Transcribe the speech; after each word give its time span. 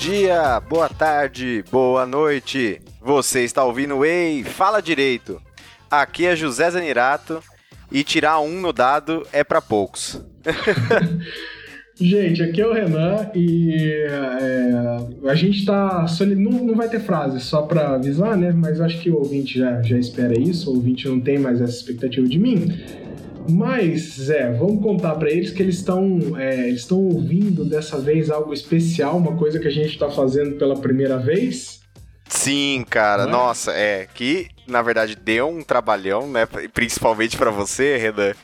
Dia, 0.00 0.58
boa 0.60 0.88
tarde, 0.88 1.62
boa 1.70 2.06
noite. 2.06 2.80
Você 3.02 3.44
está 3.44 3.62
ouvindo 3.62 4.02
Ei, 4.02 4.42
fala 4.42 4.80
direito. 4.80 5.42
Aqui 5.90 6.24
é 6.24 6.34
José 6.34 6.70
Zanirato 6.70 7.42
e 7.92 8.02
tirar 8.02 8.40
um 8.40 8.62
no 8.62 8.72
dado 8.72 9.26
é 9.30 9.44
para 9.44 9.60
poucos. 9.60 10.18
Gente, 12.00 12.42
aqui 12.42 12.62
é 12.62 12.66
o 12.66 12.72
Renan 12.72 13.30
e 13.34 13.74
é, 14.08 15.28
a 15.28 15.34
gente 15.34 15.66
tá. 15.66 16.06
Não, 16.34 16.50
não 16.64 16.74
vai 16.74 16.88
ter 16.88 17.00
frase, 17.00 17.38
só 17.40 17.60
para 17.60 17.90
avisar, 17.96 18.38
né? 18.38 18.52
Mas 18.52 18.80
acho 18.80 19.02
que 19.02 19.10
o 19.10 19.18
ouvinte 19.18 19.58
já, 19.58 19.82
já 19.82 19.98
espera 19.98 20.32
isso, 20.38 20.70
o 20.70 20.76
ouvinte 20.76 21.06
não 21.06 21.20
tem 21.20 21.38
mais 21.38 21.60
essa 21.60 21.76
expectativa 21.76 22.26
de 22.26 22.38
mim. 22.38 22.72
Mas, 23.48 24.16
Zé, 24.16 24.50
vamos 24.52 24.82
contar 24.82 25.14
para 25.14 25.30
eles 25.30 25.50
que 25.50 25.62
eles 25.62 25.76
estão 25.76 26.38
é, 26.38 26.68
estão 26.68 26.98
ouvindo 26.98 27.64
dessa 27.64 27.98
vez 27.98 28.30
algo 28.30 28.52
especial, 28.52 29.16
uma 29.16 29.36
coisa 29.36 29.58
que 29.58 29.68
a 29.68 29.72
gente 29.72 29.90
está 29.90 30.10
fazendo 30.10 30.56
pela 30.56 30.76
primeira 30.76 31.18
vez. 31.18 31.80
Sim, 32.28 32.84
cara, 32.88 33.24
é? 33.24 33.26
nossa, 33.26 33.72
é 33.72 34.06
que 34.14 34.48
na 34.66 34.82
verdade 34.82 35.16
deu 35.16 35.48
um 35.48 35.62
trabalhão, 35.62 36.30
né? 36.30 36.46
Principalmente 36.72 37.36
para 37.36 37.50
você, 37.50 37.96
Renan. 37.96 38.34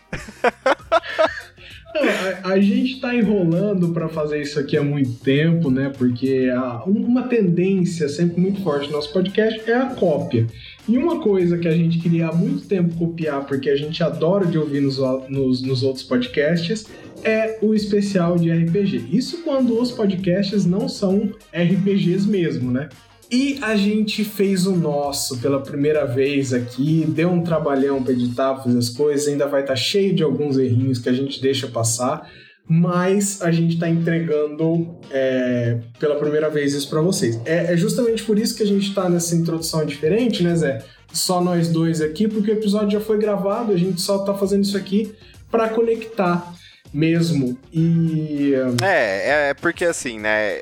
a, 2.44 2.50
a, 2.50 2.60
gente 2.60 3.00
tá 3.00 3.14
enrolando 3.14 3.92
para 3.92 4.08
fazer 4.08 4.42
isso 4.42 4.58
aqui 4.58 4.76
há 4.76 4.82
muito 4.82 5.14
tempo, 5.20 5.70
né? 5.70 5.92
Porque 5.96 6.52
a, 6.54 6.82
uma 6.84 7.28
tendência 7.28 8.08
sempre 8.08 8.40
muito 8.40 8.62
forte 8.62 8.86
no 8.86 8.92
nosso 8.94 9.12
podcast 9.12 9.70
é 9.70 9.76
a 9.76 9.86
cópia. 9.86 10.46
E 10.88 10.96
uma 10.96 11.20
coisa 11.20 11.58
que 11.58 11.66
a 11.66 11.72
gente 11.72 11.98
queria 11.98 12.28
há 12.28 12.32
muito 12.32 12.68
tempo 12.68 12.94
copiar, 12.96 13.44
porque 13.46 13.68
a 13.68 13.76
gente 13.76 14.02
adora 14.02 14.46
de 14.46 14.56
ouvir 14.56 14.80
nos, 14.80 14.98
nos, 15.28 15.60
nos 15.60 15.82
outros 15.82 16.04
podcasts, 16.04 16.86
é 17.24 17.58
o 17.60 17.74
especial 17.74 18.36
de 18.36 18.52
RPG. 18.52 19.08
Isso 19.10 19.42
quando 19.42 19.80
os 19.80 19.90
podcasts 19.90 20.64
não 20.64 20.88
são 20.88 21.32
RPGs 21.52 22.28
mesmo, 22.28 22.70
né? 22.70 22.88
E 23.28 23.58
a 23.60 23.74
gente 23.74 24.22
fez 24.22 24.66
o 24.66 24.76
nosso 24.76 25.38
pela 25.40 25.60
primeira 25.60 26.06
vez 26.06 26.52
aqui, 26.52 27.04
deu 27.08 27.28
um 27.28 27.42
trabalhão 27.42 28.00
para 28.00 28.12
editar, 28.12 28.62
fazer 28.62 28.78
as 28.78 28.88
coisas, 28.88 29.26
ainda 29.26 29.48
vai 29.48 29.62
estar 29.62 29.72
tá 29.72 29.76
cheio 29.76 30.14
de 30.14 30.22
alguns 30.22 30.56
errinhos 30.56 31.00
que 31.00 31.08
a 31.08 31.12
gente 31.12 31.42
deixa 31.42 31.66
passar, 31.66 32.30
mas 32.68 33.40
a 33.42 33.50
gente 33.50 33.74
está 33.74 33.88
entregando 33.88 34.98
é, 35.10 35.78
pela 35.98 36.16
primeira 36.16 36.50
vez 36.50 36.74
isso 36.74 36.88
para 36.90 37.00
vocês. 37.00 37.40
É, 37.44 37.72
é, 37.72 37.76
justamente 37.76 38.24
por 38.24 38.38
isso 38.38 38.56
que 38.56 38.62
a 38.62 38.66
gente 38.66 38.88
está 38.88 39.08
nessa 39.08 39.34
introdução 39.34 39.84
diferente, 39.84 40.42
né, 40.42 40.54
Zé? 40.56 40.84
Só 41.12 41.40
nós 41.40 41.68
dois 41.68 42.00
aqui, 42.00 42.26
porque 42.26 42.50
o 42.50 42.54
episódio 42.54 42.90
já 42.90 43.00
foi 43.00 43.18
gravado, 43.18 43.72
a 43.72 43.76
gente 43.76 44.00
só 44.00 44.20
está 44.20 44.34
fazendo 44.34 44.64
isso 44.64 44.76
aqui 44.76 45.14
para 45.50 45.68
conectar 45.68 46.52
mesmo. 46.92 47.56
E. 47.72 48.52
É, 48.82 49.50
é 49.50 49.54
porque 49.54 49.84
assim, 49.84 50.18
né? 50.18 50.60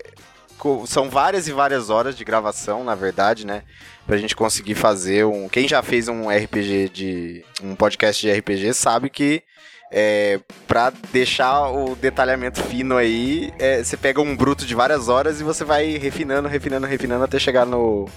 são 0.87 1.11
várias 1.11 1.47
e 1.49 1.53
várias 1.53 1.91
horas 1.91 2.17
de 2.17 2.25
gravação, 2.25 2.85
na 2.85 2.95
verdade, 2.95 3.47
né? 3.47 3.63
Pra 4.07 4.17
gente 4.17 4.37
conseguir 4.37 4.75
fazer 4.75 5.25
um. 5.25 5.49
Quem 5.49 5.67
já 5.67 5.83
fez 5.83 6.09
um 6.09 6.29
RPG 6.29 6.91
de. 6.91 7.45
um 7.63 7.75
podcast 7.75 8.21
de 8.21 8.33
RPG 8.33 8.75
sabe 8.75 9.09
que 9.09 9.43
é, 9.97 10.41
para 10.67 10.93
deixar 11.13 11.71
o 11.71 11.95
detalhamento 11.95 12.61
fino 12.65 12.97
aí, 12.97 13.55
é, 13.61 13.81
você 13.81 13.97
pega 13.97 14.21
um 14.21 14.37
bruto 14.37 14.67
de 14.67 14.75
várias 14.75 15.09
horas 15.09 15.41
e 15.41 15.45
você 15.45 15.63
vai 15.63 15.97
refinando, 15.97 16.49
refinando, 16.49 16.85
refinando 16.85 17.23
até 17.23 17.39
chegar 17.39 17.65
no, 17.65 18.09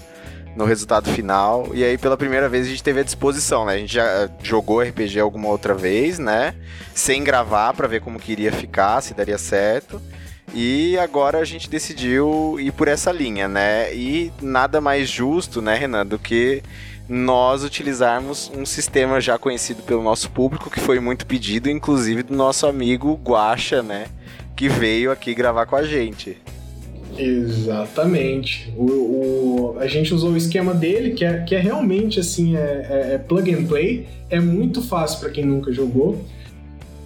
no 0.56 0.64
resultado 0.64 1.08
final. 1.08 1.68
E 1.72 1.84
aí, 1.84 1.96
pela 1.96 2.16
primeira 2.16 2.48
vez, 2.48 2.66
a 2.66 2.70
gente 2.70 2.82
teve 2.82 2.98
a 2.98 3.04
disposição, 3.04 3.64
né? 3.64 3.74
A 3.74 3.78
gente 3.78 3.94
já 3.94 4.28
jogou 4.42 4.82
RPG 4.82 5.20
alguma 5.20 5.46
outra 5.50 5.72
vez, 5.72 6.18
né? 6.18 6.52
Sem 6.92 7.22
gravar 7.22 7.72
para 7.74 7.86
ver 7.86 8.00
como 8.00 8.18
que 8.18 8.32
iria 8.32 8.50
ficar, 8.50 9.00
se 9.00 9.14
daria 9.14 9.38
certo. 9.38 10.02
E 10.52 10.98
agora 10.98 11.38
a 11.38 11.44
gente 11.44 11.70
decidiu 11.70 12.56
ir 12.58 12.72
por 12.72 12.88
essa 12.88 13.12
linha, 13.12 13.46
né? 13.46 13.94
E 13.94 14.32
nada 14.42 14.80
mais 14.80 15.08
justo, 15.08 15.62
né, 15.62 15.76
Renan, 15.76 16.04
do 16.04 16.18
que 16.18 16.60
nós 17.08 17.64
utilizarmos 17.64 18.50
um 18.54 18.66
sistema 18.66 19.20
já 19.20 19.38
conhecido 19.38 19.82
pelo 19.82 20.02
nosso 20.02 20.30
público, 20.30 20.70
que 20.70 20.80
foi 20.80 21.00
muito 21.00 21.26
pedido, 21.26 21.70
inclusive 21.70 22.22
do 22.22 22.34
nosso 22.34 22.66
amigo 22.66 23.18
Guacha, 23.24 23.82
né? 23.82 24.08
Que 24.54 24.68
veio 24.68 25.10
aqui 25.10 25.34
gravar 25.34 25.66
com 25.66 25.76
a 25.76 25.84
gente. 25.84 26.36
Exatamente. 27.16 28.72
O, 28.76 28.84
o, 28.84 29.76
a 29.78 29.86
gente 29.86 30.12
usou 30.12 30.30
o 30.30 30.36
esquema 30.36 30.74
dele, 30.74 31.14
que 31.14 31.24
é, 31.24 31.42
que 31.42 31.54
é 31.54 31.58
realmente 31.58 32.20
assim, 32.20 32.56
é, 32.56 32.60
é, 32.60 33.14
é 33.14 33.18
plug 33.18 33.52
and 33.52 33.64
play, 33.64 34.06
é 34.28 34.38
muito 34.38 34.82
fácil 34.82 35.20
para 35.20 35.30
quem 35.30 35.44
nunca 35.44 35.72
jogou 35.72 36.24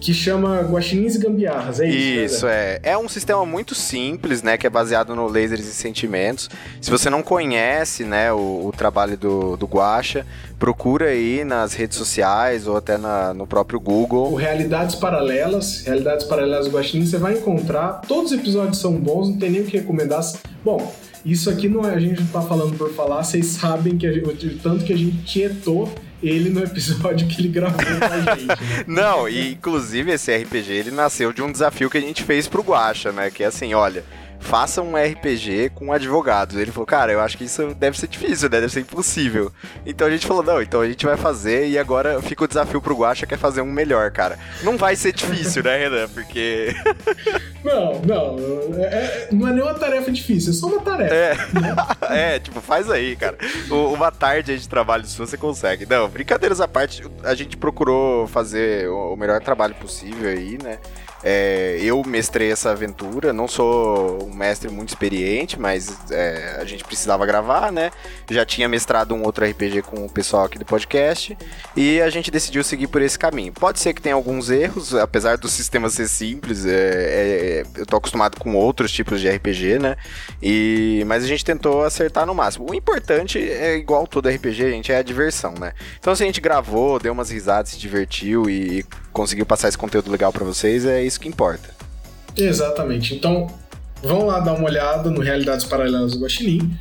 que 0.03 0.13
chama 0.13 0.59
Guaxinins 0.59 1.15
e 1.15 1.17
Gambiarras, 1.17 1.79
é 1.79 1.87
isso? 1.87 2.35
Isso, 2.35 2.45
né? 2.45 2.53
é. 2.53 2.79
É 2.91 2.97
um 2.97 3.07
sistema 3.07 3.45
muito 3.45 3.73
simples, 3.73 4.43
né, 4.43 4.57
que 4.57 4.67
é 4.67 4.69
baseado 4.69 5.15
no 5.15 5.27
Lasers 5.27 5.65
e 5.65 5.73
Sentimentos. 5.73 6.49
Se 6.81 6.91
você 6.91 7.09
não 7.09 7.23
conhece, 7.23 8.03
né, 8.03 8.31
o, 8.33 8.67
o 8.67 8.73
trabalho 8.75 9.15
do, 9.17 9.55
do 9.55 9.65
Guaxa, 9.65 10.25
procura 10.59 11.05
aí 11.05 11.45
nas 11.45 11.73
redes 11.73 11.97
sociais 11.97 12.67
ou 12.67 12.75
até 12.75 12.97
na, 12.97 13.33
no 13.33 13.47
próprio 13.47 13.79
Google. 13.79 14.29
O 14.33 14.35
Realidades 14.35 14.95
Paralelas, 14.95 15.85
Realidades 15.85 16.25
Paralelas 16.25 16.65
do 16.67 16.77
Guaxinim, 16.77 17.05
você 17.05 17.17
vai 17.17 17.35
encontrar. 17.35 18.01
Todos 18.05 18.33
os 18.33 18.37
episódios 18.37 18.79
são 18.79 18.91
bons, 18.91 19.29
não 19.29 19.37
tem 19.37 19.51
nem 19.51 19.61
o 19.61 19.65
que 19.65 19.77
recomendar. 19.77 20.21
Bom, 20.65 20.93
isso 21.25 21.49
aqui 21.49 21.69
não 21.69 21.89
é, 21.89 21.95
a 21.95 21.99
gente 21.99 22.19
não 22.19 22.27
tá 22.27 22.41
falando 22.41 22.77
por 22.77 22.93
falar, 22.93 23.23
vocês 23.23 23.45
sabem 23.45 23.97
que 23.97 24.11
gente, 24.11 24.47
o 24.47 24.57
tanto 24.57 24.83
que 24.83 24.91
a 24.91 24.97
gente 24.97 25.23
tietou 25.23 25.89
ele 26.23 26.49
no 26.49 26.63
episódio 26.63 27.27
que 27.27 27.41
ele 27.41 27.49
gravou 27.49 27.77
com 27.77 28.05
a 28.05 28.35
gente. 28.35 28.45
Né? 28.47 28.55
Não, 28.87 29.27
e 29.27 29.51
inclusive 29.51 30.11
esse 30.11 30.35
RPG 30.35 30.71
ele 30.71 30.91
nasceu 30.91 31.33
de 31.33 31.41
um 31.41 31.51
desafio 31.51 31.89
que 31.89 31.97
a 31.97 32.01
gente 32.01 32.23
fez 32.23 32.47
pro 32.47 32.63
Guacha, 32.63 33.11
né? 33.11 33.29
Que 33.29 33.43
é 33.43 33.47
assim, 33.47 33.73
olha, 33.73 34.03
faça 34.43 34.81
um 34.81 34.95
RPG 34.95 35.71
com 35.73 35.91
advogados. 35.91 36.57
Ele 36.57 36.71
falou, 36.71 36.85
cara, 36.85 37.11
eu 37.11 37.21
acho 37.21 37.37
que 37.37 37.45
isso 37.45 37.73
deve 37.73 37.97
ser 37.97 38.07
difícil, 38.07 38.49
né? 38.49 38.59
Deve 38.59 38.71
ser 38.71 38.81
impossível. 38.81 39.51
Então 39.85 40.05
a 40.05 40.11
gente 40.11 40.27
falou, 40.27 40.43
não, 40.43 40.61
então 40.61 40.81
a 40.81 40.87
gente 40.87 41.05
vai 41.05 41.17
fazer 41.17 41.67
e 41.67 41.79
agora 41.79 42.21
fica 42.21 42.43
o 42.43 42.47
desafio 42.47 42.81
pro 42.81 42.95
Guacha 42.95 43.25
que 43.25 43.33
é 43.33 43.37
fazer 43.37 43.61
um 43.61 43.71
melhor, 43.71 44.11
cara. 44.11 44.37
Não 44.61 44.77
vai 44.77 44.95
ser 44.95 45.13
difícil, 45.13 45.63
né, 45.63 45.77
Renan? 45.77 46.07
Porque. 46.09 46.75
não, 47.63 47.99
não. 48.01 48.83
É, 48.83 48.83
é, 48.83 49.29
não 49.31 49.47
é 49.47 49.53
nem 49.53 49.63
uma 49.63 49.73
tarefa 49.73 50.11
difícil, 50.11 50.51
é 50.51 50.53
só 50.53 50.67
uma 50.67 50.81
tarefa. 50.81 51.13
É, 51.13 51.35
né? 51.59 51.75
é 52.35 52.39
tipo, 52.39 52.61
faz 52.61 52.91
aí, 52.91 53.15
cara. 53.15 53.37
Uma 53.71 54.11
tarde 54.11 54.57
de 54.59 54.67
trabalho 54.69 55.05
se 55.05 55.17
você 55.17 55.37
consegue. 55.37 55.85
Não, 55.85 56.09
brincadeiras 56.09 56.59
à 56.59 56.67
parte, 56.67 57.03
a 57.23 57.33
gente 57.33 57.55
procurou 57.57 58.27
fazer 58.27 58.89
o 58.89 59.15
melhor 59.15 59.41
trabalho 59.41 59.73
possível 59.75 60.29
aí, 60.29 60.57
né? 60.61 60.79
É, 61.23 61.77
eu 61.81 62.03
mestrei 62.05 62.51
essa 62.51 62.71
aventura, 62.71 63.31
não 63.31 63.47
sou 63.47 64.27
um 64.27 64.35
mestre 64.35 64.69
muito 64.69 64.89
experiente, 64.89 65.57
mas 65.57 65.97
é, 66.11 66.57
a 66.59 66.65
gente 66.65 66.83
precisava 66.83 67.25
gravar, 67.25 67.71
né? 67.71 67.91
Já 68.29 68.45
tinha 68.45 68.67
mestrado 68.67 69.15
um 69.15 69.23
outro 69.23 69.45
RPG 69.45 69.83
com 69.83 70.05
o 70.05 70.09
pessoal 70.09 70.45
aqui 70.45 70.59
do 70.59 70.65
podcast 70.65 71.37
e 71.77 72.01
a 72.01 72.09
gente 72.09 72.29
decidiu 72.29 72.63
seguir 72.63 72.87
por 72.87 73.01
esse 73.01 73.17
caminho. 73.17 73.53
Pode 73.53 73.79
ser 73.79 73.93
que 73.93 74.01
tenha 74.01 74.15
alguns 74.15 74.49
erros, 74.49 74.93
apesar 74.95 75.37
do 75.37 75.47
sistema 75.47 75.89
ser 75.89 76.09
simples, 76.09 76.65
é, 76.65 76.71
é 76.73 77.63
eu 77.77 77.85
tô 77.85 77.95
acostumado 77.95 78.37
com 78.37 78.55
outros 78.55 78.91
tipos 78.91 79.21
de 79.21 79.29
RPG, 79.29 79.79
né? 79.79 79.95
E, 80.41 81.03
mas 81.07 81.23
a 81.23 81.27
gente 81.27 81.45
tentou 81.45 81.83
acertar 81.83 82.25
no 82.25 82.35
máximo. 82.35 82.69
O 82.69 82.75
importante 82.75 83.39
é 83.39 83.77
igual 83.77 84.05
todo 84.05 84.27
RPG, 84.27 84.71
gente, 84.71 84.91
é 84.91 84.97
a 84.97 85.03
diversão, 85.03 85.53
né? 85.57 85.73
Então 85.99 86.13
se 86.13 86.23
a 86.23 86.25
gente 86.25 86.41
gravou, 86.41 86.99
deu 86.99 87.13
umas 87.13 87.29
risadas, 87.29 87.71
se 87.71 87.79
divertiu 87.79 88.49
e 88.49 88.85
conseguiu 89.13 89.45
passar 89.45 89.69
esse 89.69 89.77
conteúdo 89.77 90.11
legal 90.11 90.33
para 90.33 90.43
vocês, 90.43 90.85
é 90.85 91.01
isso 91.03 91.12
que 91.19 91.27
importa. 91.27 91.69
Exatamente. 92.35 93.13
Então, 93.13 93.47
vão 94.01 94.25
lá 94.25 94.39
dar 94.39 94.53
uma 94.53 94.65
olhada 94.65 95.09
no 95.09 95.21
Realidades 95.21 95.65
Paralelas 95.65 96.13
do 96.13 96.19
Guaxinim. 96.19 96.75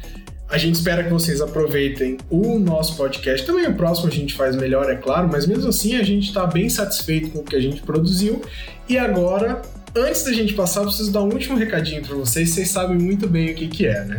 A 0.48 0.58
gente 0.58 0.74
espera 0.74 1.02
que 1.02 1.10
vocês 1.10 1.40
aproveitem 1.40 2.18
o 2.28 2.58
nosso 2.58 2.96
podcast. 2.96 3.46
Também 3.46 3.66
o 3.66 3.74
próximo 3.74 4.08
a 4.08 4.10
gente 4.10 4.34
faz 4.34 4.54
melhor, 4.54 4.90
é 4.90 4.96
claro, 4.96 5.28
mas 5.30 5.46
mesmo 5.46 5.68
assim 5.68 5.96
a 5.96 6.02
gente 6.02 6.28
está 6.28 6.46
bem 6.46 6.68
satisfeito 6.68 7.30
com 7.30 7.38
o 7.38 7.42
que 7.42 7.56
a 7.56 7.60
gente 7.60 7.80
produziu. 7.80 8.42
E 8.86 8.98
agora, 8.98 9.62
antes 9.96 10.24
da 10.24 10.32
gente 10.32 10.52
passar, 10.52 10.80
eu 10.80 10.86
preciso 10.88 11.10
dar 11.10 11.22
um 11.22 11.32
último 11.32 11.56
recadinho 11.56 12.02
para 12.02 12.14
vocês. 12.14 12.50
Vocês 12.50 12.68
sabem 12.68 12.98
muito 12.98 13.26
bem 13.26 13.52
o 13.52 13.54
que, 13.54 13.66
que 13.68 13.86
é, 13.86 14.04
né? 14.04 14.18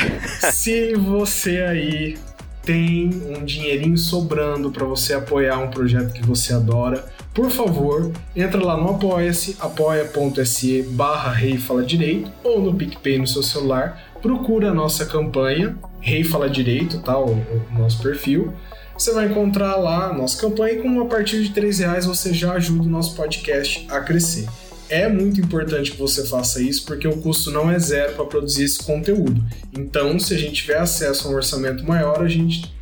Se 0.52 0.94
você 0.94 1.58
aí 1.60 2.16
tem 2.62 3.10
um 3.36 3.44
dinheirinho 3.44 3.98
sobrando 3.98 4.70
para 4.70 4.86
você 4.86 5.12
apoiar 5.12 5.58
um 5.58 5.70
projeto 5.70 6.12
que 6.14 6.24
você 6.24 6.54
adora, 6.54 7.04
por 7.34 7.50
favor, 7.50 8.12
entra 8.36 8.64
lá 8.64 8.76
no 8.76 8.90
Apoia-se, 8.90 9.56
apoia.se 9.58 10.82
barra 10.82 11.32
Rei 11.32 11.58
Fala 11.58 11.82
Direito, 11.82 12.30
ou 12.44 12.62
no 12.62 12.72
PicPay 12.74 13.18
no 13.18 13.26
seu 13.26 13.42
celular, 13.42 14.00
procura 14.22 14.70
a 14.70 14.74
nossa 14.74 15.04
campanha, 15.04 15.76
Rei 16.00 16.22
Fala 16.22 16.48
Direito, 16.48 17.00
tá? 17.00 17.18
O, 17.18 17.32
o, 17.32 17.62
nosso 17.76 18.00
perfil. 18.00 18.54
Você 18.96 19.12
vai 19.12 19.26
encontrar 19.26 19.74
lá 19.74 20.10
a 20.10 20.12
nossa 20.12 20.40
campanha 20.40 20.74
e 20.74 20.82
com 20.82 21.00
a 21.00 21.06
partir 21.06 21.42
de 21.42 21.50
3 21.50 21.80
reais 21.80 22.06
você 22.06 22.32
já 22.32 22.52
ajuda 22.52 22.84
o 22.84 22.90
nosso 22.90 23.16
podcast 23.16 23.84
a 23.90 23.98
crescer. 23.98 24.46
É 24.88 25.08
muito 25.08 25.40
importante 25.40 25.90
que 25.90 25.98
você 25.98 26.24
faça 26.24 26.62
isso 26.62 26.84
porque 26.86 27.08
o 27.08 27.16
custo 27.16 27.50
não 27.50 27.68
é 27.68 27.76
zero 27.80 28.12
para 28.12 28.26
produzir 28.26 28.62
esse 28.62 28.78
conteúdo. 28.78 29.42
Então, 29.76 30.20
se 30.20 30.34
a 30.34 30.38
gente 30.38 30.62
tiver 30.62 30.78
acesso 30.78 31.26
a 31.26 31.32
um 31.32 31.34
orçamento 31.34 31.84
maior, 31.84 32.22
a 32.22 32.28
gente 32.28 32.72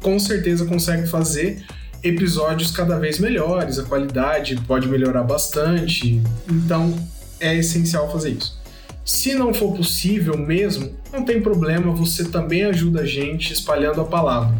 com 0.00 0.18
certeza 0.18 0.64
consegue 0.64 1.06
fazer 1.06 1.62
episódios 2.02 2.70
cada 2.70 2.98
vez 2.98 3.18
melhores, 3.18 3.78
a 3.78 3.84
qualidade 3.84 4.56
pode 4.66 4.88
melhorar 4.88 5.22
bastante, 5.22 6.22
então 6.48 6.94
é 7.38 7.54
essencial 7.56 8.10
fazer 8.10 8.30
isso. 8.30 8.58
Se 9.04 9.34
não 9.34 9.52
for 9.52 9.74
possível 9.74 10.36
mesmo, 10.36 10.94
não 11.12 11.24
tem 11.24 11.40
problema, 11.40 11.92
você 11.92 12.24
também 12.24 12.64
ajuda 12.64 13.00
a 13.00 13.06
gente 13.06 13.52
espalhando 13.52 14.00
a 14.00 14.04
palavra. 14.04 14.56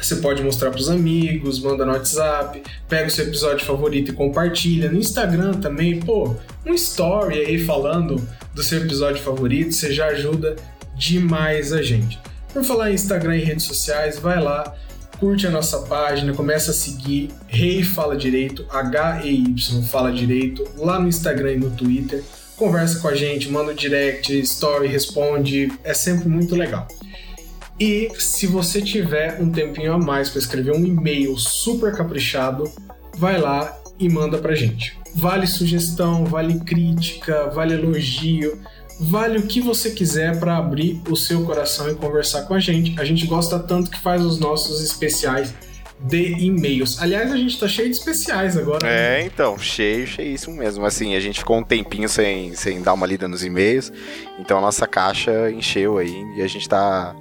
Você 0.00 0.16
pode 0.16 0.42
mostrar 0.42 0.70
para 0.70 0.80
os 0.80 0.90
amigos, 0.90 1.60
manda 1.60 1.84
no 1.84 1.92
WhatsApp, 1.92 2.62
pega 2.88 3.06
o 3.06 3.10
seu 3.10 3.26
episódio 3.26 3.64
favorito 3.64 4.10
e 4.10 4.14
compartilha. 4.14 4.90
No 4.90 4.98
Instagram 4.98 5.54
também, 5.54 5.98
pô, 5.98 6.36
um 6.66 6.74
story 6.74 7.38
aí 7.38 7.64
falando 7.64 8.20
do 8.52 8.62
seu 8.62 8.82
episódio 8.82 9.22
favorito, 9.22 9.72
você 9.72 9.92
já 9.92 10.08
ajuda 10.08 10.56
demais 10.94 11.72
a 11.72 11.80
gente. 11.80 12.18
Por 12.52 12.62
falar 12.62 12.90
em 12.90 12.94
Instagram 12.94 13.36
e 13.36 13.44
redes 13.44 13.64
sociais, 13.64 14.18
vai 14.18 14.40
lá, 14.40 14.74
curte 15.18 15.46
a 15.46 15.50
nossa 15.50 15.80
página, 15.80 16.32
começa 16.32 16.70
a 16.70 16.74
seguir 16.74 17.30
Rei 17.46 17.78
hey 17.78 17.82
Fala 17.82 18.16
Direito, 18.16 18.66
H-E-Y 18.70 19.82
Fala 19.82 20.12
Direito, 20.12 20.64
lá 20.76 20.98
no 20.98 21.08
Instagram 21.08 21.52
e 21.52 21.58
no 21.58 21.70
Twitter. 21.70 22.22
Conversa 22.56 23.00
com 23.00 23.08
a 23.08 23.14
gente, 23.14 23.50
manda 23.50 23.72
um 23.72 23.74
direct, 23.74 24.32
story, 24.40 24.86
responde, 24.86 25.72
é 25.82 25.92
sempre 25.92 26.28
muito 26.28 26.54
legal. 26.54 26.86
E 27.78 28.10
se 28.18 28.46
você 28.46 28.80
tiver 28.80 29.40
um 29.40 29.50
tempinho 29.50 29.92
a 29.92 29.98
mais 29.98 30.28
para 30.28 30.38
escrever 30.38 30.72
um 30.72 30.84
e-mail 30.84 31.36
super 31.36 31.92
caprichado, 31.94 32.70
vai 33.16 33.40
lá 33.40 33.76
e 33.98 34.08
manda 34.08 34.38
pra 34.38 34.54
gente. 34.54 34.96
Vale 35.16 35.46
sugestão, 35.46 36.24
vale 36.24 36.60
crítica, 36.60 37.48
vale 37.50 37.74
elogio, 37.74 38.60
vale 39.00 39.38
o 39.38 39.46
que 39.46 39.60
você 39.60 39.90
quiser 39.90 40.38
para 40.38 40.56
abrir 40.56 41.00
o 41.08 41.16
seu 41.16 41.44
coração 41.44 41.90
e 41.90 41.94
conversar 41.94 42.42
com 42.42 42.54
a 42.54 42.60
gente. 42.60 42.98
A 42.98 43.04
gente 43.04 43.26
gosta 43.26 43.58
tanto 43.58 43.90
que 43.90 43.98
faz 43.98 44.24
os 44.24 44.38
nossos 44.38 44.82
especiais 44.82 45.54
de 46.00 46.32
e-mails. 46.44 47.00
Aliás, 47.00 47.32
a 47.32 47.36
gente 47.36 47.58
tá 47.58 47.66
cheio 47.66 47.88
de 47.88 47.96
especiais 47.96 48.56
agora. 48.56 48.86
Né? 48.86 49.20
É, 49.20 49.24
então, 49.24 49.58
cheio, 49.58 50.06
cheíssimo 50.06 50.56
mesmo. 50.56 50.84
Assim, 50.84 51.14
a 51.14 51.20
gente 51.20 51.38
ficou 51.38 51.58
um 51.58 51.62
tempinho 51.62 52.08
sem, 52.08 52.54
sem 52.54 52.82
dar 52.82 52.92
uma 52.92 53.06
lida 53.06 53.26
nos 53.26 53.42
e-mails, 53.42 53.92
então 54.38 54.58
a 54.58 54.60
nossa 54.60 54.86
caixa 54.86 55.50
encheu 55.50 55.98
aí 55.98 56.14
e 56.36 56.42
a 56.42 56.46
gente 56.46 56.68
tá 56.68 57.14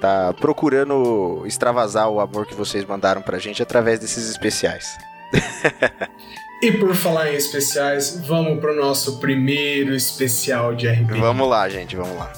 tá 0.00 0.32
procurando 0.32 1.44
extravasar 1.46 2.08
o 2.08 2.18
amor 2.18 2.44
que 2.44 2.56
vocês 2.56 2.84
mandaram 2.84 3.22
pra 3.22 3.38
gente 3.38 3.62
através 3.62 4.00
desses 4.00 4.28
especiais. 4.28 4.98
e 6.62 6.70
por 6.70 6.94
falar 6.94 7.32
em 7.32 7.36
especiais, 7.36 8.22
vamos 8.24 8.60
pro 8.60 8.74
nosso 8.74 9.18
primeiro 9.18 9.94
especial 9.94 10.74
de 10.74 10.88
RPG. 10.88 11.18
Vamos 11.18 11.48
lá, 11.48 11.68
gente, 11.68 11.96
vamos 11.96 12.16
lá. 12.16 12.32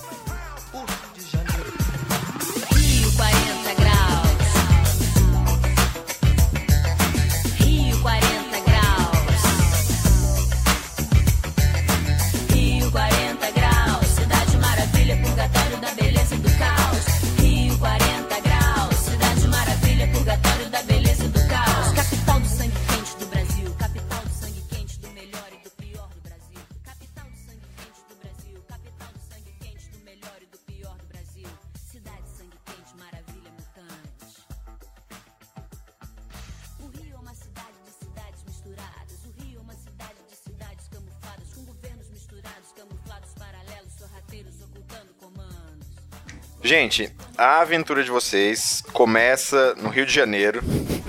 Gente, 46.76 47.08
a 47.38 47.60
aventura 47.60 48.02
de 48.02 48.10
vocês 48.10 48.82
começa 48.92 49.76
no 49.76 49.90
Rio 49.90 50.04
de 50.04 50.12
Janeiro. 50.12 50.60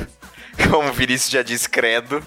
Como 0.70 0.90
o 0.90 0.94
Vinícius 0.94 1.32
já 1.32 1.42
disse, 1.42 1.68
credo. 1.68 2.22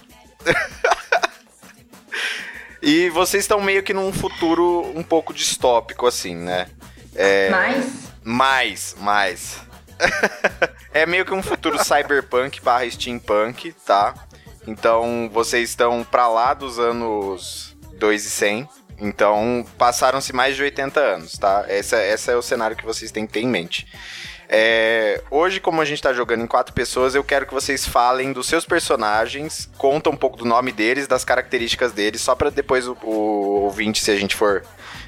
e 2.82 3.08
vocês 3.11 3.44
estão 3.44 3.61
meio 3.61 3.85
que 3.85 3.94
num 3.94 4.12
futuro 4.12 4.93
um 4.93 5.05
pouco 5.05 5.32
distópico, 5.32 6.05
assim, 6.05 6.35
né? 6.35 6.67
É... 7.14 7.49
Mais? 7.49 7.87
Mais, 8.25 8.96
mais. 8.99 9.61
é 10.93 11.06
meio 11.06 11.25
que 11.25 11.32
um 11.32 11.40
futuro 11.40 11.79
cyberpunk 11.79 12.61
barra 12.61 12.90
steampunk, 12.90 13.73
tá? 13.87 14.14
Então, 14.67 15.31
vocês 15.32 15.70
estão 15.70 16.02
pra 16.02 16.26
lá 16.26 16.55
dos 16.55 16.81
anos 16.81 17.76
2 18.00 18.25
e 18.25 18.31
100. 18.31 18.69
Então, 19.00 19.65
passaram-se 19.77 20.33
mais 20.33 20.56
de 20.56 20.62
80 20.62 21.00
anos, 21.00 21.39
tá? 21.39 21.65
Esse, 21.69 21.97
esse 21.97 22.31
é 22.31 22.37
o 22.37 22.43
cenário 22.43 22.77
que 22.77 22.85
vocês 22.85 23.12
têm 23.12 23.27
que 23.27 23.33
ter 23.33 23.41
em 23.41 23.49
mente. 23.49 23.87
É, 24.50 25.23
hoje, 25.31 25.61
como 25.61 25.81
a 25.81 25.85
gente 25.85 26.03
tá 26.03 26.12
jogando 26.12 26.43
em 26.43 26.47
quatro 26.47 26.73
pessoas, 26.73 27.15
eu 27.15 27.23
quero 27.23 27.47
que 27.47 27.53
vocês 27.53 27.87
falem 27.87 28.33
dos 28.33 28.47
seus 28.47 28.65
personagens, 28.65 29.69
conta 29.77 30.09
um 30.09 30.17
pouco 30.17 30.39
do 30.39 30.47
nome 30.47 30.73
deles, 30.73 31.06
das 31.06 31.23
características 31.23 31.93
deles, 31.93 32.23
só 32.23 32.35
para 32.35 32.49
depois 32.49 32.89
o, 32.89 32.97
o, 33.03 33.65
ouvinte, 33.65 34.03
se 34.03 34.11
a 34.11 34.17
gente 34.17 34.35
for 34.35 34.65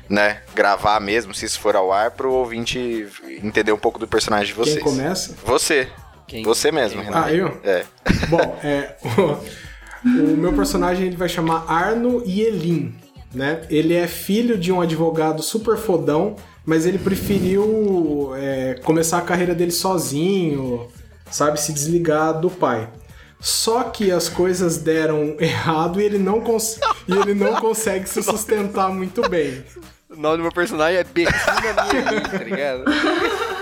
né, 0.09 0.43
gravar 0.55 1.01
mesmo, 1.01 1.33
se 1.35 1.47
isso 1.47 1.59
for 1.59 1.75
ao 1.75 1.91
ar, 1.91 2.11
pro 2.11 2.31
ouvinte 2.31 3.09
entender 3.43 3.73
um 3.73 3.79
pouco 3.79 3.99
do 3.99 4.07
personagem 4.07 4.49
de 4.49 4.53
vocês. 4.53 4.77
Quem 4.77 4.85
começa? 4.85 5.35
Você. 5.45 5.89
Quem? 6.27 6.45
Você 6.45 6.71
mesmo, 6.71 7.01
Renato. 7.01 7.29
Ah, 7.29 7.33
eu? 7.33 7.61
É. 7.65 7.87
Bom, 8.29 8.59
é, 8.63 8.95
o, 9.19 10.33
o, 10.33 10.37
meu 10.37 10.53
personagem 10.53 11.07
ele 11.07 11.17
vai 11.17 11.31
chamar 11.31 11.65
Arno 11.67 12.23
Yelin 12.27 12.95
né? 13.35 13.63
Ele 13.71 13.95
é 13.95 14.07
filho 14.07 14.59
de 14.59 14.73
um 14.73 14.81
advogado 14.81 15.43
super 15.43 15.77
fodão, 15.77 16.37
mas 16.65 16.87
ele 16.87 16.99
preferiu 16.99 18.33
é, 18.37 18.75
começar 18.83 19.19
a 19.19 19.23
carreira 19.23 19.55
dele 19.55 19.71
sozinho, 19.71 20.89
sabe? 21.31 21.61
Se 21.61 21.73
desligar 21.73 22.41
do 22.41 22.51
pai. 22.51 22.89
Só 23.41 23.85
que 23.85 24.11
as 24.11 24.29
coisas 24.29 24.79
deram 24.79 25.37
errado 25.41 26.01
e 26.01 26.05
ele 26.05 26.19
não, 26.19 26.41
cons 26.41 26.79
e 27.09 27.13
ele 27.13 27.35
não 27.35 27.57
consegue 27.57 28.09
se 28.09 28.23
sustentar 28.23 28.91
muito 28.91 29.27
bem. 29.29 29.65
O 30.09 30.17
nome 30.17 30.39
do 30.39 30.43
meu 30.43 30.53
personagem 30.53 30.99
é 30.99 31.05
Betina 31.05 31.41
Minha, 31.93 32.21
tá 32.23 32.39
ligado? 32.39 32.85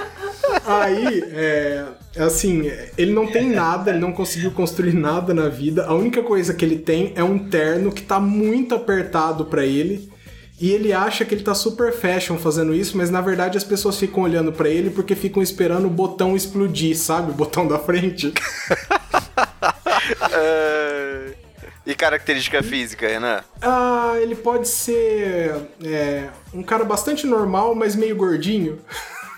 Aí, 0.65 1.25
é, 1.33 1.85
assim, 2.19 2.71
ele 2.97 3.13
não 3.13 3.27
tem 3.27 3.51
nada, 3.51 3.91
ele 3.91 3.99
não 3.99 4.13
conseguiu 4.13 4.51
construir 4.51 4.93
nada 4.93 5.33
na 5.33 5.49
vida. 5.49 5.87
A 5.87 5.95
única 5.95 6.23
coisa 6.23 6.55
que 6.55 6.65
ele 6.65 6.79
tem 6.79 7.13
é 7.15 7.23
um 7.23 7.39
terno 7.39 7.93
que 7.93 8.03
tá 8.03 8.21
muito 8.21 8.75
apertado 8.75 9.45
para 9.47 9.65
ele. 9.65 10.11
E 10.61 10.73
ele 10.73 10.93
acha 10.93 11.25
que 11.25 11.35
ele 11.35 11.45
tá 11.45 11.55
super 11.55 11.93
fashion 11.93 12.37
fazendo 12.37 12.75
isso, 12.75 12.97
mas 12.97 13.11
na 13.11 13.21
verdade 13.21 13.57
as 13.57 13.63
pessoas 13.63 13.97
ficam 13.97 14.25
olhando 14.25 14.53
para 14.53 14.69
ele 14.69 14.91
porque 14.91 15.15
ficam 15.15 15.41
esperando 15.41 15.87
o 15.87 15.91
botão 15.91 16.35
explodir, 16.35 16.97
sabe? 16.97 17.31
O 17.31 17.35
botão 17.35 17.69
da 17.69 17.79
frente. 17.79 18.27
uh, 20.19 21.35
e 21.87 21.95
característica 21.95 22.61
física, 22.61 23.07
Renan? 23.07 23.45
Ah, 23.63 24.15
ele 24.21 24.35
pode 24.35 24.67
ser 24.67 25.55
é, 25.85 26.25
um 26.53 26.65
cara 26.65 26.85
bastante 26.85 27.25
normal, 27.25 27.77
mas 27.77 27.95
meio 27.95 28.17
gordinho. 28.17 28.81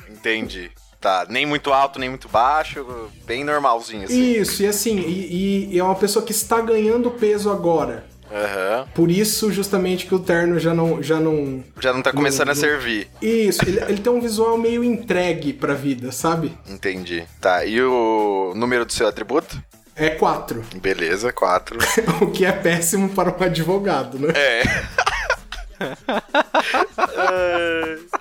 Entendi. 0.08 0.70
Tá, 1.00 1.26
nem 1.28 1.46
muito 1.46 1.72
alto, 1.72 1.98
nem 1.98 2.10
muito 2.10 2.28
baixo, 2.28 2.84
bem 3.24 3.42
normalzinho, 3.42 4.04
assim. 4.04 4.32
Isso, 4.34 4.62
e 4.62 4.66
assim, 4.66 4.98
e, 4.98 5.70
e 5.72 5.78
é 5.78 5.82
uma 5.82 5.94
pessoa 5.94 6.22
que 6.24 6.32
está 6.32 6.60
ganhando 6.60 7.10
peso 7.10 7.50
agora. 7.50 8.04
Uhum. 8.30 8.86
Por 8.94 9.10
isso, 9.10 9.50
justamente, 9.50 10.06
que 10.06 10.14
o 10.14 10.18
terno 10.20 10.58
já 10.58 10.72
não. 10.74 11.02
Já 11.02 11.18
não, 11.18 11.64
já 11.80 11.92
não 11.92 12.02
tá 12.02 12.12
começando 12.12 12.46
não, 12.46 12.52
a 12.52 12.56
servir. 12.56 13.08
Isso, 13.20 13.64
ele, 13.66 13.80
ele 13.80 14.00
tem 14.00 14.12
um 14.12 14.20
visual 14.20 14.56
meio 14.56 14.84
entregue 14.84 15.52
pra 15.52 15.74
vida, 15.74 16.12
sabe? 16.12 16.56
Entendi. 16.68 17.24
Tá, 17.40 17.64
e 17.64 17.82
o 17.82 18.52
número 18.54 18.84
do 18.84 18.92
seu 18.92 19.08
atributo? 19.08 19.60
É 19.96 20.10
4. 20.10 20.64
Beleza, 20.76 21.32
4. 21.32 21.78
o 22.22 22.30
que 22.30 22.44
é 22.44 22.52
péssimo 22.52 23.08
para 23.08 23.30
um 23.30 23.42
advogado, 23.42 24.18
né? 24.18 24.32
É. 24.36 24.62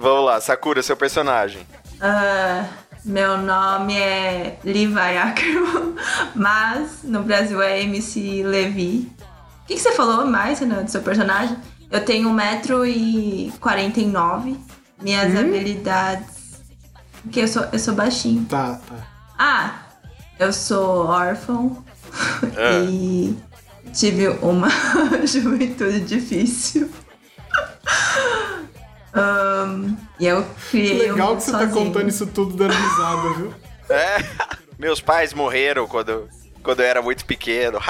Vamos 0.00 0.24
lá, 0.24 0.40
Sakura, 0.40 0.82
seu 0.82 0.96
personagem. 0.96 1.60
Uh, 1.96 2.66
meu 3.04 3.36
nome 3.36 3.94
é 3.94 4.58
Levi 4.64 4.98
Ackerman, 4.98 5.94
mas 6.34 7.02
no 7.04 7.22
Brasil 7.22 7.60
é 7.60 7.82
MC 7.82 8.42
Levi. 8.42 9.12
O 9.62 9.66
que, 9.66 9.74
que 9.74 9.80
você 9.80 9.92
falou 9.92 10.26
mais, 10.26 10.58
Renan, 10.58 10.84
do 10.84 10.90
seu 10.90 11.02
personagem? 11.02 11.54
Eu 11.90 12.02
tenho 12.02 12.30
1,49m. 12.30 14.56
Minhas 15.02 15.34
hum? 15.34 15.38
habilidades. 15.38 16.62
Porque 17.22 17.40
eu 17.40 17.48
sou, 17.48 17.66
eu 17.70 17.78
sou 17.78 17.94
baixinho. 17.94 18.46
Tá, 18.46 18.80
tá. 18.88 19.06
Ah, 19.38 19.74
eu 20.38 20.50
sou 20.52 21.06
órfão. 21.06 21.84
Ah. 22.58 22.84
e 22.90 23.38
tive 23.92 24.26
uma 24.42 24.68
juventude 25.24 26.00
difícil. 26.00 26.90
Um, 29.14 29.96
e 30.20 30.26
eu 30.26 30.46
criei 30.70 31.10
Legal 31.10 31.32
um 31.32 31.36
que 31.36 31.42
você 31.42 31.50
sozinho. 31.50 31.68
tá 31.68 31.74
contando 31.74 32.08
isso 32.08 32.26
tudo 32.26 32.54
dando 32.56 32.72
risada, 32.72 33.34
viu? 33.34 33.54
É, 33.90 34.24
meus 34.78 35.00
pais 35.00 35.34
morreram 35.34 35.88
quando, 35.88 36.28
quando 36.62 36.78
eu 36.78 36.86
era 36.86 37.02
muito 37.02 37.24
pequeno. 37.24 37.80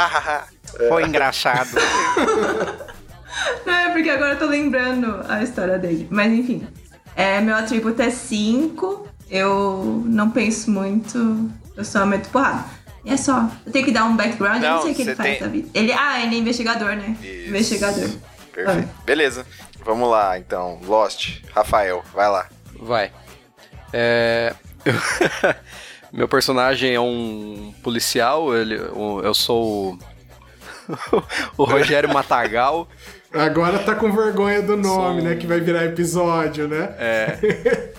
Foi 0.88 1.04
engraçado. 1.04 1.68
Não, 3.66 3.72
é 3.74 3.84
É, 3.86 3.90
porque 3.90 4.08
agora 4.08 4.32
eu 4.32 4.38
tô 4.38 4.46
lembrando 4.46 5.20
a 5.28 5.42
história 5.42 5.78
dele. 5.78 6.08
Mas 6.10 6.32
enfim. 6.32 6.66
É, 7.14 7.40
meu 7.42 7.54
atributo 7.54 8.00
é 8.00 8.08
5. 8.10 9.06
Eu 9.30 10.02
não 10.06 10.30
penso 10.30 10.70
muito. 10.70 11.50
Eu 11.76 11.84
só 11.84 12.06
meto 12.06 12.30
porrada. 12.30 12.64
E 13.04 13.12
é 13.12 13.16
só. 13.18 13.48
Eu 13.66 13.72
tenho 13.72 13.84
que 13.84 13.92
dar 13.92 14.04
um 14.04 14.16
background, 14.16 14.62
eu 14.62 14.68
não 14.70 14.76
Não, 14.76 14.82
sei 14.82 14.92
o 14.92 14.94
que 14.94 15.02
ele 15.02 15.14
faz 15.14 15.28
tem- 15.30 15.40
da 15.40 15.48
vida. 15.48 15.68
Ele, 15.74 15.92
ah, 15.92 16.20
ele 16.24 16.36
é 16.36 16.38
investigador, 16.38 16.96
né? 16.96 17.16
Isso. 17.22 17.48
Investigador. 17.48 18.08
Perfeito. 18.52 18.88
Beleza. 19.04 19.46
Vamos 19.84 20.08
lá, 20.10 20.38
então. 20.38 20.78
Lost. 20.84 21.42
Rafael, 21.54 22.02
vai 22.14 22.28
lá. 22.28 22.48
Vai. 22.78 23.10
É. 23.92 24.54
Meu 26.12 26.26
personagem 26.26 26.92
é 26.94 27.00
um 27.00 27.72
policial, 27.84 28.54
ele, 28.56 28.74
eu 28.74 29.32
sou 29.32 29.92
o, 29.94 31.22
o 31.56 31.64
Rogério 31.64 32.12
Matagal. 32.12 32.88
Agora 33.32 33.78
tá 33.78 33.94
com 33.94 34.10
vergonha 34.10 34.60
do 34.60 34.76
nome, 34.76 35.20
Sou- 35.20 35.30
né? 35.30 35.36
Que 35.36 35.46
vai 35.46 35.60
virar 35.60 35.84
episódio, 35.84 36.66
né? 36.66 36.94
É. 36.98 37.92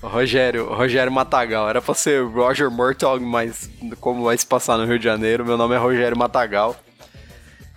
Rogério, 0.00 0.72
Rogério 0.72 1.10
Matagal. 1.10 1.68
Era 1.68 1.82
pra 1.82 1.92
ser 1.92 2.24
Roger 2.24 2.70
Murtaugh, 2.70 3.20
mas 3.20 3.68
como 4.00 4.24
vai 4.24 4.38
se 4.38 4.46
passar 4.46 4.78
no 4.78 4.86
Rio 4.86 4.98
de 4.98 5.04
Janeiro, 5.04 5.44
meu 5.44 5.56
nome 5.56 5.74
é 5.74 5.78
Rogério 5.78 6.16
Matagal. 6.16 6.76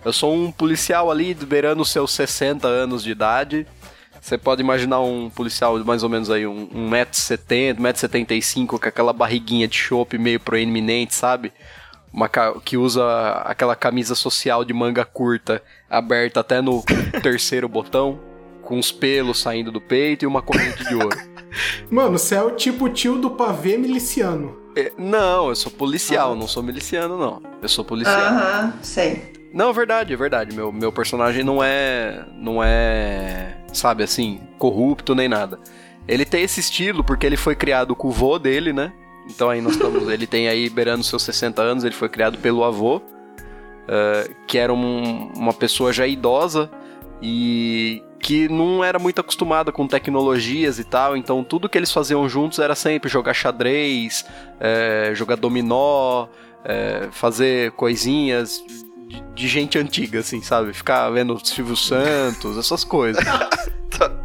Eu 0.04 0.12
sou 0.12 0.34
um 0.34 0.52
policial 0.52 1.10
ali, 1.10 1.32
beirando 1.34 1.82
os 1.82 1.90
seus 1.90 2.10
60 2.12 2.68
anos 2.68 3.02
de 3.02 3.10
idade. 3.10 3.66
Você 4.20 4.36
pode 4.36 4.60
imaginar 4.62 5.00
um 5.00 5.30
policial 5.30 5.78
de 5.78 5.84
mais 5.86 6.02
ou 6.02 6.08
menos 6.08 6.30
aí, 6.30 6.46
um, 6.46 6.68
um 6.74 6.90
1,70m, 6.90 7.76
1,75m, 7.78 8.66
com 8.66 8.76
aquela 8.76 9.12
barriguinha 9.12 9.66
de 9.66 9.76
chope 9.76 10.18
meio 10.18 10.40
proeminente, 10.40 11.14
sabe? 11.14 11.52
Uma, 12.12 12.28
que 12.28 12.76
usa 12.76 13.02
aquela 13.44 13.74
camisa 13.74 14.14
social 14.14 14.64
de 14.64 14.72
manga 14.72 15.04
curta, 15.04 15.62
aberta 15.90 16.40
até 16.40 16.60
no 16.60 16.82
terceiro 17.22 17.68
botão, 17.68 18.20
com 18.62 18.78
os 18.78 18.92
pelos 18.92 19.40
saindo 19.40 19.72
do 19.72 19.80
peito 19.80 20.24
e 20.24 20.26
uma 20.26 20.40
corrente 20.42 20.84
de 20.84 20.94
ouro. 20.94 21.18
Mano, 21.90 22.18
você 22.18 22.34
é 22.34 22.42
o 22.42 22.50
tipo 22.52 22.88
tio 22.88 23.18
do 23.18 23.30
pavê 23.30 23.76
miliciano. 23.76 24.58
É, 24.76 24.92
Não, 24.98 25.48
eu 25.48 25.54
sou 25.54 25.70
policial, 25.70 26.34
não 26.34 26.48
sou 26.48 26.62
miliciano, 26.62 27.16
não. 27.16 27.42
Eu 27.62 27.68
sou 27.68 27.84
policial. 27.84 28.18
Aham, 28.18 28.74
sei. 28.82 29.43
Não, 29.54 29.70
é 29.70 29.72
verdade, 29.72 30.12
é 30.12 30.16
verdade. 30.16 30.54
Meu, 30.54 30.72
meu 30.72 30.92
personagem 30.92 31.44
não 31.44 31.62
é. 31.62 32.24
Não 32.36 32.62
é. 32.62 33.56
Sabe 33.72 34.02
assim, 34.02 34.40
corrupto 34.58 35.14
nem 35.14 35.28
nada. 35.28 35.58
Ele 36.08 36.24
tem 36.24 36.42
esse 36.42 36.58
estilo 36.60 37.02
porque 37.04 37.24
ele 37.24 37.36
foi 37.36 37.54
criado 37.54 37.94
com 37.94 38.08
o 38.08 38.10
vô 38.10 38.38
dele, 38.38 38.72
né? 38.72 38.92
Então 39.30 39.48
aí 39.48 39.60
nós 39.60 39.74
estamos. 39.74 40.06
ele 40.10 40.26
tem 40.26 40.48
aí 40.48 40.68
beirando 40.68 41.04
seus 41.04 41.22
60 41.22 41.62
anos, 41.62 41.84
ele 41.84 41.94
foi 41.94 42.08
criado 42.08 42.36
pelo 42.38 42.64
avô, 42.64 43.00
eh, 43.88 44.30
que 44.46 44.58
era 44.58 44.72
um- 44.72 45.32
uma 45.36 45.52
pessoa 45.52 45.92
já 45.92 46.06
idosa 46.06 46.68
e 47.22 48.02
que 48.18 48.48
não 48.48 48.82
era 48.82 48.98
muito 48.98 49.20
acostumada 49.20 49.70
com 49.70 49.86
tecnologias 49.86 50.78
e 50.78 50.84
tal, 50.84 51.16
então 51.16 51.44
tudo 51.44 51.68
que 51.68 51.76
eles 51.78 51.92
faziam 51.92 52.26
juntos 52.28 52.58
era 52.58 52.74
sempre 52.74 53.08
jogar 53.10 53.34
xadrez, 53.34 54.24
eh, 54.60 55.12
jogar 55.14 55.36
dominó, 55.36 56.26
eh, 56.64 57.08
fazer 57.12 57.72
coisinhas 57.72 58.62
de, 59.34 59.48
gente 59.48 59.78
antiga, 59.78 60.20
assim, 60.20 60.40
sabe? 60.40 60.72
Ficar 60.72 61.10
vendo 61.10 61.38
Silvio 61.44 61.76
Santos, 61.76 62.56
essas 62.58 62.84
coisas. 62.84 63.22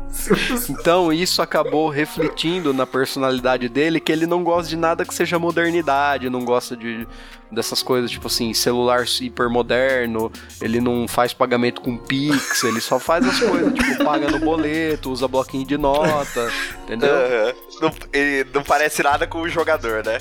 Então 0.70 1.12
isso 1.12 1.42
acabou 1.42 1.90
refletindo 1.90 2.74
na 2.74 2.86
personalidade 2.86 3.70
dele 3.70 4.00
que 4.00 4.12
ele 4.12 4.26
não 4.26 4.44
gosta 4.44 4.70
de 4.70 4.76
nada 4.78 5.06
que 5.06 5.14
seja 5.14 5.40
modernidade, 5.40 6.30
não 6.30 6.44
gosta 6.44 6.76
de 6.76 7.08
dessas 7.52 7.82
coisas 7.82 8.12
tipo 8.12 8.28
assim, 8.28 8.54
celular 8.54 9.06
hipermoderno, 9.22 10.32
ele 10.62 10.80
não 10.80 11.08
faz 11.08 11.34
pagamento 11.34 11.82
com 11.82 11.98
Pix, 11.98 12.64
ele 12.64 12.80
só 12.80 13.00
faz 13.00 13.26
as 13.28 13.40
coisas, 13.40 13.74
tipo, 13.74 14.04
paga 14.06 14.30
no 14.30 14.38
boleto, 14.40 15.10
usa 15.12 15.28
bloquinho 15.28 15.66
de 15.66 15.76
nota, 15.76 16.52
entendeu? 16.84 17.10
Aham. 17.12 17.54
Não, 17.82 17.92
ele 18.14 18.48
não 18.54 18.62
parece 18.64 19.02
nada 19.02 19.26
com 19.26 19.42
o 19.42 19.50
jogador, 19.50 20.06
né? 20.06 20.20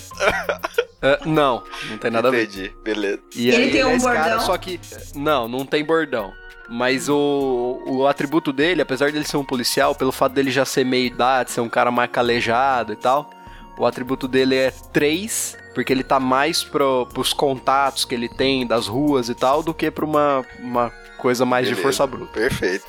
Ah, 1.02 1.18
não, 1.26 1.62
não 1.90 1.98
tem 1.98 2.10
nada 2.10 2.28
a 2.28 2.30
ver. 2.30 2.44
Entendi. 2.44 2.72
Beleza. 2.82 3.20
E 3.36 3.48
Ele 3.48 3.56
aí, 3.64 3.70
tem 3.70 3.84
um 3.84 3.90
é 3.90 3.96
esse 3.96 4.06
cara, 4.06 4.20
bordão? 4.30 4.46
só 4.46 4.56
que. 4.58 4.80
Não, 5.14 5.46
não 5.46 5.64
tem 5.64 5.84
bordão. 5.84 6.32
Mas 6.68 7.08
o, 7.08 7.82
o 7.86 8.06
atributo 8.06 8.52
dele, 8.52 8.82
apesar 8.82 9.10
dele 9.10 9.24
ser 9.24 9.38
um 9.38 9.44
policial, 9.44 9.94
pelo 9.94 10.12
fato 10.12 10.34
dele 10.34 10.50
já 10.50 10.64
ser 10.64 10.84
meia 10.84 11.06
idade, 11.06 11.50
ser 11.50 11.62
um 11.62 11.68
cara 11.68 11.90
mais 11.90 12.10
calejado 12.10 12.92
e 12.92 12.96
tal, 12.96 13.30
o 13.78 13.86
atributo 13.86 14.28
dele 14.28 14.54
é 14.54 14.70
3, 14.92 15.56
porque 15.74 15.92
ele 15.92 16.02
tá 16.02 16.20
mais 16.20 16.62
pro, 16.62 17.06
pros 17.06 17.32
contatos 17.32 18.04
que 18.04 18.14
ele 18.14 18.28
tem 18.28 18.66
das 18.66 18.86
ruas 18.86 19.28
e 19.28 19.34
tal, 19.34 19.62
do 19.62 19.72
que 19.72 19.90
pra 19.90 20.04
uma, 20.04 20.44
uma 20.58 20.90
coisa 21.16 21.46
mais 21.46 21.66
de 21.66 21.74
Beleza. 21.74 21.82
força 21.82 22.06
bruta. 22.06 22.32
Perfeito. 22.32 22.86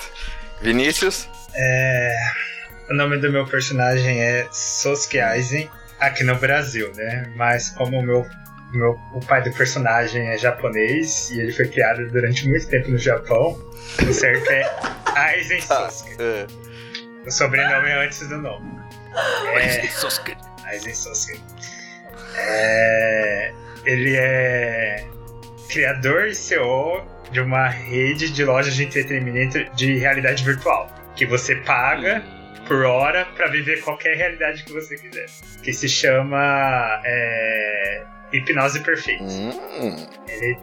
Vinícius? 0.61 1.29
É, 1.55 2.15
o 2.89 2.93
nome 2.93 3.17
do 3.17 3.31
meu 3.31 3.45
personagem 3.45 4.19
é 4.19 4.47
Sosuke 4.51 5.19
Aizen, 5.19 5.69
aqui 5.99 6.23
no 6.23 6.35
Brasil, 6.35 6.91
né? 6.95 7.31
Mas 7.35 7.69
como 7.69 7.99
o 7.99 8.01
meu, 8.03 8.25
meu, 8.71 8.99
o 9.13 9.19
pai 9.19 9.41
do 9.41 9.51
personagem 9.51 10.29
é 10.29 10.37
japonês 10.37 11.31
e 11.31 11.39
ele 11.39 11.51
foi 11.51 11.67
criado 11.67 12.07
durante 12.09 12.47
muito 12.47 12.67
tempo 12.67 12.89
no 12.89 12.97
Japão, 12.97 13.59
o 14.07 14.13
certo 14.13 14.49
é 14.49 14.63
Aizen 15.15 15.61
Sosuke. 15.61 16.15
É. 16.19 16.47
O 17.25 17.31
sobrenome 17.31 17.89
é 17.89 18.05
antes 18.05 18.27
do 18.27 18.37
nome. 18.37 18.79
É, 19.55 19.81
Aizen 20.65 20.93
Sosuke. 20.93 21.41
É, 22.37 23.53
ele 23.85 24.15
é 24.15 25.07
criador 25.69 26.27
e 26.27 26.35
CEO 26.35 27.05
de 27.31 27.41
uma 27.41 27.67
rede 27.67 28.31
de 28.31 28.43
lojas 28.45 28.75
de 28.75 28.83
entretenimento 28.83 29.63
de 29.75 29.97
realidade 29.97 30.43
virtual, 30.43 30.89
que 31.15 31.25
você 31.25 31.55
paga 31.57 32.23
por 32.67 32.85
hora 32.85 33.25
pra 33.35 33.47
viver 33.47 33.81
qualquer 33.81 34.15
realidade 34.15 34.63
que 34.63 34.71
você 34.71 34.95
quiser. 34.95 35.25
Que 35.63 35.73
se 35.73 35.89
chama 35.89 37.01
é, 37.03 38.03
Hipnose 38.33 38.79
Perfeita. 38.81 39.23
Hum, 39.23 39.95
Ele, 40.27 40.57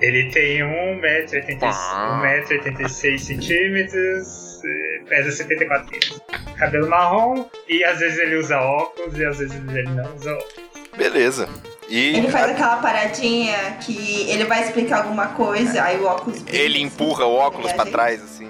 ele 0.00 0.30
tem 0.30 0.58
1,86 0.60 3.18
centímetros, 3.18 4.60
eh, 4.64 5.00
pesa 5.08 5.30
74 5.30 5.86
quilos. 5.90 6.20
Cabelo 6.56 6.88
marrom 6.88 7.46
e 7.68 7.84
às 7.84 7.98
vezes 7.98 8.18
ele 8.18 8.36
usa 8.36 8.58
óculos 8.60 9.18
e 9.18 9.24
às 9.24 9.38
vezes 9.38 9.56
ele 9.56 9.82
não 9.90 10.14
usa 10.14 10.32
óculos. 10.32 10.70
beleza. 10.96 11.48
E 11.90 12.16
Ele 12.16 12.30
faz 12.30 12.46
a- 12.46 12.50
aquela 12.52 12.76
paradinha 12.76 13.72
que 13.80 14.30
ele 14.30 14.44
vai 14.44 14.62
explicar 14.62 14.98
alguma 15.02 15.26
coisa, 15.28 15.82
aí 15.82 15.98
o 16.00 16.04
óculos. 16.06 16.42
ele 16.46 16.80
empurra 16.80 17.24
o 17.26 17.34
óculos 17.34 17.72
pra 17.72 17.84
trás, 17.84 18.22
assim. 18.22 18.48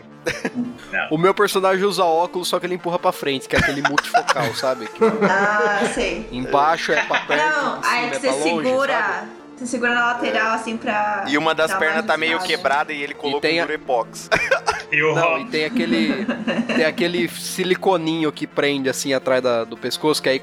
O 1.11 1.17
meu 1.17 1.33
personagem 1.33 1.83
usa 1.85 2.05
óculos, 2.05 2.47
só 2.49 2.61
que 2.61 2.67
ele 2.67 2.75
empurra 2.75 2.99
pra 2.99 3.11
frente, 3.13 3.49
que 3.49 3.57
é 3.57 3.59
aquele 3.59 3.81
multifocal, 3.81 4.45
sabe? 4.55 4.87
Que 4.89 5.03
Ah, 5.29 5.81
sei. 5.95 6.29
embaixo 6.31 6.93
é 6.93 7.03
pra 7.07 7.21
perto, 7.21 7.43
Não, 7.43 7.81
aí 7.83 8.11
é 8.11 8.19
você 8.19 8.29
longe, 8.31 8.43
segura. 8.69 8.93
sabe? 8.93 9.29
Você 9.61 9.67
segura 9.67 9.95
na 9.95 10.07
lateral, 10.07 10.55
assim, 10.55 10.75
pra. 10.79 11.26
E 11.29 11.37
uma 11.37 11.55
das 11.55 11.75
pernas 11.75 12.07
tá 12.07 12.17
meio 12.17 12.38
quebrada 12.40 12.95
e 12.95 13.02
ele 13.02 13.12
colocou 13.12 13.43
tem 13.43 13.61
um 13.61 13.62
a- 13.62 13.67
durepox. 13.67 14.31
E 14.93 15.00
o 15.05 15.14
Não, 15.14 15.23
Rob, 15.23 15.43
e 15.43 15.50
tem 15.50 15.64
aquele. 15.67 16.26
tem 16.75 16.85
aquele 16.85 17.29
siliconinho 17.29 18.33
que 18.33 18.45
prende 18.45 18.88
assim 18.88 19.14
atrás 19.14 19.40
da- 19.40 19.62
do 19.62 19.76
pescoço, 19.76 20.21
que 20.21 20.29
aí 20.29 20.43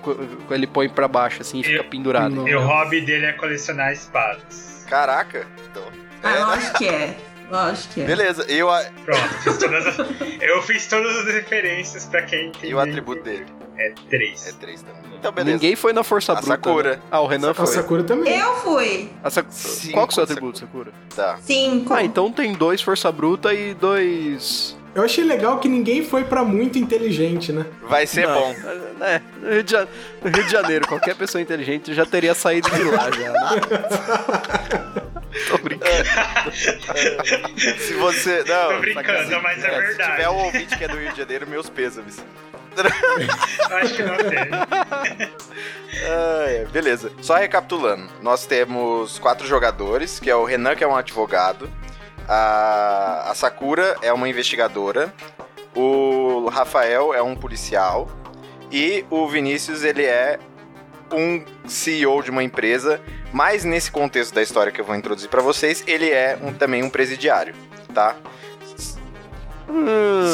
ele 0.52 0.66
põe 0.68 0.88
pra 0.88 1.06
baixo 1.06 1.42
assim 1.42 1.60
e 1.60 1.64
fica 1.64 1.78
Eu- 1.78 1.84
pendurado. 1.84 2.34
Não. 2.34 2.48
E 2.48 2.56
o 2.56 2.62
hobby 2.62 3.02
dele 3.02 3.26
é 3.26 3.34
colecionar 3.34 3.92
espadas. 3.92 4.86
Caraca. 4.90 5.46
Então, 5.70 5.84
Ah, 6.24 6.32
é, 6.38 6.40
lógico 6.46 6.78
que 6.78 6.88
é. 6.88 7.18
Lógico 7.52 7.94
que 7.96 8.02
é. 8.02 8.06
beleza. 8.06 8.46
E 8.50 8.62
a- 8.62 8.92
Pronto, 9.04 9.28
fiz 9.44 9.58
todas 9.58 9.88
as- 9.88 9.98
eu 10.42 10.62
fiz 10.62 10.88
todas 10.88 11.18
as 11.18 11.34
referências 11.34 12.06
pra 12.06 12.22
quem 12.22 12.52
e 12.64 12.74
o 12.74 12.80
atributo 12.80 13.24
dele? 13.24 13.46
É 13.78 13.88
É 13.88 13.94
3. 14.10 14.56
3 14.60 14.82
também. 14.82 15.02
Então, 15.20 15.32
beleza. 15.32 15.54
Ninguém 15.56 15.76
foi 15.76 15.94
na 15.94 16.04
Força 16.04 16.32
A 16.34 16.36
Bruta. 16.36 16.48
Sakura. 16.50 16.96
né? 16.98 17.02
Ah, 17.12 17.22
o 17.22 17.28
Renan 17.28 17.52
A 17.52 17.54
foi. 17.54 17.68
Sakura 17.68 18.04
também. 18.04 18.38
Eu 18.38 18.54
fui. 18.58 19.10
A 19.24 19.30
Sa- 19.30 19.46
Cinco, 19.50 19.94
Qual 19.94 20.08
que 20.08 20.12
é 20.12 20.14
o 20.14 20.16
seu 20.16 20.24
atributo, 20.24 20.60
Sakura? 20.60 20.92
Tá. 21.16 21.38
Cinco. 21.42 21.94
Ah, 21.94 22.04
então 22.04 22.32
tem 22.32 22.54
dois 22.54 22.82
Força 22.82 23.12
Bruta 23.12 23.54
e 23.54 23.74
dois. 23.74 24.76
Eu 24.96 25.04
achei 25.04 25.24
legal 25.24 25.60
que 25.60 25.70
ninguém 25.70 26.04
foi 26.04 26.24
pra 26.24 26.44
muito 26.44 26.80
inteligente, 26.80 27.52
né? 27.52 27.66
Vai 27.88 28.08
ser 28.08 28.28
Não, 28.28 28.34
bom. 28.34 28.56
É, 29.02 29.22
no 29.44 29.50
Rio, 29.52 29.64
de 29.64 29.72
Ja- 29.72 29.88
no 30.24 30.32
Rio 30.32 30.44
de 30.44 30.52
Janeiro, 30.52 30.88
qualquer 30.88 31.16
pessoa 31.16 31.40
inteligente 31.40 31.94
já 31.94 32.04
teria 32.06 32.34
saído 32.34 32.68
de 32.72 32.84
lá 32.84 33.10
já. 33.12 33.34
Tô 35.50 35.58
brincando. 35.60 35.92
Se 37.80 37.94
você. 37.94 38.44
Não, 38.48 38.74
Tô 38.74 38.80
brincando, 38.80 39.42
mas 39.44 39.64
é 39.64 39.70
Se 39.70 39.78
verdade. 39.82 40.12
tiver 40.12 40.30
um 40.30 40.36
ouvinte 40.46 40.78
que 40.78 40.84
é 40.84 40.88
do 40.88 40.98
Rio 40.98 41.12
de 41.12 41.18
Janeiro, 41.18 41.48
meus 41.48 41.70
pêsames. 41.70 42.18
Acho 43.72 43.94
que 43.96 44.04
não 44.04 44.18
teve. 44.18 44.50
Ah, 46.10 46.46
é, 46.48 46.66
beleza. 46.66 47.12
Só 47.22 47.36
recapitulando, 47.36 48.08
nós 48.22 48.46
temos 48.46 49.18
quatro 49.20 49.48
jogadores, 49.48 50.20
que 50.20 50.30
é 50.30 50.36
o 50.36 50.44
Renan, 50.44 50.76
que 50.76 50.84
é 50.84 50.88
um 50.88 50.96
advogado, 50.96 51.70
a, 52.28 53.30
a 53.32 53.36
Sakura 53.36 53.96
é 54.02 54.12
uma 54.14 54.28
investigadora, 54.30 55.14
o 55.76 56.50
Rafael 56.50 57.14
é 57.14 57.22
um 57.22 57.36
policial 57.36 58.08
e 58.72 59.06
o 59.10 59.28
Vinícius, 59.28 59.84
ele 59.84 60.04
é 60.04 60.38
um 61.12 61.44
CEO 61.68 62.22
de 62.22 62.30
uma 62.30 62.44
empresa, 62.44 63.00
mas 63.32 63.64
nesse 63.64 63.90
contexto 63.90 64.34
da 64.34 64.42
história 64.44 64.72
que 64.72 64.82
eu 64.82 64.86
vou 64.86 64.96
introduzir 64.96 65.30
pra 65.30 65.42
vocês, 65.42 65.84
ele 65.88 66.10
é 66.12 66.38
um- 66.42 66.54
também 66.54 66.84
um 66.84 66.90
presidiário, 66.90 67.56
tá? 67.94 68.16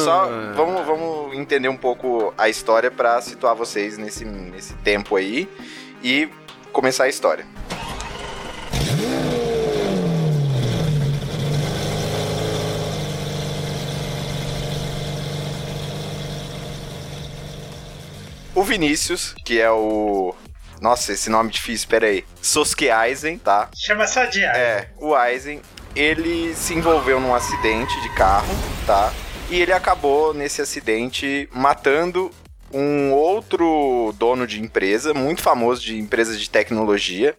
Só 0.04 0.28
vamos, 0.56 0.86
vamos 0.86 1.36
entender 1.36 1.68
um 1.68 1.78
pouco 1.78 2.34
a 2.38 2.50
história 2.50 2.92
pra 2.92 3.20
situar 3.22 3.56
vocês 3.56 3.98
nesse, 3.98 4.24
nesse 4.26 4.74
tempo 4.76 5.16
aí 5.16 5.50
e 6.04 6.30
começar 6.72 7.06
a 7.06 7.10
história. 7.10 7.46
O 18.56 18.62
Vinícius, 18.64 19.34
que 19.44 19.60
é 19.60 19.72
o. 19.72 20.36
Nossa, 20.80 21.14
esse 21.14 21.30
nome 21.30 21.50
difícil, 21.50 21.88
pera 21.88 22.06
aí. 22.06 22.24
Sosuke 22.42 22.90
Aizen, 22.90 23.38
tá? 23.40 23.70
Chama 23.76 24.06
só 24.06 24.26
de 24.26 24.46
ar. 24.46 24.56
É, 24.56 24.90
o 25.00 25.16
Aizen, 25.16 25.62
ele 25.96 26.56
se 26.56 26.74
envolveu 26.74 27.20
num 27.20 27.36
acidente 27.36 28.02
de 28.02 28.10
carro, 28.16 28.54
tá? 28.86 29.14
E 29.50 29.62
ele 29.62 29.72
acabou 29.72 30.34
nesse 30.34 30.62
acidente 30.62 31.48
matando 31.54 32.32
um 32.74 33.12
outro 33.14 34.12
dono 34.18 34.48
de 34.48 34.60
empresa, 34.60 35.14
muito 35.14 35.42
famoso 35.44 35.82
de 35.82 36.00
empresas 36.00 36.40
de 36.40 36.50
tecnologia. 36.50 37.38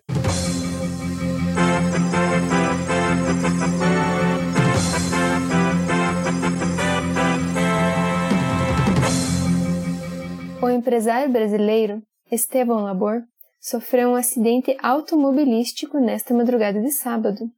O 10.62 10.70
empresário 10.70 11.30
brasileiro 11.32 12.00
Estevão 12.30 12.84
Labor 12.84 13.23
sofreu 13.61 14.11
um 14.11 14.14
acidente 14.14 14.76
automobilístico 14.80 15.99
nesta 15.99 16.32
madrugada 16.32 16.80
de 16.80 16.92
sábado. 16.92 17.50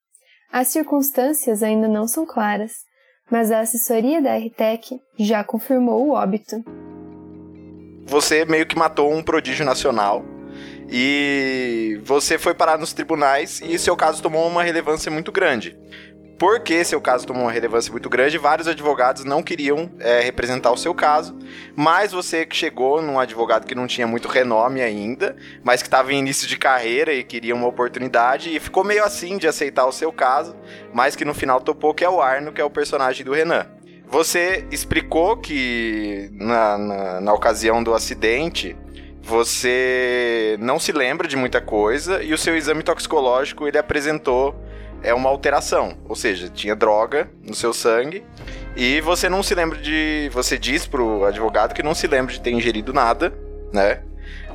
As 0.52 0.68
circunstâncias 0.68 1.62
ainda 1.62 1.88
não 1.88 2.06
são 2.06 2.24
claras, 2.24 2.72
mas 3.30 3.50
a 3.50 3.60
assessoria 3.60 4.22
da 4.22 4.36
RTEC 4.36 5.00
já 5.18 5.42
confirmou 5.42 6.06
o 6.06 6.12
óbito. 6.12 6.64
Você 8.06 8.44
meio 8.44 8.66
que 8.66 8.78
matou 8.78 9.12
um 9.12 9.22
prodígio 9.22 9.64
nacional 9.66 10.24
e 10.88 12.00
você 12.04 12.38
foi 12.38 12.54
parar 12.54 12.78
nos 12.78 12.92
tribunais 12.92 13.60
e 13.60 13.78
seu 13.78 13.96
caso 13.96 14.22
tomou 14.22 14.46
uma 14.46 14.62
relevância 14.62 15.10
muito 15.10 15.32
grande. 15.32 15.76
Porque 16.38 16.84
seu 16.84 17.00
caso 17.00 17.26
tomou 17.26 17.44
uma 17.44 17.52
relevância 17.52 17.90
muito 17.90 18.10
grande, 18.10 18.36
vários 18.36 18.68
advogados 18.68 19.24
não 19.24 19.42
queriam 19.42 19.90
é, 19.98 20.20
representar 20.20 20.70
o 20.70 20.76
seu 20.76 20.94
caso, 20.94 21.34
mas 21.74 22.12
você 22.12 22.44
que 22.44 22.54
chegou 22.54 23.00
num 23.00 23.18
advogado 23.18 23.66
que 23.66 23.74
não 23.74 23.86
tinha 23.86 24.06
muito 24.06 24.28
renome 24.28 24.82
ainda, 24.82 25.34
mas 25.64 25.80
que 25.80 25.88
estava 25.88 26.12
em 26.12 26.18
início 26.18 26.46
de 26.46 26.58
carreira 26.58 27.14
e 27.14 27.24
queria 27.24 27.54
uma 27.54 27.66
oportunidade, 27.66 28.54
e 28.54 28.60
ficou 28.60 28.84
meio 28.84 29.02
assim 29.02 29.38
de 29.38 29.48
aceitar 29.48 29.86
o 29.86 29.92
seu 29.92 30.12
caso, 30.12 30.54
mas 30.92 31.16
que 31.16 31.24
no 31.24 31.32
final 31.32 31.58
topou 31.58 31.94
que 31.94 32.04
é 32.04 32.08
o 32.08 32.20
Arno, 32.20 32.52
que 32.52 32.60
é 32.60 32.64
o 32.64 32.70
personagem 32.70 33.24
do 33.24 33.32
Renan. 33.32 33.66
Você 34.08 34.66
explicou 34.70 35.38
que 35.38 36.28
na, 36.32 36.78
na, 36.78 37.20
na 37.22 37.32
ocasião 37.32 37.82
do 37.82 37.94
acidente 37.94 38.76
você 39.22 40.56
não 40.60 40.78
se 40.78 40.92
lembra 40.92 41.26
de 41.26 41.34
muita 41.34 41.60
coisa 41.60 42.22
e 42.22 42.32
o 42.32 42.38
seu 42.38 42.56
exame 42.56 42.84
toxicológico 42.84 43.66
ele 43.66 43.76
apresentou 43.76 44.54
é 45.02 45.14
uma 45.14 45.28
alteração, 45.28 45.96
ou 46.08 46.16
seja, 46.16 46.48
tinha 46.48 46.74
droga 46.74 47.30
no 47.42 47.54
seu 47.54 47.72
sangue 47.72 48.24
e 48.76 49.00
você 49.00 49.28
não 49.28 49.42
se 49.42 49.54
lembra 49.54 49.78
de, 49.78 50.30
você 50.32 50.58
diz 50.58 50.86
pro 50.86 51.24
advogado 51.24 51.74
que 51.74 51.82
não 51.82 51.94
se 51.94 52.06
lembra 52.06 52.32
de 52.32 52.40
ter 52.40 52.50
ingerido 52.50 52.92
nada, 52.92 53.32
né? 53.72 54.02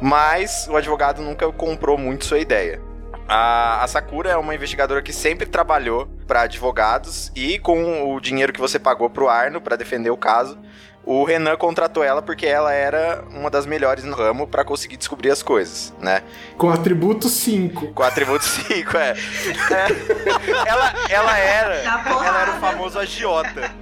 Mas 0.01 0.67
o 0.69 0.75
advogado 0.75 1.21
nunca 1.21 1.51
comprou 1.51 1.97
muito 1.97 2.25
sua 2.25 2.39
ideia. 2.39 2.81
A, 3.27 3.85
Sakura 3.87 4.29
é 4.29 4.35
uma 4.35 4.53
investigadora 4.53 5.01
que 5.01 5.13
sempre 5.13 5.45
trabalhou 5.45 6.05
para 6.27 6.41
advogados 6.41 7.31
e 7.33 7.57
com 7.59 8.13
o 8.13 8.19
dinheiro 8.19 8.51
que 8.51 8.59
você 8.59 8.77
pagou 8.77 9.09
pro 9.09 9.29
Arno 9.29 9.61
para 9.61 9.77
defender 9.77 10.09
o 10.09 10.17
caso, 10.17 10.59
o 11.03 11.23
Renan 11.23 11.55
contratou 11.57 12.03
ela 12.03 12.21
porque 12.21 12.45
ela 12.45 12.71
era 12.73 13.23
uma 13.31 13.49
das 13.49 13.65
melhores 13.65 14.03
no 14.03 14.15
ramo 14.15 14.47
para 14.47 14.63
conseguir 14.63 14.97
descobrir 14.97 15.31
as 15.31 15.41
coisas, 15.41 15.91
né? 15.99 16.21
Com 16.57 16.69
atributo 16.69 17.27
5. 17.27 17.93
Com 17.93 18.03
atributo 18.03 18.45
5, 18.45 18.97
é. 18.97 19.09
é. 19.09 19.15
Ela, 20.67 20.93
ela 21.09 21.37
era. 21.37 21.75
Ela 21.75 22.41
era 22.41 22.51
o 22.51 22.59
famoso 22.59 22.99
agiota. 22.99 23.71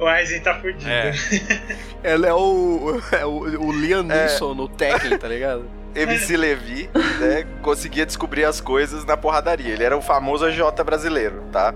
O 0.00 0.06
Aizen 0.06 0.40
tá 0.40 0.54
fudido. 0.56 0.88
É. 0.88 1.12
Ela 2.02 2.26
é 2.26 2.34
o, 2.34 3.00
é 3.12 3.24
o, 3.24 3.66
o 3.66 3.72
Liam 3.72 4.02
Neeson 4.02 4.54
no 4.54 4.68
Tekken, 4.68 5.16
tá 5.18 5.28
ligado? 5.28 5.68
MC 6.02 6.36
Levi, 6.36 6.90
né, 7.18 7.46
conseguia 7.62 8.04
descobrir 8.06 8.44
as 8.44 8.60
coisas 8.60 9.04
na 9.04 9.16
porradaria. 9.16 9.72
Ele 9.72 9.82
era 9.84 9.96
o 9.96 10.02
famoso 10.02 10.44
agiota 10.44 10.84
brasileiro, 10.84 11.42
tá? 11.52 11.74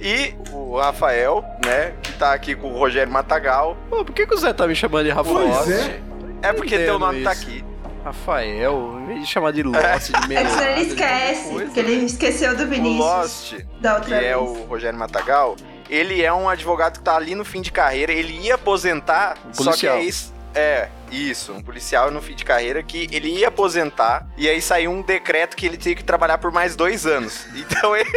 E 0.00 0.34
o 0.52 0.78
Rafael, 0.78 1.44
né, 1.64 1.94
que 2.02 2.12
tá 2.14 2.32
aqui 2.32 2.54
com 2.54 2.72
o 2.72 2.78
Rogério 2.78 3.12
Matagal. 3.12 3.76
Pô, 3.88 4.04
por 4.04 4.14
que, 4.14 4.26
que 4.26 4.34
o 4.34 4.38
Zé 4.38 4.52
tá 4.52 4.66
me 4.66 4.74
chamando 4.74 5.04
de 5.06 5.10
Rafael? 5.10 5.48
Pois 5.64 5.70
é. 5.70 6.00
É 6.42 6.52
porque 6.52 6.76
teu 6.78 6.98
nome 6.98 7.22
tá 7.22 7.32
isso. 7.32 7.42
aqui. 7.42 7.64
Rafael, 8.04 8.98
em 9.00 9.06
vez 9.06 9.20
de 9.20 9.26
chamar 9.26 9.52
de 9.52 9.62
Lost, 9.62 9.78
de 9.78 9.86
É 9.86 9.94
que 9.96 10.02
senão 10.04 10.28
Melado, 10.28 10.62
ele 10.64 10.80
esquece, 10.88 11.48
porque 11.52 11.80
ele 11.80 11.92
esqueceu 12.04 12.56
do 12.56 12.64
O 12.64 12.66
Vinícius 12.66 12.98
Lost, 12.98 13.54
da 13.80 13.90
que 13.94 13.96
outra 14.00 14.16
é 14.16 14.20
vez. 14.20 14.36
o 14.36 14.64
Rogério 14.64 14.98
Matagal, 14.98 15.56
ele 15.88 16.20
é 16.20 16.32
um 16.32 16.48
advogado 16.48 16.98
que 16.98 17.04
tá 17.04 17.14
ali 17.14 17.36
no 17.36 17.44
fim 17.44 17.60
de 17.60 17.70
carreira, 17.70 18.12
ele 18.12 18.32
ia 18.40 18.56
aposentar, 18.56 19.36
Um 19.48 19.54
só 19.54 19.62
que 19.72 19.86
policial. 19.86 19.96
é 19.98 20.02
isso. 20.02 20.34
É, 20.54 20.88
isso, 21.10 21.52
um 21.52 21.62
policial 21.62 22.10
no 22.10 22.20
fim 22.20 22.34
de 22.34 22.44
carreira 22.44 22.82
que 22.82 23.08
ele 23.10 23.28
ia 23.28 23.48
aposentar 23.48 24.26
e 24.36 24.48
aí 24.48 24.60
saiu 24.60 24.90
um 24.90 25.02
decreto 25.02 25.56
que 25.56 25.66
ele 25.66 25.76
tinha 25.76 25.94
que 25.94 26.04
trabalhar 26.04 26.38
por 26.38 26.50
mais 26.50 26.76
dois 26.76 27.06
anos. 27.06 27.46
Então 27.72 27.96
ele, 27.96 28.10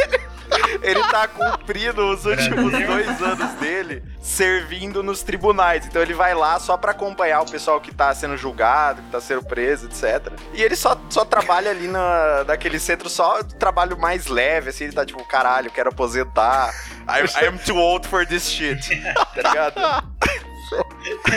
ele 0.82 1.02
tá 1.04 1.28
cumprindo 1.28 2.10
os 2.10 2.26
últimos 2.26 2.72
dois 2.72 3.22
anos 3.22 3.54
dele 3.54 4.04
servindo 4.22 5.02
nos 5.02 5.24
tribunais. 5.24 5.86
Então 5.86 6.02
ele 6.02 6.14
vai 6.14 6.34
lá 6.34 6.60
só 6.60 6.78
pra 6.78 6.92
acompanhar 6.92 7.42
o 7.42 7.50
pessoal 7.50 7.80
que 7.80 7.94
tá 7.94 8.14
sendo 8.14 8.36
julgado, 8.36 9.02
que 9.02 9.12
tá 9.12 9.22
sendo 9.22 9.44
preso, 9.44 9.88
etc. 9.88 10.34
E 10.54 10.62
ele 10.62 10.76
só, 10.76 11.00
só 11.10 11.24
trabalha 11.24 11.72
ali 11.72 11.88
na, 11.88 12.44
naquele 12.44 12.80
centro, 12.80 13.10
só 13.10 13.44
trabalho 13.44 13.98
mais 13.98 14.28
leve, 14.28 14.70
assim, 14.70 14.86
ele 14.86 14.94
tá 14.94 15.06
tipo, 15.06 15.24
caralho, 15.28 15.72
quero 15.72 15.90
aposentar. 15.90 16.74
I, 17.08 17.44
I 17.44 17.48
am 17.48 17.58
too 17.58 17.78
old 17.78 18.08
for 18.08 18.26
this 18.26 18.50
shit. 18.50 18.82
Tá 19.36 19.50
ligado? 19.50 19.76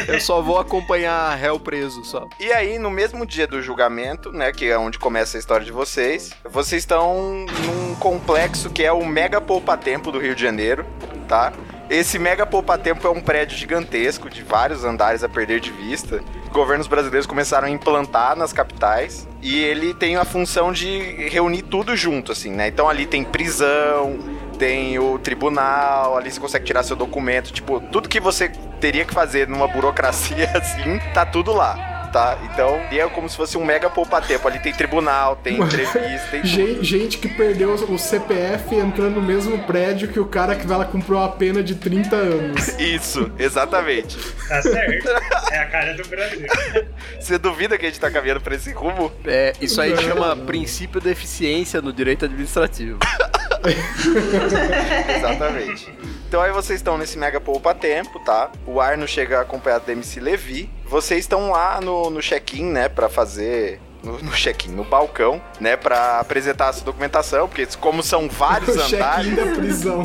Eu 0.07 0.21
só 0.21 0.41
vou 0.41 0.59
acompanhar 0.59 1.35
réu 1.37 1.61
preso 1.61 2.05
só. 2.05 2.27
E 2.41 2.53
aí, 2.53 2.79
no 2.79 2.91
mesmo 2.91 3.27
dia 3.27 3.47
do 3.47 3.61
julgamento, 3.63 4.33
né, 4.33 4.53
que 4.53 4.67
é 4.67 4.79
onde 4.79 4.99
começa 4.99 5.37
a 5.37 5.41
história 5.41 5.65
de 5.65 5.73
vocês, 5.73 6.31
vocês 6.45 6.83
estão 6.83 7.47
num 7.65 7.95
complexo 7.97 8.71
que 8.71 8.83
é 8.83 8.93
o 8.93 9.05
Mega 9.05 9.41
Poupa 9.41 9.77
Tempo 9.77 10.11
do 10.11 10.19
Rio 10.19 10.35
de 10.35 10.43
Janeiro, 10.43 10.87
tá? 11.27 11.53
Esse 11.91 12.19
Mega 12.19 12.45
Poupa 12.45 12.77
Tempo 12.77 13.07
é 13.07 13.11
um 13.11 13.21
prédio 13.21 13.57
gigantesco 13.57 14.29
de 14.29 14.43
vários 14.43 14.85
andares 14.85 15.25
a 15.25 15.29
perder 15.29 15.59
de 15.59 15.71
vista. 15.71 16.23
Governos 16.53 16.87
brasileiros 16.87 17.27
começaram 17.27 17.67
a 17.67 17.71
implantar 17.71 18.37
nas 18.37 18.53
capitais 18.53 19.27
e 19.41 19.63
ele 19.63 19.95
tem 19.95 20.17
a 20.17 20.25
função 20.25 20.71
de 20.71 20.99
reunir 21.29 21.63
tudo 21.63 21.97
junto, 21.97 22.33
assim, 22.33 22.51
né? 22.51 22.69
Então 22.69 22.89
ali 22.89 23.07
tem 23.07 23.25
prisão, 23.25 24.19
tem 24.59 24.99
o 24.99 25.19
tribunal, 25.19 26.17
ali 26.17 26.31
você 26.31 26.41
consegue 26.41 26.65
tirar 26.65 26.83
seu 26.83 26.97
documento, 26.97 27.53
tipo, 27.53 27.81
tudo 27.93 28.09
que 28.09 28.21
você 28.21 28.51
teria 28.81 29.05
que 29.05 29.15
fazer 29.15 29.49
numa 29.49 29.69
burocracia 29.69 30.51
assim, 30.55 30.99
tá 31.15 31.25
tudo 31.25 31.53
lá. 31.53 31.97
Tá? 32.13 32.39
Então, 32.43 32.81
é 32.91 33.07
como 33.11 33.29
se 33.29 33.37
fosse 33.37 33.59
um 33.59 33.65
mega 33.65 33.91
poupa-tempo. 33.91 34.49
Ali 34.49 34.59
tem 34.61 34.73
tribunal, 34.73 35.37
tem 35.37 35.61
entrevista, 35.61 36.29
tem. 36.31 36.43
Gente, 36.43 36.83
gente 36.83 37.19
que 37.19 37.29
perdeu 37.29 37.75
o 37.75 37.99
CPF 37.99 38.75
entrando 38.75 39.17
no 39.17 39.23
mesmo 39.23 39.59
prédio 39.65 40.09
que 40.09 40.19
o 40.19 40.25
cara 40.25 40.57
que 40.57 40.67
vai 40.67 40.79
lá 40.79 40.85
cumpriu 40.87 41.19
uma 41.19 41.29
pena 41.29 41.63
de 41.63 41.75
30 41.75 42.17
anos. 42.17 42.69
Isso, 42.81 43.31
exatamente. 43.39 44.17
Tá 44.49 44.63
certo. 44.63 45.07
É 45.53 45.59
a 45.59 45.67
cara 45.67 45.93
do 45.93 46.09
Brasil. 46.09 46.47
Você 47.21 47.37
duvida 47.37 47.77
que 47.77 47.85
a 47.85 47.89
gente 47.91 48.01
tá 48.01 48.11
caminhando 48.11 48.41
pra 48.41 48.55
esse 48.55 48.73
rumo? 48.73 49.13
É, 49.27 49.53
isso 49.61 49.79
aí 49.81 49.91
Não. 49.91 50.03
chama 50.03 50.35
princípio 50.35 51.01
da 51.01 51.11
eficiência 51.11 51.83
no 51.83 51.93
direito 51.93 52.25
administrativo. 52.25 52.99
Exatamente. 55.17 55.93
Então 56.29 56.43
aí 56.43 56.53
vocês 56.53 56.79
estão 56.79 56.99
nesse 56.99 57.19
mega 57.19 57.41
poupa 57.41 57.75
tempo, 57.75 58.19
tá? 58.21 58.51
O 58.67 58.81
Arno 58.81 59.09
chega 59.09 59.41
acompanhado 59.41 59.87
da 59.87 59.93
MC 59.93 60.21
Levi. 60.21 60.71
Vocês 60.85 61.21
estão 61.21 61.51
lá 61.51 61.81
no, 61.81 62.11
no 62.11 62.21
check-in, 62.21 62.65
né, 62.65 62.89
pra 62.89 63.09
fazer 63.09 63.81
no, 64.03 64.19
no 64.19 64.33
check-in, 64.33 64.71
no 64.71 64.85
balcão, 64.85 65.41
né, 65.61 65.77
Pra 65.77 66.21
apresentar 66.21 66.69
a 66.69 66.73
sua 66.73 66.85
documentação, 66.85 67.49
porque 67.49 67.67
como 67.81 68.03
são 68.03 68.29
vários 68.29 68.77
O 68.77 68.83
andares, 68.83 69.37
da 69.37 69.47
prisão. 69.47 70.03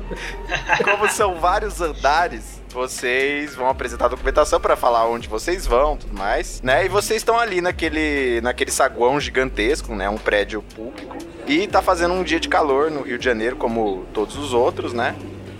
como 0.82 1.08
são 1.10 1.36
vários 1.36 1.80
andares, 1.80 2.62
vocês 2.74 3.54
vão 3.54 3.68
apresentar 3.68 4.06
a 4.06 4.08
documentação 4.08 4.60
pra 4.60 4.74
falar 4.76 5.06
onde 5.08 5.28
vocês 5.28 5.64
vão, 5.66 5.96
tudo 5.96 6.12
mais, 6.18 6.60
né? 6.60 6.84
E 6.84 6.88
vocês 6.88 7.18
estão 7.18 7.38
ali 7.38 7.60
naquele 7.60 8.40
naquele 8.42 8.70
saguão 8.72 9.18
gigantesco, 9.20 9.94
né, 9.94 10.08
um 10.10 10.18
prédio 10.18 10.60
público. 10.74 11.16
E 11.46 11.66
tá 11.68 11.80
fazendo 11.80 12.12
um 12.14 12.22
dia 12.24 12.40
de 12.40 12.48
calor 12.48 12.90
no 12.90 13.02
Rio 13.02 13.16
de 13.18 13.24
Janeiro, 13.24 13.54
como 13.56 14.04
todos 14.12 14.36
os 14.36 14.52
outros, 14.52 14.92
né? 14.92 15.14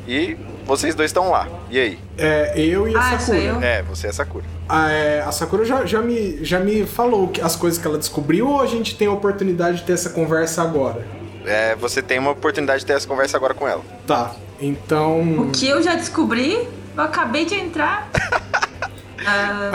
E 0.08 0.36
vocês 0.66 0.94
dois 0.94 1.10
estão 1.10 1.30
lá. 1.30 1.46
E 1.70 1.78
aí? 1.78 1.98
É, 2.18 2.52
eu 2.56 2.88
e 2.88 2.94
a 2.96 2.98
Ah, 2.98 3.18
Sakura. 3.18 3.38
eu? 3.38 3.62
É, 3.62 3.82
você 3.82 4.06
é 4.08 4.12
Sakura. 4.12 4.44
A, 4.68 4.90
é, 4.90 5.20
a 5.22 5.30
Sakura 5.32 5.64
já, 5.64 5.86
já, 5.86 6.00
me, 6.02 6.44
já 6.44 6.58
me 6.58 6.84
falou 6.84 7.28
que 7.28 7.40
as 7.40 7.54
coisas 7.54 7.78
que 7.78 7.86
ela 7.86 7.96
descobriu 7.98 8.48
ou 8.48 8.60
a 8.60 8.66
gente 8.66 8.96
tem 8.96 9.06
a 9.06 9.12
oportunidade 9.12 9.78
de 9.78 9.84
ter 9.84 9.92
essa 9.92 10.10
conversa 10.10 10.62
agora? 10.62 11.06
É, 11.46 11.76
você 11.76 12.02
tem 12.02 12.18
uma 12.18 12.30
oportunidade 12.32 12.80
de 12.80 12.86
ter 12.86 12.94
essa 12.94 13.06
conversa 13.06 13.36
agora 13.36 13.52
com 13.54 13.68
ela. 13.68 13.82
Tá, 14.06 14.34
então. 14.60 15.20
O 15.38 15.50
que 15.50 15.68
eu 15.68 15.82
já 15.82 15.94
descobri, 15.94 16.66
eu 16.96 17.02
acabei 17.02 17.44
de 17.44 17.54
entrar. 17.54 18.08
Ah, 19.26 19.70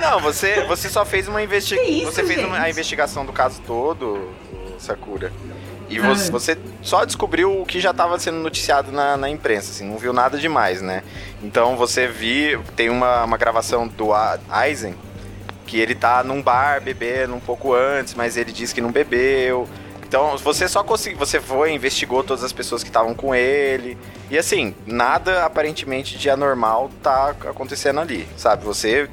Não, 0.00 0.20
você, 0.20 0.62
você 0.66 0.88
só 0.88 1.04
fez 1.04 1.26
uma 1.26 1.42
investigação. 1.42 2.04
Você 2.12 2.22
fez 2.22 2.44
uma, 2.44 2.58
a 2.60 2.70
investigação 2.70 3.26
do 3.26 3.32
caso 3.32 3.60
todo, 3.66 4.30
Sakura. 4.78 5.32
E 5.88 5.98
Ah. 5.98 6.02
você, 6.02 6.30
você 6.30 6.58
só 6.82 7.04
descobriu 7.04 7.60
o 7.60 7.66
que 7.66 7.80
já 7.80 7.90
estava 7.90 8.18
sendo 8.20 8.38
noticiado 8.38 8.92
na, 8.92 9.16
na 9.16 9.28
imprensa, 9.28 9.70
assim, 9.72 9.84
não 9.88 9.98
viu 9.98 10.12
nada 10.12 10.38
demais, 10.38 10.80
né? 10.82 11.02
Então 11.42 11.76
você 11.76 12.06
viu, 12.06 12.62
tem 12.76 12.88
uma, 12.88 13.24
uma 13.24 13.36
gravação 13.36 13.88
do 13.88 14.10
Aizen, 14.48 14.94
que 15.66 15.78
ele 15.80 15.94
tá 15.96 16.22
num 16.22 16.40
bar 16.42 16.80
bebendo 16.80 17.34
um 17.34 17.40
pouco 17.40 17.72
antes, 17.74 18.14
mas 18.14 18.36
ele 18.36 18.52
diz 18.52 18.72
que 18.72 18.80
não 18.80 18.92
bebeu. 18.92 19.68
Então 20.08 20.36
você 20.38 20.68
só 20.68 20.84
conseguiu, 20.84 21.18
você 21.18 21.40
foi, 21.40 21.72
investigou 21.72 22.22
todas 22.22 22.44
as 22.44 22.52
pessoas 22.52 22.82
que 22.82 22.88
estavam 22.88 23.14
com 23.14 23.34
ele. 23.34 23.98
E 24.30 24.38
assim, 24.38 24.74
nada 24.86 25.44
aparentemente 25.44 26.16
de 26.16 26.30
anormal 26.30 26.90
tá 27.02 27.30
acontecendo 27.30 28.00
ali, 28.00 28.26
sabe? 28.36 28.64
Você 28.64 29.08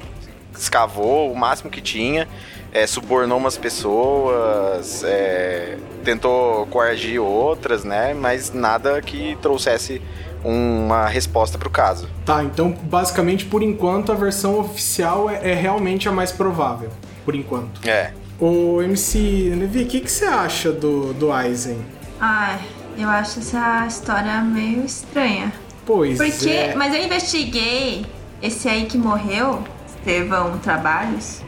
escavou 0.56 1.32
o 1.32 1.36
máximo 1.36 1.68
que 1.68 1.80
tinha, 1.80 2.28
é, 2.72 2.86
subornou 2.86 3.38
umas 3.38 3.58
pessoas, 3.58 5.02
é, 5.04 5.76
tentou 6.04 6.66
coagir 6.66 7.20
outras, 7.20 7.82
né? 7.82 8.14
Mas 8.14 8.52
nada 8.52 9.02
que 9.02 9.36
trouxesse 9.42 10.00
uma 10.44 11.08
resposta 11.08 11.58
pro 11.58 11.70
caso. 11.70 12.08
Tá, 12.24 12.44
então 12.44 12.70
basicamente 12.70 13.46
por 13.46 13.62
enquanto 13.62 14.12
a 14.12 14.14
versão 14.14 14.60
oficial 14.60 15.28
é, 15.28 15.50
é 15.50 15.54
realmente 15.54 16.08
a 16.08 16.12
mais 16.12 16.30
provável. 16.30 16.90
Por 17.24 17.34
enquanto. 17.34 17.80
É. 17.88 18.12
Ô 18.40 18.82
MC 18.82 19.54
Levi, 19.56 19.82
o 19.82 19.86
que, 19.86 20.00
que 20.00 20.10
você 20.10 20.24
acha 20.24 20.72
do, 20.72 21.12
do 21.14 21.32
Aizen? 21.32 21.78
ai, 22.20 22.58
eu 22.96 23.08
acho 23.08 23.40
essa 23.40 23.86
história 23.86 24.40
meio 24.40 24.84
estranha. 24.84 25.52
Pois 25.84 26.16
Porque, 26.16 26.48
é. 26.48 26.74
mas 26.74 26.94
eu 26.94 27.04
investiguei 27.04 28.06
esse 28.42 28.68
aí 28.68 28.86
que 28.86 28.96
morreu, 28.96 29.62
Estevão 29.86 30.58
Trabalhos. 30.58 31.42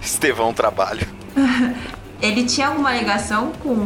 Estevão 0.00 0.52
Trabalho. 0.54 1.06
Ele 2.22 2.44
tinha 2.44 2.68
alguma 2.68 2.96
ligação 2.96 3.52
com 3.62 3.76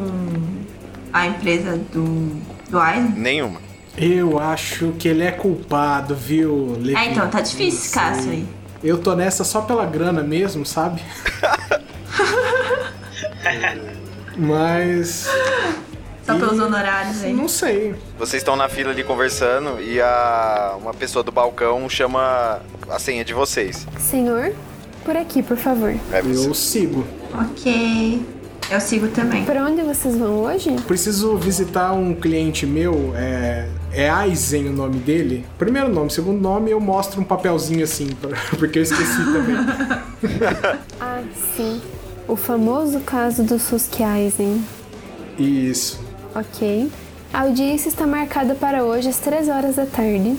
a 1.12 1.26
empresa 1.26 1.76
do, 1.92 2.40
do 2.70 2.84
Eisen? 2.84 3.12
Nenhuma. 3.16 3.60
Eu 3.96 4.40
acho 4.40 4.92
que 4.98 5.06
ele 5.06 5.22
é 5.22 5.30
culpado, 5.30 6.16
viu, 6.16 6.76
Levi? 6.80 6.96
Ah, 6.96 7.06
então 7.06 7.30
tá 7.30 7.40
difícil 7.40 7.78
esse 7.78 7.94
caso 7.94 8.28
aí. 8.28 8.44
Eu 8.82 8.98
tô 8.98 9.14
nessa 9.14 9.44
só 9.44 9.60
pela 9.60 9.86
grana 9.86 10.20
mesmo, 10.20 10.66
sabe? 10.66 11.00
Mas. 14.36 15.28
Só 16.24 16.34
E- 16.34 16.38
pelos 16.38 16.58
honorários 16.58 17.22
aí. 17.22 17.32
Não 17.32 17.48
sei. 17.48 17.94
Vocês 18.18 18.40
estão 18.42 18.56
na 18.56 18.68
fila 18.68 18.90
ali 18.90 19.04
conversando 19.04 19.80
e 19.80 20.00
a 20.00 20.76
uma 20.80 20.94
pessoa 20.94 21.22
do 21.22 21.30
balcão 21.30 21.88
chama 21.88 22.60
a 22.88 22.98
senha 22.98 23.24
de 23.24 23.34
vocês. 23.34 23.86
Senhor, 23.98 24.52
por 25.04 25.16
aqui, 25.16 25.42
por 25.42 25.56
favor. 25.56 25.94
É 26.12 26.22
você. 26.22 26.48
Eu 26.48 26.54
sigo. 26.54 27.06
Ok. 27.34 28.22
Eu 28.70 28.80
sigo 28.80 29.08
também. 29.08 29.44
Para 29.44 29.62
onde 29.62 29.82
vocês 29.82 30.16
vão 30.16 30.38
hoje? 30.44 30.70
Preciso 30.86 31.36
visitar 31.36 31.92
um 31.92 32.14
cliente 32.14 32.64
meu, 32.64 33.12
é, 33.14 33.68
é 33.92 34.08
Aizen 34.08 34.68
o 34.68 34.72
nome 34.72 34.96
dele. 35.00 35.44
Primeiro 35.58 35.90
nome, 35.90 36.10
segundo 36.10 36.40
nome, 36.40 36.70
eu 36.70 36.80
mostro 36.80 37.20
um 37.20 37.24
papelzinho 37.24 37.84
assim, 37.84 38.06
pra- 38.14 38.30
porque 38.58 38.78
eu 38.78 38.82
esqueci 38.82 39.22
também. 39.22 39.56
Ah, 40.98 41.20
sim. 41.54 41.82
O 42.26 42.36
famoso 42.36 43.00
caso 43.00 43.42
do 43.42 43.58
Suski 43.58 44.02
Eisen. 44.02 44.64
Isso. 45.38 46.02
Ok. 46.34 46.90
A 47.32 47.42
audiência 47.42 47.88
está 47.88 48.06
marcada 48.06 48.54
para 48.54 48.84
hoje 48.84 49.08
às 49.08 49.18
3 49.18 49.48
horas 49.48 49.76
da 49.76 49.84
tarde. 49.86 50.36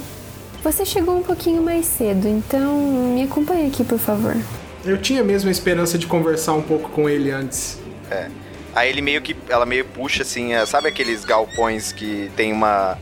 Você 0.64 0.84
chegou 0.84 1.18
um 1.18 1.22
pouquinho 1.22 1.62
mais 1.62 1.86
cedo, 1.86 2.28
então 2.28 2.76
me 3.14 3.24
acompanhe 3.24 3.68
aqui, 3.68 3.84
por 3.84 4.00
favor. 4.00 4.36
Eu 4.84 5.00
tinha 5.00 5.24
mesmo 5.24 5.50
a 5.50 5.52
esperança 5.52 5.98
de 5.98 6.08
conversar 6.08 6.54
um 6.54 6.62
pouco 6.62 6.90
com 6.90 7.08
ele 7.08 7.30
antes. 7.30 7.80
É. 8.10 8.30
Aí 8.74 8.90
ele 8.90 9.02
meio 9.02 9.22
que. 9.22 9.36
Ela 9.48 9.66
meio 9.66 9.86
puxa 9.86 10.24
assim, 10.24 10.54
é, 10.54 10.66
sabe 10.66 10.88
aqueles 10.88 11.24
galpões 11.24 11.92
que 11.92 12.32
tem 12.36 12.52
uma. 12.52 12.98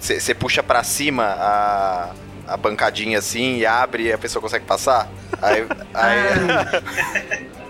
Você 0.00 0.34
puxa 0.34 0.62
pra 0.62 0.82
cima 0.82 1.24
a, 1.24 2.10
a 2.46 2.56
bancadinha 2.56 3.18
assim 3.18 3.58
e 3.58 3.66
abre 3.66 4.04
e 4.04 4.12
a 4.12 4.18
pessoa 4.18 4.42
consegue 4.42 4.64
passar? 4.64 5.08
Aí. 5.40 5.66
Aí, 5.94 7.54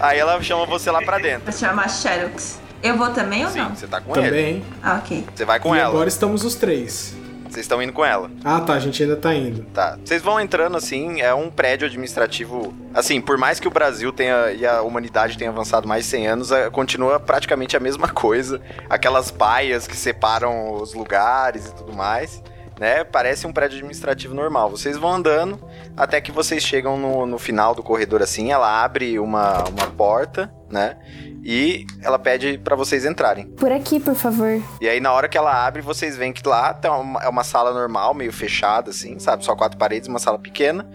aí 0.00 0.18
ela 0.18 0.40
chama 0.42 0.66
você 0.66 0.90
lá 0.90 1.00
pra 1.02 1.18
dentro. 1.18 1.42
Pra 1.42 1.52
chamar 1.52 1.88
Xerox. 1.88 2.60
Eu 2.82 2.96
vou 2.96 3.10
também 3.10 3.44
ou 3.44 3.50
Sim, 3.50 3.58
não? 3.58 3.74
você 3.74 3.86
tá 3.86 4.00
com 4.00 4.16
ele. 4.16 4.26
Também. 4.28 4.64
Ah, 4.82 5.00
ok. 5.02 5.24
Você 5.34 5.44
vai 5.44 5.58
com 5.58 5.74
e 5.74 5.78
ela. 5.78 5.88
agora 5.88 6.08
estamos 6.08 6.44
os 6.44 6.54
três. 6.54 7.14
Vocês 7.48 7.64
estão 7.64 7.82
indo 7.82 7.94
com 7.94 8.04
ela. 8.04 8.30
Ah, 8.44 8.60
tá, 8.60 8.74
a 8.74 8.78
gente 8.78 9.02
ainda 9.02 9.16
tá 9.16 9.34
indo. 9.34 9.62
Tá. 9.72 9.98
Vocês 10.04 10.20
vão 10.22 10.38
entrando 10.38 10.76
assim, 10.76 11.22
é 11.22 11.32
um 11.32 11.50
prédio 11.50 11.86
administrativo. 11.86 12.74
Assim, 12.92 13.22
por 13.22 13.38
mais 13.38 13.58
que 13.58 13.66
o 13.66 13.70
Brasil 13.70 14.12
tenha 14.12 14.52
e 14.52 14.66
a 14.66 14.82
humanidade 14.82 15.38
tenha 15.38 15.50
avançado 15.50 15.88
mais 15.88 16.04
de 16.04 16.10
100 16.10 16.26
anos, 16.26 16.52
é, 16.52 16.68
continua 16.68 17.18
praticamente 17.18 17.74
a 17.74 17.80
mesma 17.80 18.06
coisa. 18.08 18.60
Aquelas 18.88 19.30
baias 19.30 19.86
que 19.86 19.96
separam 19.96 20.74
os 20.74 20.92
lugares 20.92 21.66
e 21.66 21.74
tudo 21.74 21.94
mais. 21.94 22.42
Né? 22.78 23.02
Parece 23.02 23.46
um 23.46 23.52
prédio 23.52 23.76
administrativo 23.76 24.34
normal. 24.34 24.70
Vocês 24.70 24.96
vão 24.96 25.14
andando 25.14 25.58
até 25.96 26.20
que 26.20 26.30
vocês 26.30 26.62
chegam 26.62 26.96
no, 26.96 27.26
no 27.26 27.38
final 27.38 27.74
do 27.74 27.82
corredor 27.82 28.22
assim. 28.22 28.52
Ela 28.52 28.84
abre 28.84 29.18
uma, 29.18 29.64
uma 29.68 29.86
porta, 29.96 30.52
né? 30.70 30.96
E 31.42 31.86
ela 32.02 32.18
pede 32.18 32.58
pra 32.58 32.76
vocês 32.76 33.04
entrarem. 33.04 33.46
Por 33.46 33.72
aqui, 33.72 33.98
por 33.98 34.14
favor. 34.14 34.62
E 34.80 34.88
aí, 34.88 35.00
na 35.00 35.12
hora 35.12 35.28
que 35.28 35.38
ela 35.38 35.66
abre, 35.66 35.80
vocês 35.82 36.16
veem 36.16 36.32
que 36.32 36.46
lá 36.46 36.74
tá 36.74 36.96
uma, 36.96 37.22
é 37.22 37.28
uma 37.28 37.42
sala 37.42 37.72
normal, 37.72 38.12
meio 38.14 38.32
fechada, 38.32 38.90
assim, 38.90 39.18
sabe? 39.18 39.44
Só 39.44 39.56
quatro 39.56 39.78
paredes, 39.78 40.08
uma 40.08 40.18
sala 40.18 40.38
pequena. 40.38 40.88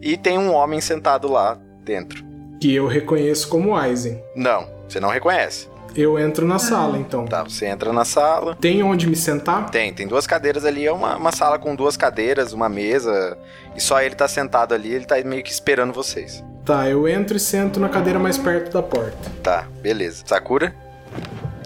E 0.00 0.16
tem 0.16 0.38
um 0.38 0.52
homem 0.54 0.80
sentado 0.80 1.28
lá 1.28 1.58
dentro. 1.82 2.24
Que 2.60 2.74
eu 2.74 2.86
reconheço 2.86 3.48
como 3.48 3.76
Aizen. 3.76 4.22
Não, 4.34 4.68
você 4.88 5.00
não 5.00 5.10
reconhece. 5.10 5.68
Eu 5.96 6.18
entro 6.18 6.46
na 6.46 6.58
sala, 6.58 6.98
então. 6.98 7.24
Tá, 7.24 7.42
você 7.42 7.66
entra 7.66 7.92
na 7.92 8.04
sala. 8.04 8.54
Tem 8.60 8.82
onde 8.82 9.06
me 9.08 9.16
sentar? 9.16 9.70
Tem, 9.70 9.92
tem 9.94 10.06
duas 10.06 10.26
cadeiras 10.26 10.64
ali. 10.64 10.86
É 10.86 10.92
uma, 10.92 11.16
uma 11.16 11.32
sala 11.32 11.58
com 11.58 11.74
duas 11.74 11.96
cadeiras, 11.96 12.52
uma 12.52 12.68
mesa. 12.68 13.36
E 13.74 13.80
só 13.80 14.00
ele 14.02 14.14
tá 14.14 14.28
sentado 14.28 14.74
ali, 14.74 14.92
ele 14.92 15.06
tá 15.06 15.16
meio 15.24 15.42
que 15.42 15.50
esperando 15.50 15.92
vocês. 15.92 16.44
Tá, 16.64 16.88
eu 16.88 17.08
entro 17.08 17.36
e 17.36 17.40
sento 17.40 17.80
na 17.80 17.88
cadeira 17.88 18.18
mais 18.18 18.36
perto 18.36 18.72
da 18.72 18.82
porta. 18.82 19.30
Tá, 19.42 19.64
beleza. 19.80 20.22
Sakura? 20.26 20.74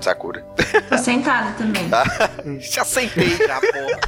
Sakura. 0.01 0.45
Tô 0.89 0.97
sentada 0.99 1.53
também. 1.59 1.89
Já 2.61 2.85
sentei 2.85 3.37
já, 3.37 3.61
porra. 3.61 4.01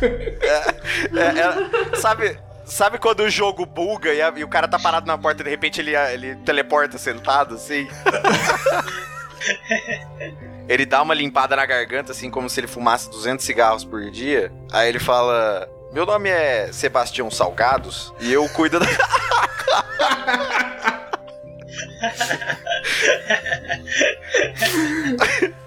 É, 1.12 1.94
é, 1.94 1.96
sabe, 1.98 2.38
sabe 2.64 2.98
quando 2.98 3.20
o 3.20 3.28
jogo 3.30 3.66
buga 3.66 4.12
e, 4.14 4.22
a- 4.22 4.32
e 4.36 4.42
o 4.44 4.48
cara 4.48 4.66
tá 4.68 4.78
parado 4.78 5.06
na 5.06 5.18
porta 5.18 5.42
e 5.42 5.44
de 5.44 5.50
repente 5.50 5.80
ele, 5.80 5.94
ele 5.94 6.36
teleporta 6.44 6.96
sentado 6.96 7.56
assim? 7.56 7.86
ele 10.68 10.86
dá 10.86 11.02
uma 11.02 11.14
limpada 11.14 11.56
na 11.56 11.66
garganta, 11.66 12.12
assim, 12.12 12.30
como 12.30 12.48
se 12.48 12.60
ele 12.60 12.66
fumasse 12.66 13.10
200 13.10 13.44
cigarros 13.44 13.84
por 13.84 14.10
dia. 14.10 14.52
Aí 14.70 14.88
ele 14.88 14.98
fala: 14.98 15.68
Meu 15.92 16.06
nome 16.06 16.28
é 16.28 16.72
Sebastião 16.72 17.30
Salgados 17.30 18.12
e 18.20 18.32
eu 18.32 18.48
cuido 18.50 18.80
da. 18.80 18.86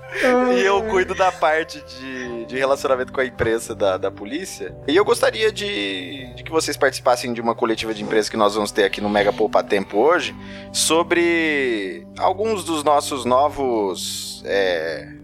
E 0.56 0.62
eu 0.62 0.84
cuido 0.84 1.14
da 1.14 1.32
parte 1.32 1.84
de, 1.84 2.46
de 2.46 2.58
relacionamento 2.58 3.12
com 3.12 3.22
a 3.22 3.26
imprensa 3.26 3.76
da, 3.76 3.98
da 3.98 4.10
polícia. 4.10 4.76
E 4.88 4.96
eu 4.96 5.04
gostaria 5.04 5.52
de, 5.52 6.34
de 6.36 6.44
que 6.44 6.52
vocês 6.52 6.78
participassem 6.78 7.34
de 7.34 7.42
uma 7.42 7.56
coletiva 7.56 7.94
de 7.94 8.04
imprensa 8.04 8.30
que 8.30 8.38
nós 8.38 8.56
vamos 8.56 8.72
ter 8.72 8.84
aqui 8.84 9.02
no 9.02 9.10
Mega 9.10 9.34
Poupa 9.34 9.64
Tempo 9.64 9.98
hoje 9.98 10.36
sobre 10.72 12.08
alguns 12.18 12.64
dos 12.64 12.84
nossos 12.84 13.26
novos. 13.26 14.44
é, 14.46 15.16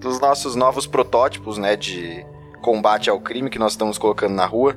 dos 0.00 0.18
nossos 0.18 0.56
novos 0.56 0.86
protótipos, 0.86 1.58
né? 1.58 1.76
De 1.76 2.24
combate 2.62 3.08
ao 3.10 3.20
crime 3.20 3.50
que 3.50 3.58
nós 3.58 3.72
estamos 3.72 3.98
colocando 3.98 4.34
na 4.34 4.46
rua. 4.46 4.76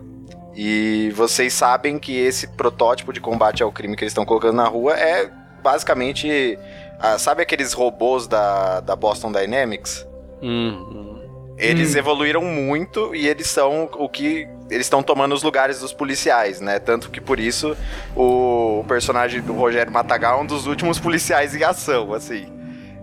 E 0.55 1.11
vocês 1.15 1.53
sabem 1.53 1.97
que 1.97 2.15
esse 2.15 2.47
protótipo 2.47 3.11
de 3.11 3.19
combate 3.19 3.63
ao 3.63 3.71
crime 3.71 3.95
que 3.95 4.03
eles 4.03 4.11
estão 4.11 4.25
colocando 4.25 4.55
na 4.55 4.67
rua 4.67 4.93
é 4.93 5.31
basicamente. 5.63 6.59
Ah, 7.03 7.19
sabe 7.19 7.41
aqueles 7.43 7.73
robôs 7.73 8.27
da, 8.27 8.79
da 8.79 8.95
Boston 8.95 9.31
Dynamics? 9.31 10.07
Hum, 10.41 11.19
Eles 11.57 11.95
evoluíram 11.95 12.41
muito 12.41 13.13
e 13.13 13.27
eles 13.27 13.47
são 13.47 13.89
o 13.97 14.09
que. 14.09 14.47
Eles 14.71 14.85
estão 14.87 15.03
tomando 15.03 15.35
os 15.35 15.43
lugares 15.43 15.79
dos 15.81 15.93
policiais, 15.93 16.59
né? 16.61 16.79
Tanto 16.79 17.11
que 17.11 17.21
por 17.21 17.39
isso 17.39 17.77
o 18.15 18.83
personagem 18.87 19.41
do 19.41 19.53
Rogério 19.53 19.91
Matagal 19.91 20.39
é 20.39 20.41
um 20.41 20.45
dos 20.45 20.65
últimos 20.65 20.99
policiais 20.99 21.53
em 21.53 21.63
ação, 21.63 22.13
assim. 22.13 22.47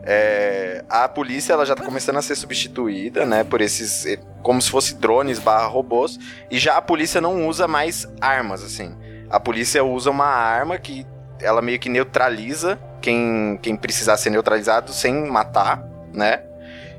É, 0.02 0.82
a 0.88 1.06
polícia 1.08 1.52
ela 1.52 1.64
já 1.66 1.76
tá 1.76 1.84
começando 1.84 2.16
a 2.16 2.22
ser 2.22 2.34
substituída, 2.34 3.24
né? 3.26 3.44
Por 3.44 3.60
esses. 3.60 4.06
eh, 4.06 4.18
Como 4.42 4.60
se 4.60 4.70
fosse 4.70 4.94
drones 4.96 5.38
barra 5.38 5.66
robôs. 5.66 6.18
E 6.50 6.58
já 6.58 6.76
a 6.76 6.82
polícia 6.82 7.20
não 7.20 7.46
usa 7.46 7.68
mais 7.68 8.08
armas, 8.20 8.64
assim. 8.64 8.96
A 9.28 9.38
polícia 9.38 9.84
usa 9.84 10.10
uma 10.10 10.26
arma 10.26 10.78
que 10.78 11.06
ela 11.42 11.62
meio 11.62 11.78
que 11.78 11.88
neutraliza 11.88 12.78
quem, 13.00 13.58
quem 13.62 13.76
precisar 13.76 14.16
ser 14.16 14.30
neutralizado 14.30 14.92
sem 14.92 15.28
matar, 15.28 15.84
né? 16.12 16.42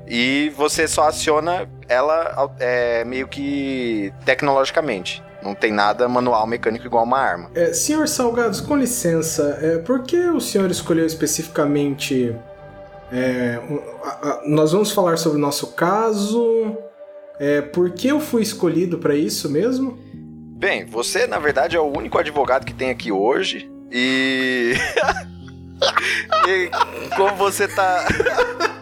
E 0.08 0.52
você 0.58 0.88
só 0.88 1.08
aciona 1.08 1.70
ela 1.88 2.54
é, 2.60 3.06
meio 3.06 3.28
que 3.28 4.14
tecnologicamente. 4.26 5.24
Não 5.42 5.56
tem 5.56 5.72
nada 5.72 6.08
manual 6.08 6.46
mecânico 6.46 6.86
igual 6.86 7.04
uma 7.04 7.18
arma. 7.18 7.50
É, 7.56 7.74
senhor 7.74 8.08
Salgados, 8.08 8.62
com 8.62 8.78
licença, 8.78 9.58
é, 9.62 9.78
por 9.78 10.04
que 10.04 10.18
o 10.18 10.40
senhor 10.40 10.70
escolheu 10.70 11.06
especificamente. 11.06 12.36
É, 13.12 13.60
a, 14.04 14.10
a, 14.10 14.42
nós 14.46 14.72
vamos 14.72 14.92
falar 14.92 15.18
sobre 15.18 15.38
o 15.38 15.42
nosso 15.42 15.68
caso. 15.74 16.78
É, 17.40 17.62
por 17.62 17.90
que 17.92 18.10
eu 18.10 18.20
fui 18.20 18.44
escolhido 18.44 19.00
para 19.00 19.16
isso 19.16 19.50
mesmo? 19.50 19.98
Bem, 20.58 20.86
você 20.86 21.26
na 21.26 21.40
verdade 21.40 21.76
é 21.76 21.80
o 21.80 21.86
único 21.86 22.20
advogado 22.20 22.66
que 22.66 22.74
tem 22.74 22.92
aqui 22.92 23.12
hoje. 23.12 23.72
E. 23.92 24.74
e 26.48 26.70
como 27.16 27.36
você 27.36 27.68
tá. 27.68 28.06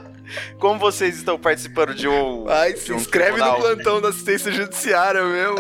Como 0.60 0.78
vocês 0.78 1.15
estão 1.15 1.39
participando 1.39 1.95
de 1.95 2.08
um. 2.08 2.48
Ai, 2.50 2.74
de 2.74 2.80
se 2.80 2.91
um 2.91 2.98
inscreve 2.98 3.32
tribunal- 3.32 3.60
no 3.60 3.63
plantão 3.63 4.02
da 4.02 4.10
assistência 4.10 4.52
judiciária, 4.52 5.24
meu. 5.24 5.56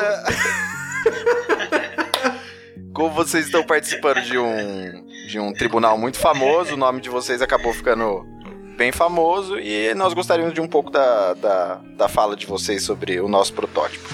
Como 2.93 3.09
vocês 3.11 3.45
estão 3.45 3.63
participando 3.63 4.21
de 4.21 4.37
um, 4.37 5.05
de 5.27 5.39
um 5.39 5.53
tribunal 5.53 5.97
muito 5.97 6.19
famoso, 6.19 6.73
o 6.73 6.77
nome 6.77 6.99
de 6.99 7.09
vocês 7.09 7.41
acabou 7.41 7.73
ficando 7.73 8.25
bem 8.75 8.91
famoso 8.91 9.57
e 9.57 9.93
nós 9.93 10.13
gostaríamos 10.13 10.53
de 10.53 10.61
um 10.61 10.67
pouco 10.67 10.89
da, 10.89 11.33
da, 11.33 11.81
da 11.97 12.07
fala 12.09 12.35
de 12.35 12.45
vocês 12.45 12.83
sobre 12.83 13.19
o 13.21 13.27
nosso 13.27 13.53
protótipo. 13.53 14.09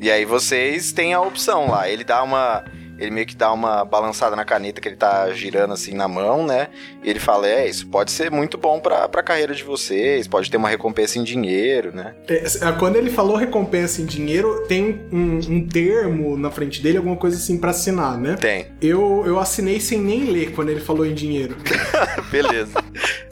E 0.00 0.10
aí 0.10 0.24
vocês 0.24 0.92
têm 0.92 1.14
a 1.14 1.20
opção 1.20 1.70
lá. 1.70 1.88
Ele 1.88 2.04
dá 2.04 2.22
uma. 2.22 2.62
Ele 2.98 3.10
meio 3.10 3.26
que 3.26 3.36
dá 3.36 3.52
uma 3.52 3.84
balançada 3.84 4.34
na 4.36 4.44
caneta 4.44 4.80
que 4.80 4.88
ele 4.88 4.96
tá 4.96 5.30
girando 5.32 5.72
assim 5.74 5.92
na 5.94 6.08
mão, 6.08 6.46
né? 6.46 6.68
E 7.02 7.10
ele 7.10 7.20
fala: 7.20 7.46
É, 7.48 7.68
isso 7.68 7.86
pode 7.88 8.10
ser 8.10 8.30
muito 8.30 8.56
bom 8.56 8.80
pra, 8.80 9.08
pra 9.08 9.22
carreira 9.22 9.54
de 9.54 9.62
vocês, 9.64 10.26
pode 10.26 10.50
ter 10.50 10.56
uma 10.56 10.68
recompensa 10.68 11.18
em 11.18 11.24
dinheiro, 11.24 11.94
né? 11.94 12.14
É, 12.28 12.44
quando 12.78 12.96
ele 12.96 13.10
falou 13.10 13.36
recompensa 13.36 14.00
em 14.02 14.06
dinheiro, 14.06 14.64
tem 14.68 15.00
um, 15.12 15.38
um 15.48 15.66
termo 15.66 16.36
na 16.36 16.50
frente 16.50 16.82
dele, 16.82 16.98
alguma 16.98 17.16
coisa 17.16 17.36
assim 17.36 17.58
pra 17.58 17.70
assinar, 17.70 18.16
né? 18.18 18.34
Tem. 18.36 18.66
Eu, 18.80 19.22
eu 19.26 19.38
assinei 19.38 19.80
sem 19.80 19.98
nem 20.00 20.24
ler 20.30 20.52
quando 20.52 20.70
ele 20.70 20.80
falou 20.80 21.04
em 21.06 21.14
dinheiro. 21.14 21.56
Beleza. 22.30 22.82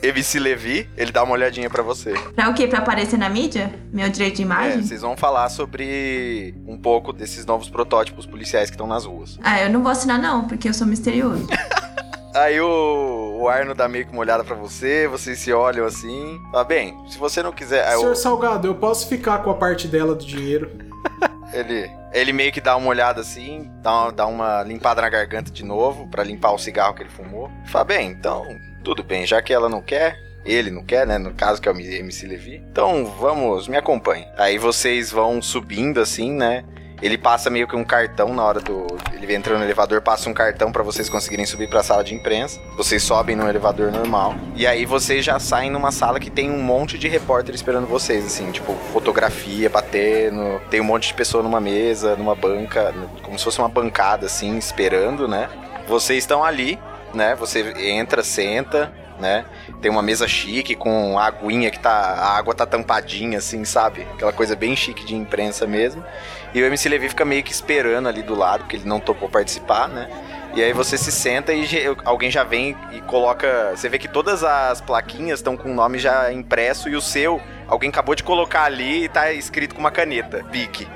MC 0.02 0.38
Levi, 0.38 0.88
ele 0.96 1.10
dá 1.10 1.22
uma 1.24 1.32
olhadinha 1.32 1.70
pra 1.70 1.82
você. 1.82 2.12
Pra 2.34 2.50
o 2.50 2.54
quê? 2.54 2.66
Pra 2.66 2.80
aparecer 2.80 3.18
na 3.18 3.28
mídia? 3.28 3.72
Meu 3.92 4.08
direito 4.10 4.36
de 4.36 4.42
É, 4.42 4.44
imagem? 4.44 4.82
vocês 4.82 5.00
vão 5.00 5.16
falar 5.16 5.48
sobre 5.48 6.54
um 6.66 6.76
pouco 6.76 7.12
desses 7.12 7.46
novos 7.46 7.70
protótipos 7.70 8.26
policiais 8.26 8.68
que 8.68 8.74
estão 8.74 8.86
nas 8.86 9.04
ruas. 9.06 9.38
Ah, 9.42 9.53
eu 9.62 9.70
não 9.70 9.82
vou 9.82 9.92
assinar 9.92 10.18
não, 10.20 10.46
porque 10.46 10.68
eu 10.68 10.74
sou 10.74 10.86
misterioso. 10.86 11.46
Aí 12.34 12.60
o, 12.60 13.38
o 13.42 13.48
Arno 13.48 13.76
dá 13.76 13.88
meio 13.88 14.06
que 14.06 14.12
uma 14.12 14.20
olhada 14.20 14.42
pra 14.42 14.56
você, 14.56 15.06
vocês 15.06 15.38
se 15.38 15.52
olham 15.52 15.86
assim. 15.86 16.40
Fala, 16.50 16.64
bem, 16.64 16.96
se 17.08 17.16
você 17.16 17.40
não 17.42 17.52
quiser. 17.52 17.96
Senhor 17.96 18.16
Salgado, 18.16 18.66
eu 18.66 18.74
posso 18.74 19.06
ficar 19.06 19.38
com 19.38 19.50
a 19.50 19.54
parte 19.54 19.86
dela 19.86 20.16
do 20.16 20.24
dinheiro? 20.24 20.68
ele, 21.54 21.88
ele 22.12 22.32
meio 22.32 22.50
que 22.50 22.60
dá 22.60 22.76
uma 22.76 22.88
olhada 22.88 23.20
assim, 23.20 23.70
dá 23.80 23.92
uma, 23.92 24.12
dá 24.12 24.26
uma 24.26 24.62
limpada 24.64 25.00
na 25.00 25.08
garganta 25.08 25.48
de 25.48 25.64
novo, 25.64 26.08
pra 26.08 26.24
limpar 26.24 26.50
o 26.50 26.58
cigarro 26.58 26.94
que 26.94 27.02
ele 27.02 27.10
fumou. 27.10 27.48
Fala, 27.66 27.84
bem, 27.84 28.10
então, 28.10 28.44
tudo 28.82 29.04
bem, 29.04 29.24
já 29.24 29.40
que 29.40 29.52
ela 29.52 29.68
não 29.68 29.80
quer. 29.80 30.18
Ele 30.44 30.70
não 30.70 30.84
quer, 30.84 31.06
né? 31.06 31.16
No 31.16 31.32
caso 31.32 31.60
que 31.60 31.68
é 31.68 31.72
o 31.72 31.80
MC 31.80 32.26
Levi. 32.26 32.62
Então 32.70 33.06
vamos, 33.06 33.66
me 33.66 33.78
acompanhe. 33.78 34.26
Aí 34.36 34.58
vocês 34.58 35.10
vão 35.10 35.40
subindo 35.40 36.00
assim, 36.00 36.32
né? 36.32 36.64
Ele 37.02 37.18
passa 37.18 37.50
meio 37.50 37.66
que 37.66 37.76
um 37.76 37.84
cartão 37.84 38.32
na 38.34 38.42
hora 38.42 38.60
do. 38.60 38.86
Ele 39.12 39.34
entra 39.34 39.58
no 39.58 39.64
elevador, 39.64 40.00
passa 40.00 40.28
um 40.28 40.34
cartão 40.34 40.72
pra 40.72 40.82
vocês 40.82 41.08
conseguirem 41.08 41.44
subir 41.44 41.68
pra 41.68 41.82
sala 41.82 42.04
de 42.04 42.14
imprensa. 42.14 42.60
Vocês 42.76 43.02
sobem 43.02 43.36
no 43.36 43.48
elevador 43.48 43.90
normal. 43.90 44.34
E 44.54 44.66
aí 44.66 44.86
vocês 44.86 45.24
já 45.24 45.38
saem 45.38 45.70
numa 45.70 45.92
sala 45.92 46.20
que 46.20 46.30
tem 46.30 46.50
um 46.50 46.62
monte 46.62 46.98
de 46.98 47.08
repórter 47.08 47.54
esperando 47.54 47.86
vocês, 47.86 48.24
assim, 48.24 48.50
tipo, 48.50 48.74
fotografia 48.92 49.68
batendo. 49.68 50.60
Tem 50.70 50.80
um 50.80 50.84
monte 50.84 51.08
de 51.08 51.14
pessoa 51.14 51.42
numa 51.42 51.60
mesa, 51.60 52.16
numa 52.16 52.34
banca, 52.34 52.94
como 53.22 53.38
se 53.38 53.44
fosse 53.44 53.58
uma 53.58 53.68
bancada, 53.68 54.26
assim, 54.26 54.56
esperando, 54.56 55.26
né? 55.28 55.48
Vocês 55.86 56.20
estão 56.20 56.42
ali, 56.42 56.78
né? 57.12 57.34
Você 57.34 57.74
entra, 57.78 58.22
senta, 58.22 58.92
né? 59.18 59.44
Tem 59.80 59.90
uma 59.90 60.02
mesa 60.02 60.26
chique 60.26 60.74
com 60.74 61.18
a 61.18 61.26
aguinha 61.26 61.70
que 61.70 61.78
tá. 61.78 61.90
A 61.90 62.36
água 62.36 62.54
tá 62.54 62.66
tampadinha, 62.66 63.38
assim, 63.38 63.64
sabe? 63.64 64.06
Aquela 64.14 64.32
coisa 64.32 64.56
bem 64.56 64.74
chique 64.74 65.04
de 65.04 65.14
imprensa 65.14 65.66
mesmo. 65.66 66.04
E 66.52 66.62
o 66.62 66.64
MC 66.64 66.88
Levi 66.88 67.08
fica 67.08 67.24
meio 67.24 67.42
que 67.42 67.52
esperando 67.52 68.08
ali 68.08 68.22
do 68.22 68.34
lado, 68.34 68.60
porque 68.60 68.76
ele 68.76 68.88
não 68.88 69.00
topou 69.00 69.28
participar, 69.28 69.88
né? 69.88 70.08
E 70.54 70.62
aí 70.62 70.72
você 70.72 70.96
se 70.96 71.10
senta 71.10 71.52
e 71.52 71.66
alguém 72.04 72.30
já 72.30 72.44
vem 72.44 72.76
e 72.92 73.00
coloca. 73.00 73.72
Você 73.74 73.88
vê 73.88 73.98
que 73.98 74.06
todas 74.06 74.44
as 74.44 74.80
plaquinhas 74.80 75.40
estão 75.40 75.56
com 75.56 75.72
o 75.72 75.74
nome 75.74 75.98
já 75.98 76.32
impresso 76.32 76.88
e 76.88 76.94
o 76.94 77.00
seu, 77.00 77.40
alguém 77.66 77.90
acabou 77.90 78.14
de 78.14 78.22
colocar 78.22 78.62
ali 78.62 79.04
e 79.04 79.08
tá 79.08 79.32
escrito 79.32 79.74
com 79.74 79.80
uma 79.80 79.90
caneta. 79.90 80.44
Pique. 80.52 80.86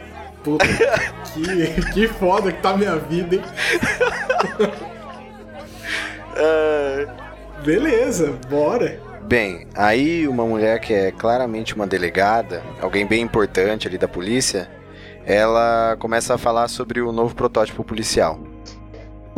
Puta, 0.45 0.65
que, 1.35 1.93
que 1.93 2.07
foda 2.07 2.53
que 2.53 2.63
tá 2.63 2.71
a 2.71 2.77
minha 2.77 2.95
vida, 2.97 3.35
hein? 3.35 3.43
Beleza, 7.65 8.39
bora. 8.49 9.01
Bem, 9.23 9.67
aí 9.75 10.27
uma 10.27 10.47
mulher 10.47 10.81
que 10.81 10.95
é 10.95 11.11
claramente 11.11 11.75
uma 11.75 11.87
delegada, 11.87 12.63
alguém 12.81 13.07
bem 13.07 13.21
importante 13.21 13.87
ali 13.87 13.99
da 13.99 14.09
polícia, 14.09 14.71
ela 15.27 15.97
começa 15.99 16.35
a 16.35 16.39
falar 16.39 16.69
sobre 16.69 17.03
o 17.03 17.13
novo 17.13 17.35
protótipo 17.35 17.85
policial. 17.85 18.41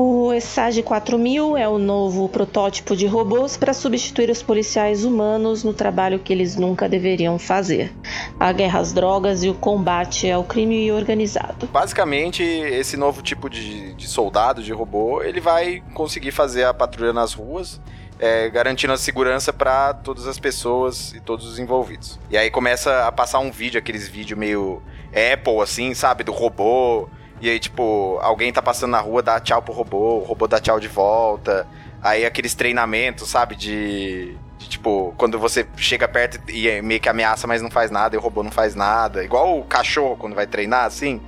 O 0.02 0.32
ESAG 0.32 0.82
4000 0.82 1.58
é 1.58 1.68
o 1.68 1.76
novo 1.76 2.26
protótipo 2.26 2.96
de 2.96 3.06
robôs 3.06 3.58
para 3.58 3.74
substituir 3.74 4.30
os 4.30 4.42
policiais 4.42 5.04
humanos 5.04 5.62
no 5.62 5.74
trabalho 5.74 6.18
que 6.18 6.32
eles 6.32 6.56
nunca 6.56 6.88
deveriam 6.88 7.38
fazer: 7.38 7.92
a 8.38 8.50
guerra 8.50 8.80
às 8.80 8.94
drogas 8.94 9.42
e 9.42 9.50
o 9.50 9.54
combate 9.54 10.30
ao 10.30 10.42
crime 10.42 10.90
organizado. 10.90 11.66
Basicamente, 11.66 12.42
esse 12.42 12.96
novo 12.96 13.20
tipo 13.20 13.50
de, 13.50 13.92
de 13.92 14.06
soldado, 14.06 14.62
de 14.62 14.72
robô, 14.72 15.22
ele 15.22 15.38
vai 15.38 15.82
conseguir 15.92 16.30
fazer 16.30 16.64
a 16.64 16.72
patrulha 16.72 17.12
nas 17.12 17.34
ruas, 17.34 17.78
é, 18.20 18.50
garantindo 18.50 18.92
a 18.92 18.98
segurança 18.98 19.50
para 19.50 19.94
todas 19.94 20.26
as 20.26 20.38
pessoas 20.38 21.14
e 21.14 21.20
todos 21.20 21.46
os 21.46 21.58
envolvidos. 21.58 22.20
E 22.28 22.36
aí 22.36 22.50
começa 22.50 23.06
a 23.06 23.10
passar 23.10 23.38
um 23.38 23.50
vídeo, 23.50 23.78
aqueles 23.78 24.06
vídeos 24.06 24.38
meio 24.38 24.82
Apple, 25.08 25.60
assim, 25.60 25.94
sabe? 25.94 26.22
Do 26.22 26.30
robô. 26.30 27.08
E 27.40 27.48
aí, 27.48 27.58
tipo, 27.58 28.18
alguém 28.20 28.52
tá 28.52 28.60
passando 28.60 28.90
na 28.90 29.00
rua, 29.00 29.22
dá 29.22 29.40
tchau 29.40 29.62
pro 29.62 29.72
robô, 29.72 30.18
o 30.18 30.24
robô 30.24 30.46
dá 30.46 30.60
tchau 30.60 30.78
de 30.78 30.86
volta. 30.86 31.66
Aí 32.02 32.26
aqueles 32.26 32.54
treinamentos, 32.54 33.26
sabe? 33.30 33.56
De, 33.56 34.36
de, 34.58 34.68
tipo, 34.68 35.14
quando 35.16 35.38
você 35.38 35.66
chega 35.78 36.06
perto 36.06 36.38
e 36.50 36.68
é 36.68 36.82
meio 36.82 37.00
que 37.00 37.08
ameaça, 37.08 37.46
mas 37.46 37.62
não 37.62 37.70
faz 37.70 37.90
nada, 37.90 38.14
e 38.14 38.18
o 38.18 38.20
robô 38.20 38.42
não 38.42 38.50
faz 38.50 38.74
nada. 38.74 39.24
Igual 39.24 39.58
o 39.58 39.64
cachorro 39.64 40.18
quando 40.18 40.34
vai 40.34 40.46
treinar, 40.46 40.84
assim. 40.84 41.22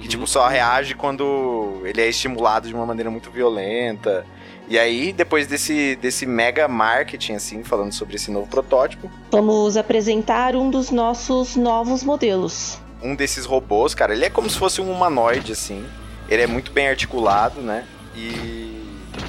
Que, 0.00 0.06
tipo, 0.06 0.28
só 0.28 0.46
reage 0.46 0.94
quando 0.94 1.82
ele 1.84 2.00
é 2.00 2.08
estimulado 2.08 2.68
de 2.68 2.74
uma 2.74 2.86
maneira 2.86 3.10
muito 3.10 3.32
violenta. 3.32 4.24
E 4.68 4.78
aí, 4.78 5.12
depois 5.12 5.46
desse, 5.46 5.96
desse 5.96 6.26
mega 6.26 6.66
marketing, 6.66 7.34
assim, 7.34 7.62
falando 7.62 7.92
sobre 7.92 8.16
esse 8.16 8.30
novo 8.30 8.48
protótipo, 8.48 9.08
Vamos 9.30 9.76
apresentar 9.76 10.56
um 10.56 10.68
dos 10.70 10.90
nossos 10.90 11.54
novos 11.54 12.02
modelos. 12.02 12.78
um 13.02 13.14
desses 13.14 13.44
robôs, 13.44 13.94
cara, 13.94 14.12
ele 14.12 14.24
é 14.24 14.30
como 14.30 14.50
se 14.50 14.58
fosse 14.58 14.80
um 14.80 14.90
humanoide, 14.90 15.52
assim. 15.52 15.86
Ele 16.28 16.42
é 16.42 16.46
muito 16.48 16.72
bem 16.72 16.88
articulado, 16.88 17.60
né? 17.60 17.84
E, 18.16 18.82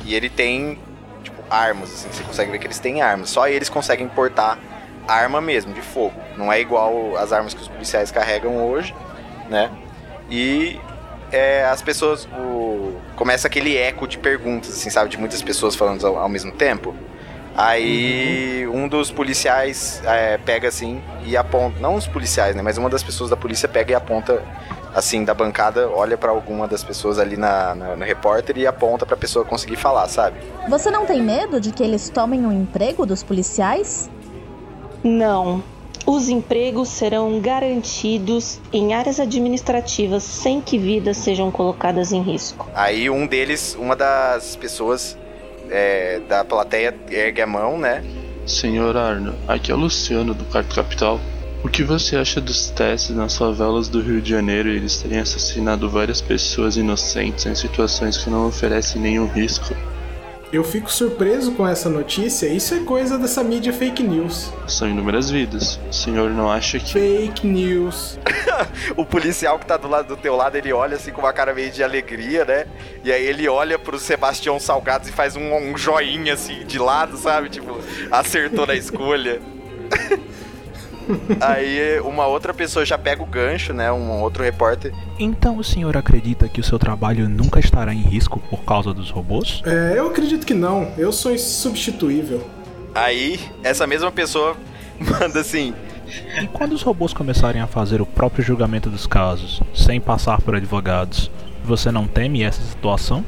e 0.05 0.15
ele 0.15 0.29
tem, 0.29 0.79
tipo, 1.23 1.43
armas, 1.49 1.91
assim. 1.93 2.09
Você 2.11 2.23
consegue 2.23 2.51
ver 2.51 2.57
que 2.57 2.65
eles 2.65 2.79
têm 2.79 3.01
armas. 3.03 3.29
Só 3.29 3.47
eles 3.47 3.69
conseguem 3.69 4.07
portar 4.07 4.57
arma 5.07 5.39
mesmo, 5.39 5.71
de 5.73 5.81
fogo. 5.81 6.19
Não 6.35 6.51
é 6.51 6.59
igual 6.59 7.15
as 7.15 7.31
armas 7.31 7.53
que 7.53 7.61
os 7.61 7.67
policiais 7.67 8.09
carregam 8.09 8.65
hoje, 8.67 8.95
né? 9.49 9.69
E 10.31 10.79
é, 11.31 11.63
as 11.65 11.83
pessoas. 11.83 12.25
O, 12.35 12.99
começa 13.17 13.47
aquele 13.47 13.75
eco 13.75 14.07
de 14.07 14.17
perguntas, 14.17 14.69
assim, 14.71 14.89
sabe? 14.89 15.09
De 15.09 15.17
muitas 15.17 15.41
pessoas 15.41 15.75
falando 15.75 16.05
ao, 16.07 16.17
ao 16.17 16.29
mesmo 16.29 16.53
tempo. 16.53 16.95
Aí 17.55 18.67
um 18.71 18.87
dos 18.87 19.09
policiais 19.11 19.99
é, 20.05 20.37
pega 20.37 20.67
assim 20.67 21.01
e 21.25 21.35
aponta. 21.35 21.79
Não 21.79 21.95
os 21.95 22.07
policiais, 22.07 22.55
né? 22.55 22.61
Mas 22.61 22.77
uma 22.77 22.89
das 22.89 23.01
pessoas 23.03 23.29
da 23.31 23.35
polícia 23.35 23.67
pega 23.67 23.91
e 23.91 23.95
aponta 23.95 24.41
assim 24.93 25.25
da 25.25 25.33
bancada, 25.33 25.89
olha 25.89 26.17
pra 26.17 26.29
alguma 26.31 26.67
das 26.67 26.83
pessoas 26.83 27.19
ali 27.19 27.35
na, 27.35 27.75
na- 27.75 27.95
no 27.95 28.05
repórter 28.05 28.57
e 28.57 28.65
aponta 28.67 29.05
pra 29.05 29.17
pessoa 29.17 29.43
conseguir 29.43 29.75
falar, 29.75 30.07
sabe? 30.07 30.37
Você 30.69 30.89
não 30.91 31.05
tem 31.05 31.21
medo 31.21 31.59
de 31.59 31.71
que 31.71 31.83
eles 31.83 32.09
tomem 32.09 32.45
o 32.45 32.51
emprego 32.51 33.05
dos 33.05 33.23
policiais? 33.23 34.09
Não. 35.03 35.63
Os 36.09 36.29
empregos 36.29 36.87
serão 36.87 37.41
garantidos 37.41 38.61
em 38.71 38.93
áreas 38.93 39.19
administrativas 39.19 40.23
sem 40.23 40.61
que 40.61 40.77
vidas 40.77 41.17
sejam 41.17 41.51
colocadas 41.51 42.13
em 42.13 42.21
risco. 42.21 42.69
Aí 42.73 43.09
um 43.09 43.27
deles, 43.27 43.75
uma 43.77 43.93
das 43.93 44.55
pessoas 44.55 45.17
é, 45.69 46.21
da 46.21 46.45
plateia 46.45 46.95
ergue 47.11 47.41
a 47.41 47.45
mão, 47.45 47.77
né? 47.77 48.05
Senhor 48.45 48.95
Arno, 48.95 49.35
aqui 49.49 49.69
é 49.69 49.75
o 49.75 49.77
Luciano 49.77 50.33
do 50.33 50.45
Quarto 50.45 50.73
Capital. 50.73 51.19
O 51.61 51.67
que 51.67 51.83
você 51.83 52.15
acha 52.15 52.39
dos 52.39 52.69
testes 52.69 53.13
nas 53.13 53.35
favelas 53.35 53.89
do 53.89 54.01
Rio 54.01 54.21
de 54.21 54.29
Janeiro 54.29 54.69
e 54.69 54.77
eles 54.77 55.01
terem 55.01 55.19
assassinado 55.19 55.89
várias 55.89 56.21
pessoas 56.21 56.77
inocentes 56.77 57.45
em 57.45 57.53
situações 57.53 58.15
que 58.15 58.29
não 58.29 58.47
oferecem 58.47 59.01
nenhum 59.01 59.27
risco? 59.27 59.75
Eu 60.51 60.63
fico 60.63 60.89
surpreso 60.89 61.51
com 61.51 61.67
essa 61.67 61.89
notícia. 61.89 62.47
Isso 62.47 62.73
é 62.73 62.79
coisa 62.79 63.17
dessa 63.17 63.43
mídia 63.43 63.73
fake 63.73 64.01
news. 64.01 64.51
São 64.65 64.87
inúmeras 64.87 65.29
vidas. 65.29 65.77
O 65.89 65.93
senhor 65.93 66.29
não 66.29 66.49
acha 66.49 66.79
que. 66.79 66.93
Fake 66.93 67.45
news. 67.45 68.17
o 68.95 69.05
policial 69.05 69.59
que 69.59 69.65
tá 69.65 69.75
do 69.75 69.89
lado 69.89 70.07
do 70.07 70.15
teu 70.15 70.37
lado, 70.37 70.55
ele 70.55 70.71
olha 70.71 70.95
assim 70.95 71.11
com 71.11 71.19
uma 71.19 71.33
cara 71.33 71.53
meio 71.53 71.69
de 71.69 71.83
alegria, 71.83 72.45
né? 72.45 72.65
E 73.03 73.11
aí 73.11 73.25
ele 73.25 73.47
olha 73.49 73.77
pro 73.77 73.99
Sebastião 73.99 74.57
Salgados 74.57 75.09
e 75.09 75.11
faz 75.11 75.35
um, 75.35 75.53
um 75.53 75.77
joinha 75.77 76.33
assim 76.33 76.65
de 76.65 76.79
lado, 76.79 77.17
sabe? 77.17 77.49
Tipo, 77.49 77.79
acertou 78.09 78.65
na 78.65 78.75
escolha. 78.75 79.41
Aí 81.39 81.99
uma 82.01 82.25
outra 82.27 82.53
pessoa 82.53 82.85
já 82.85 82.97
pega 82.97 83.21
o 83.21 83.25
gancho, 83.25 83.73
né? 83.73 83.91
Um 83.91 84.21
outro 84.21 84.43
repórter. 84.43 84.93
Então 85.19 85.57
o 85.57 85.63
senhor 85.63 85.95
acredita 85.95 86.47
que 86.47 86.59
o 86.59 86.63
seu 86.63 86.77
trabalho 86.77 87.29
nunca 87.29 87.59
estará 87.59 87.93
em 87.93 88.01
risco 88.01 88.39
por 88.49 88.63
causa 88.63 88.93
dos 88.93 89.09
robôs? 89.09 89.61
É, 89.65 89.93
eu 89.97 90.07
acredito 90.07 90.45
que 90.45 90.53
não. 90.53 90.91
Eu 90.97 91.11
sou 91.11 91.33
insubstituível. 91.33 92.45
Aí 92.93 93.39
essa 93.63 93.85
mesma 93.85 94.11
pessoa 94.11 94.55
manda 94.99 95.39
assim: 95.39 95.73
E 96.41 96.47
quando 96.47 96.73
os 96.73 96.81
robôs 96.81 97.13
começarem 97.13 97.61
a 97.61 97.67
fazer 97.67 98.01
o 98.01 98.05
próprio 98.05 98.43
julgamento 98.43 98.89
dos 98.89 99.05
casos, 99.05 99.61
sem 99.73 99.99
passar 99.99 100.41
por 100.41 100.55
advogados, 100.55 101.31
você 101.63 101.91
não 101.91 102.07
teme 102.07 102.43
essa 102.43 102.61
situação? 102.61 103.23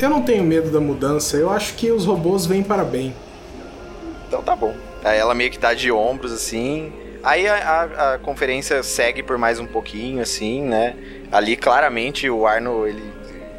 Eu 0.00 0.10
não 0.10 0.22
tenho 0.22 0.44
medo 0.44 0.70
da 0.70 0.80
mudança. 0.80 1.36
Eu 1.36 1.50
acho 1.50 1.74
que 1.74 1.90
os 1.90 2.04
robôs 2.04 2.44
vêm 2.46 2.62
para 2.62 2.84
bem. 2.84 3.14
Então 4.28 4.42
tá 4.42 4.54
bom. 4.54 4.74
Aí 5.04 5.18
ela 5.18 5.34
meio 5.34 5.50
que 5.50 5.58
tá 5.58 5.74
de 5.74 5.90
ombros, 5.90 6.32
assim. 6.32 6.92
Aí 7.22 7.46
a, 7.48 7.56
a, 7.56 8.14
a, 8.14 8.18
conferência 8.18 8.82
segue 8.82 9.22
por 9.22 9.36
mais 9.36 9.58
um 9.58 9.66
pouquinho, 9.66 10.22
assim, 10.22 10.62
né? 10.62 10.94
Ali, 11.32 11.56
claramente, 11.56 12.30
o 12.30 12.46
Arno, 12.46 12.86
ele 12.86 13.12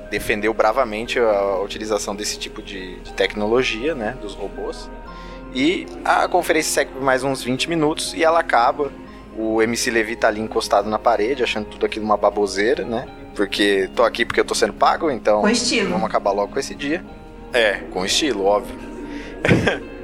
defendeu 0.10 0.54
bravamente 0.54 1.20
a, 1.20 1.60
utilização 1.60 2.16
desse 2.16 2.40
tipo 2.40 2.62
de, 2.62 2.96
de, 3.02 3.14
tecnologia, 3.14 3.94
né? 3.94 4.18
Dos 4.22 4.34
robôs. 4.34 4.90
E 5.54 5.86
a 6.06 6.28
conferência 6.28 6.72
segue 6.72 6.92
por 6.92 7.02
mais 7.02 7.24
uns 7.24 7.44
20 7.44 7.70
minutos 7.70 8.14
e 8.14 8.24
ela 8.24 8.40
acaba. 8.40 8.92
O 9.38 9.62
MC 9.62 9.92
Levi 9.92 10.16
tá 10.16 10.30
ali 10.30 10.42
encostado 10.42 10.90
na 10.90 10.98
parede, 10.98 11.44
achando 11.44 11.66
tudo 11.66 11.86
aquilo 11.86 12.06
uma 12.06 12.18
baboseira, 12.18 12.84
né? 12.84 13.06
Porque 13.36 13.88
tô 13.96 14.04
aqui 14.04 14.26
porque 14.26 14.40
eu 14.40 14.46
tô 14.46 14.56
sendo 14.56 14.74
pago, 14.74 15.12
então... 15.12 15.42
Com 15.42 15.50
estilo. 15.50 15.92
Vamos 15.92 16.06
acabar 16.06 16.32
logo 16.32 16.54
com 16.54 16.60
esse 16.60 16.74
dia. 16.74 17.06
É, 17.54 17.82
com 17.92 18.04
estilo, 18.04 18.46
óbvio. 18.46 18.76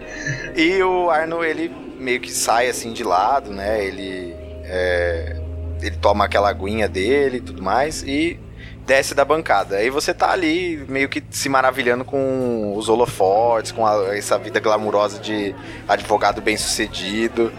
E 0.56 0.82
o 0.84 1.10
Arno, 1.10 1.44
ele 1.44 1.72
meio 1.98 2.20
que 2.20 2.32
sai 2.32 2.68
assim 2.70 2.92
de 2.92 3.04
lado, 3.04 3.52
né? 3.52 3.84
Ele, 3.84 4.36
é, 4.64 5.42
ele 5.82 5.98
toma 5.98 6.26
aquela 6.26 6.50
aguinha 6.50 6.88
dele 6.88 7.38
e 7.38 7.42
tudo 7.42 7.62
mais 7.62 8.04
e 8.04 8.40
desce 8.86 9.16
da 9.16 9.24
bancada. 9.24 9.78
Aí 9.78 9.90
você 9.90 10.14
tá 10.14 10.32
ali 10.32 10.84
meio 10.88 11.08
que 11.08 11.24
se 11.30 11.48
maravilhando 11.50 12.04
com 12.04 12.76
os 12.76 12.90
holofotes, 12.90 13.72
com 13.72 13.86
a, 13.86 14.16
essa 14.16 14.38
vida 14.38 14.60
glamurosa 14.60 15.20
de 15.20 15.56
advogado 15.88 16.42
bem 16.42 16.58
sucedido. 16.58 17.52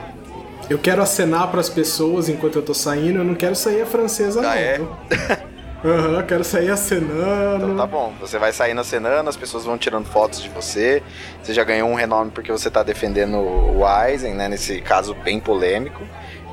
Eu 0.68 0.78
quero 0.78 1.02
acenar 1.02 1.50
para 1.50 1.60
as 1.60 1.68
pessoas 1.68 2.28
enquanto 2.28 2.56
eu 2.56 2.62
tô 2.62 2.72
saindo, 2.72 3.18
eu 3.18 3.24
não 3.24 3.34
quero 3.34 3.54
sair 3.54 3.82
a 3.82 3.86
francesa 3.86 4.40
ah, 4.40 4.42
não. 4.42 4.52
É? 4.52 4.80
Aham, 5.84 6.16
uhum, 6.16 6.22
quero 6.22 6.42
sair 6.42 6.70
acenando. 6.70 7.64
Então 7.64 7.76
tá 7.76 7.86
bom, 7.86 8.14
você 8.18 8.38
vai 8.38 8.52
saindo 8.52 8.80
acenando, 8.80 9.28
as 9.28 9.36
pessoas 9.36 9.66
vão 9.66 9.76
tirando 9.76 10.06
fotos 10.06 10.42
de 10.42 10.48
você. 10.48 11.02
Você 11.42 11.52
já 11.52 11.62
ganhou 11.62 11.90
um 11.90 11.94
renome 11.94 12.30
porque 12.30 12.50
você 12.50 12.70
tá 12.70 12.82
defendendo 12.82 13.36
o 13.36 13.82
Eisen, 14.06 14.32
né? 14.32 14.48
Nesse 14.48 14.80
caso 14.80 15.14
bem 15.14 15.38
polêmico. 15.38 16.02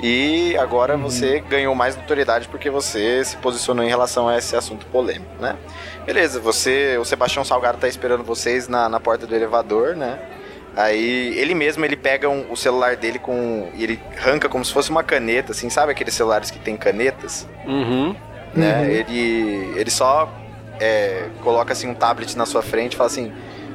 E 0.04 0.58
agora 0.58 0.98
uhum. 0.98 1.04
você 1.04 1.40
ganhou 1.40 1.74
mais 1.74 1.96
notoriedade 1.96 2.50
porque 2.50 2.70
você 2.70 3.24
se 3.24 3.38
posicionou 3.38 3.86
em 3.86 3.88
relação 3.88 4.28
a 4.28 4.38
esse 4.38 4.54
assunto 4.54 4.86
polêmico, 4.88 5.32
né? 5.40 5.56
Beleza, 6.06 6.40
você, 6.40 6.98
o 6.98 7.06
Sebastião 7.06 7.46
Salgado 7.46 7.78
tá 7.78 7.88
esperando 7.88 8.24
vocês 8.24 8.68
na, 8.68 8.90
na 8.90 9.00
porta 9.00 9.26
do 9.26 9.34
elevador, 9.34 9.96
né? 9.96 10.20
Aí 10.76 11.38
ele 11.38 11.54
mesmo 11.54 11.86
ele 11.86 11.96
pega 11.96 12.28
um, 12.28 12.52
o 12.52 12.58
celular 12.58 12.98
dele 12.98 13.20
com. 13.20 13.70
e 13.76 13.84
ele 13.84 14.02
arranca 14.18 14.50
como 14.50 14.66
se 14.66 14.74
fosse 14.74 14.90
uma 14.90 15.04
caneta, 15.04 15.54
assim, 15.54 15.70
sabe 15.70 15.92
aqueles 15.92 16.14
celulares 16.14 16.52
que 16.52 16.60
tem 16.60 16.76
canetas? 16.76 17.48
Uhum 17.66 18.16
né? 18.54 18.80
Uhum. 18.80 18.86
Ele, 18.86 19.80
ele 19.80 19.90
só 19.90 20.32
é, 20.80 21.28
coloca 21.44 21.74
assim 21.74 21.88
um 21.88 21.94
tablet 21.94 22.38
na 22.38 22.46
sua 22.46 22.62
frente 22.62 22.94
e 22.94 22.96
fala 22.96 23.08
assim: 23.08 23.32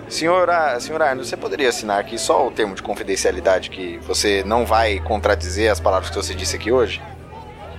Senhora, 0.08 0.78
senhora 0.80 1.06
Arnold, 1.06 1.28
você 1.28 1.36
poderia 1.36 1.68
assinar 1.68 1.98
aqui 1.98 2.18
só 2.18 2.46
o 2.46 2.50
termo 2.50 2.74
de 2.74 2.82
confidencialidade 2.82 3.70
que 3.70 3.98
você 3.98 4.42
não 4.46 4.64
vai 4.64 5.00
contradizer 5.00 5.70
as 5.70 5.80
palavras 5.80 6.10
que 6.10 6.16
você 6.16 6.34
disse 6.34 6.56
aqui 6.56 6.70
hoje? 6.70 7.02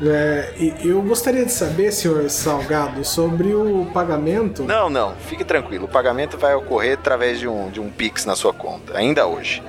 É, 0.02 0.54
eu 0.84 1.02
gostaria 1.02 1.44
de 1.44 1.52
saber, 1.52 1.92
senhor 1.92 2.30
Salgado, 2.30 3.04
sobre 3.04 3.54
o 3.56 3.88
pagamento. 3.94 4.64
Não, 4.64 4.90
não, 4.90 5.16
fique 5.16 5.44
tranquilo. 5.44 5.86
O 5.86 5.88
pagamento 5.88 6.38
vai 6.38 6.54
ocorrer 6.54 6.94
através 6.94 7.40
de 7.40 7.48
um, 7.48 7.70
de 7.72 7.80
um 7.80 7.90
Pix 7.90 8.24
na 8.26 8.36
sua 8.36 8.54
conta, 8.54 8.96
ainda 8.96 9.26
hoje. 9.26 9.64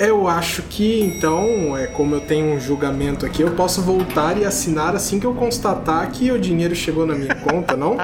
Eu 0.00 0.26
acho 0.26 0.62
que 0.62 0.98
então, 1.02 1.76
é 1.76 1.86
como 1.86 2.14
eu 2.14 2.22
tenho 2.22 2.54
um 2.54 2.58
julgamento 2.58 3.26
aqui, 3.26 3.42
eu 3.42 3.50
posso 3.50 3.82
voltar 3.82 4.38
e 4.38 4.46
assinar 4.46 4.96
assim 4.96 5.20
que 5.20 5.26
eu 5.26 5.34
constatar 5.34 6.10
que 6.10 6.32
o 6.32 6.40
dinheiro 6.40 6.74
chegou 6.74 7.04
na 7.04 7.14
minha 7.14 7.34
conta, 7.34 7.76
não? 7.76 7.98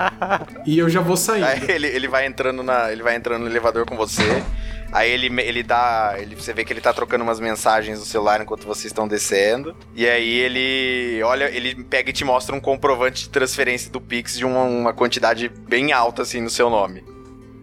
E 0.66 0.78
eu 0.78 0.90
já 0.90 1.00
vou 1.00 1.16
sair. 1.16 1.42
Ele, 1.70 1.86
ele 1.86 2.06
vai 2.06 2.26
entrando 2.26 2.62
na, 2.62 2.92
ele 2.92 3.02
vai 3.02 3.16
entrando 3.16 3.42
no 3.42 3.48
elevador 3.48 3.86
com 3.86 3.96
você. 3.96 4.42
Aí 4.92 5.10
ele, 5.10 5.26
ele 5.40 5.62
dá. 5.62 6.16
Ele, 6.18 6.34
você 6.34 6.52
vê 6.52 6.64
que 6.64 6.72
ele 6.72 6.82
tá 6.82 6.92
trocando 6.92 7.24
umas 7.24 7.40
mensagens 7.40 7.98
no 7.98 8.04
celular 8.04 8.40
enquanto 8.42 8.66
vocês 8.66 8.86
estão 8.86 9.08
descendo. 9.08 9.74
E 9.94 10.06
aí 10.06 10.34
ele. 10.38 11.22
Olha, 11.22 11.44
ele 11.50 11.82
pega 11.84 12.10
e 12.10 12.12
te 12.12 12.24
mostra 12.24 12.54
um 12.54 12.60
comprovante 12.60 13.24
de 13.24 13.30
transferência 13.30 13.90
do 13.90 14.00
Pix 14.00 14.36
de 14.36 14.44
uma, 14.44 14.62
uma 14.62 14.92
quantidade 14.92 15.48
bem 15.48 15.92
alta, 15.92 16.22
assim, 16.22 16.40
no 16.40 16.50
seu 16.50 16.68
nome. 16.68 17.15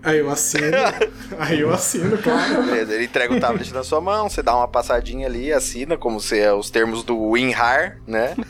Aí 0.04 0.20
eu 0.20 0.30
assino. 0.30 0.78
aí 1.40 1.62
eu 1.62 1.72
assino, 1.72 2.18
cara. 2.18 2.62
Beleza, 2.62 2.94
ele 2.94 3.06
entrega 3.06 3.34
o 3.34 3.40
tablet 3.40 3.74
na 3.74 3.84
sua 3.84 4.02
mão, 4.02 4.30
você 4.30 4.44
dá 4.44 4.56
uma 4.56 4.68
passadinha 4.68 5.28
ali, 5.28 5.54
assina, 5.54 5.98
como 5.98 6.20
se 6.20 6.38
é 6.38 6.54
os 6.54 6.70
termos 6.70 7.04
do 7.04 7.18
WinRAR, 7.18 7.98
né? 8.06 8.36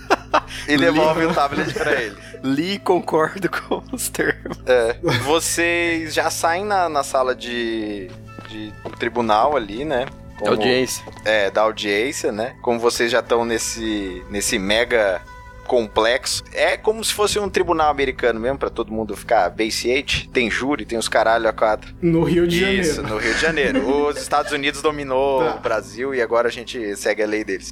E 0.68 0.76
devolve 0.78 1.26
o 1.26 1.34
tablet 1.34 1.72
pra 1.74 1.92
ele. 2.02 2.18
Li 2.44 2.80
concordo 2.80 3.48
com 3.50 3.84
os 3.92 4.10
termos. 4.10 4.58
É. 4.66 4.98
Vocês 5.20 6.12
já 6.12 6.32
saem 6.32 6.66
na, 6.66 6.90
na 6.90 7.04
sala 7.04 7.36
de, 7.36 8.10
de 8.50 8.74
tribunal 8.98 9.56
ali, 9.56 9.86
né? 9.86 10.08
Como, 10.40 10.46
da 10.46 10.50
audiência. 10.52 11.06
É, 11.24 11.52
da 11.52 11.62
audiência, 11.62 12.32
né? 12.32 12.56
Como 12.64 12.80
vocês 12.80 13.12
já 13.12 13.20
estão 13.20 13.46
nesse, 13.46 14.24
nesse 14.32 14.58
mega 14.58 15.22
complexo. 15.66 16.44
É 16.54 16.78
como 16.78 17.04
se 17.04 17.14
fosse 17.14 17.40
um 17.40 17.50
tribunal 17.50 17.90
americano 17.90 18.40
mesmo, 18.40 18.58
para 18.58 18.70
todo 18.70 18.92
mundo 18.92 19.16
ficar 19.16 19.50
base 19.50 19.90
8. 19.90 20.30
Tem 20.30 20.50
júri, 20.50 20.86
tem 20.86 20.98
os 20.98 21.08
caralho 21.08 21.48
a 21.48 21.54
quatro. 21.54 21.94
No 22.02 22.24
Rio 22.24 22.48
de 22.48 22.60
Janeiro. 22.60 22.82
Isso, 22.82 23.02
no 23.04 23.18
Rio 23.18 23.34
de 23.34 23.42
Janeiro. 23.42 23.88
os 24.08 24.18
Estados 24.18 24.52
Unidos 24.52 24.82
dominou 24.82 25.40
tá. 25.44 25.56
o 25.56 25.60
Brasil 25.60 26.14
e 26.14 26.22
agora 26.22 26.48
a 26.48 26.52
gente 26.52 26.96
segue 26.96 27.24
a 27.24 27.28
lei 27.28 27.44
deles. 27.44 27.72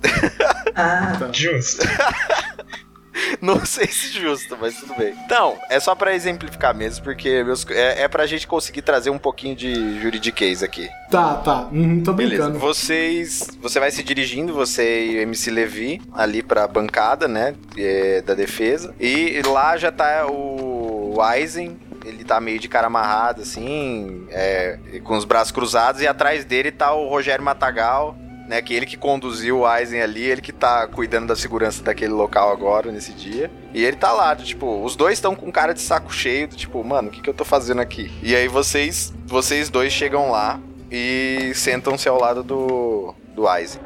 Ah, 0.76 1.16
tá. 1.20 1.30
justo. 1.32 1.86
Não 3.42 3.66
sei 3.66 3.88
se 3.88 4.20
justo, 4.20 4.58
mas 4.60 4.76
tudo 4.76 4.96
bem. 4.96 5.14
Então, 5.26 5.58
é 5.70 5.80
só 5.80 5.96
para 5.96 6.14
exemplificar 6.14 6.76
mesmo, 6.76 7.04
porque 7.04 7.44
meus, 7.44 7.66
é, 7.70 8.04
é 8.04 8.08
pra 8.08 8.26
gente 8.26 8.48
conseguir 8.48 8.82
trazer 8.82 9.10
um 9.10 9.18
pouquinho 9.18 9.56
de 9.56 10.00
juridiquês 10.02 10.64
aqui. 10.64 10.90
Tá, 11.10 11.36
tá. 11.36 11.68
Uhum, 11.72 12.02
tô 12.04 12.14
brincando. 12.14 12.52
Beleza. 12.52 12.60
Vocês. 12.60 13.48
Você 13.62 13.80
vai 13.80 13.92
se 13.92 14.04
dirigindo, 14.04 14.54
você 14.54 15.06
e 15.08 15.18
o 15.18 15.22
MC 15.22 15.52
Levi, 15.52 16.02
ali 16.14 16.42
pra 16.42 16.68
bancada, 16.68 17.28
né? 17.28 17.56
É, 17.78 18.22
da 18.22 18.34
defesa. 18.34 18.94
E 19.00 19.42
lá 19.46 19.78
já 19.78 19.92
tá 19.92 20.28
o 20.30 21.18
Eisen, 21.34 21.78
ele 22.06 22.24
tá 22.24 22.40
meio 22.40 22.60
de 22.60 22.68
cara 22.68 22.88
amarrado, 22.88 23.42
assim, 23.42 24.26
é, 24.30 24.80
com 25.04 25.16
os 25.16 25.26
braços 25.26 25.52
cruzados, 25.52 26.02
e 26.02 26.08
atrás 26.08 26.46
dele 26.46 26.72
tá 26.72 26.94
o 26.94 27.08
Rogério 27.10 27.44
Matagal, 27.44 28.16
né? 28.52 28.62
Que 28.62 28.74
ele 28.74 28.86
que 28.86 28.98
conduziu 28.98 29.60
o 29.60 29.66
Aizen 29.66 30.02
ali, 30.02 30.24
ele 30.24 30.42
que 30.42 30.52
tá 30.52 30.86
cuidando 30.86 31.28
da 31.28 31.38
segurança 31.38 31.82
daquele 31.82 32.12
local 32.12 32.52
agora, 32.52 32.92
nesse 32.92 33.14
dia. 33.14 33.50
E 33.74 33.82
ele 33.82 33.96
tá 33.96 34.12
lá, 34.12 34.36
tipo, 34.36 34.84
os 34.84 34.94
dois 34.94 35.14
estão 35.14 35.34
com 35.34 35.50
cara 35.50 35.74
de 35.74 35.80
saco 35.80 36.14
cheio, 36.14 36.50
tipo, 36.50 36.84
mano, 36.84 37.08
o 37.08 37.12
que, 37.12 37.22
que 37.22 37.30
eu 37.30 37.34
tô 37.34 37.46
fazendo 37.46 37.80
aqui? 37.80 38.12
E 38.22 38.36
aí 38.36 38.50
vocês, 38.50 39.14
vocês 39.26 39.70
dois 39.70 39.94
chegam 39.94 40.30
lá 40.30 40.60
e 40.92 41.54
sentam-se 41.56 42.10
ao 42.10 42.20
lado 42.20 42.44
do, 42.44 43.16
do 43.34 43.48
Aizen. 43.48 43.80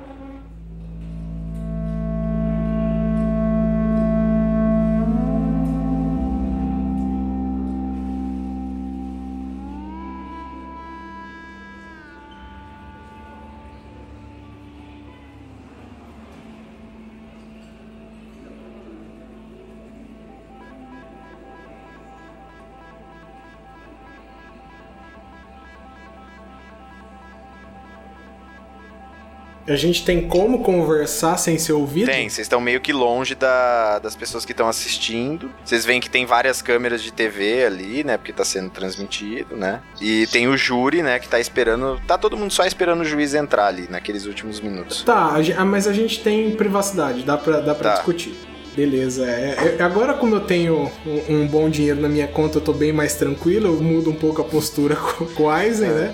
A 29.67 29.75
gente 29.75 30.05
tem 30.05 30.27
como 30.27 30.61
conversar 30.61 31.37
sem 31.37 31.57
ser 31.57 31.73
ouvido? 31.73 32.05
Tem, 32.05 32.29
vocês 32.29 32.45
estão 32.45 32.61
meio 32.61 32.79
que 32.79 32.93
longe 32.93 33.33
da, 33.33 33.97
das 33.97 34.15
pessoas 34.15 34.45
que 34.45 34.51
estão 34.51 34.67
assistindo. 34.67 35.49
Vocês 35.63 35.83
veem 35.83 35.99
que 35.99 36.09
tem 36.09 36.23
várias 36.25 36.61
câmeras 36.61 37.01
de 37.01 37.11
TV 37.11 37.65
ali, 37.65 38.03
né? 38.03 38.15
Porque 38.15 38.31
tá 38.31 38.45
sendo 38.45 38.69
transmitido, 38.69 39.55
né? 39.55 39.81
E 39.99 40.27
tem 40.27 40.47
o 40.47 40.55
júri, 40.55 41.01
né? 41.01 41.17
Que 41.17 41.27
tá 41.27 41.39
esperando. 41.39 41.99
Tá 42.07 42.15
todo 42.15 42.37
mundo 42.37 42.51
só 42.53 42.63
esperando 42.65 43.01
o 43.01 43.05
juiz 43.05 43.33
entrar 43.33 43.65
ali 43.67 43.87
naqueles 43.89 44.25
últimos 44.27 44.59
minutos. 44.59 45.01
Tá, 45.01 45.35
ah, 45.57 45.65
mas 45.65 45.87
a 45.87 45.93
gente 45.93 46.19
tem 46.21 46.51
privacidade, 46.51 47.23
dá 47.23 47.35
pra, 47.35 47.59
dá 47.59 47.73
pra 47.73 47.89
Tá. 47.89 47.95
discutir. 47.97 48.35
Beleza, 48.75 49.25
é, 49.25 49.77
é- 49.79 49.81
agora 49.83 50.13
como 50.13 50.35
eu 50.35 50.41
tenho 50.41 50.91
um, 51.07 51.33
um 51.43 51.47
bom 51.47 51.69
dinheiro 51.69 52.01
na 52.01 52.09
minha 52.09 52.27
conta, 52.27 52.57
eu 52.57 52.61
tô 52.61 52.73
bem 52.73 52.91
mais 52.91 53.15
tranquilo, 53.15 53.67
eu 53.67 53.81
mudo 53.81 54.09
um 54.09 54.15
pouco 54.15 54.41
a 54.41 54.45
postura 54.45 54.95
com, 54.99 55.25
com 55.27 55.43
o 55.43 55.49
Aizen, 55.49 55.89
né? 55.91 56.13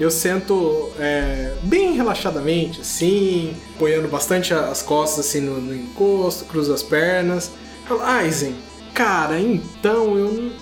Eu 0.00 0.10
sento 0.10 0.90
é, 0.98 1.52
bem 1.64 1.92
relaxadamente, 1.92 2.80
assim, 2.80 3.54
apoiando 3.76 4.08
bastante 4.08 4.54
as 4.54 4.80
costas 4.80 5.26
assim 5.26 5.42
no, 5.42 5.60
no 5.60 5.74
encosto, 5.74 6.46
cruzo 6.46 6.72
as 6.72 6.82
pernas. 6.82 7.52
Falo, 7.86 8.02
Aizen, 8.02 8.56
cara, 8.94 9.38
então 9.38 10.16
eu. 10.16 10.52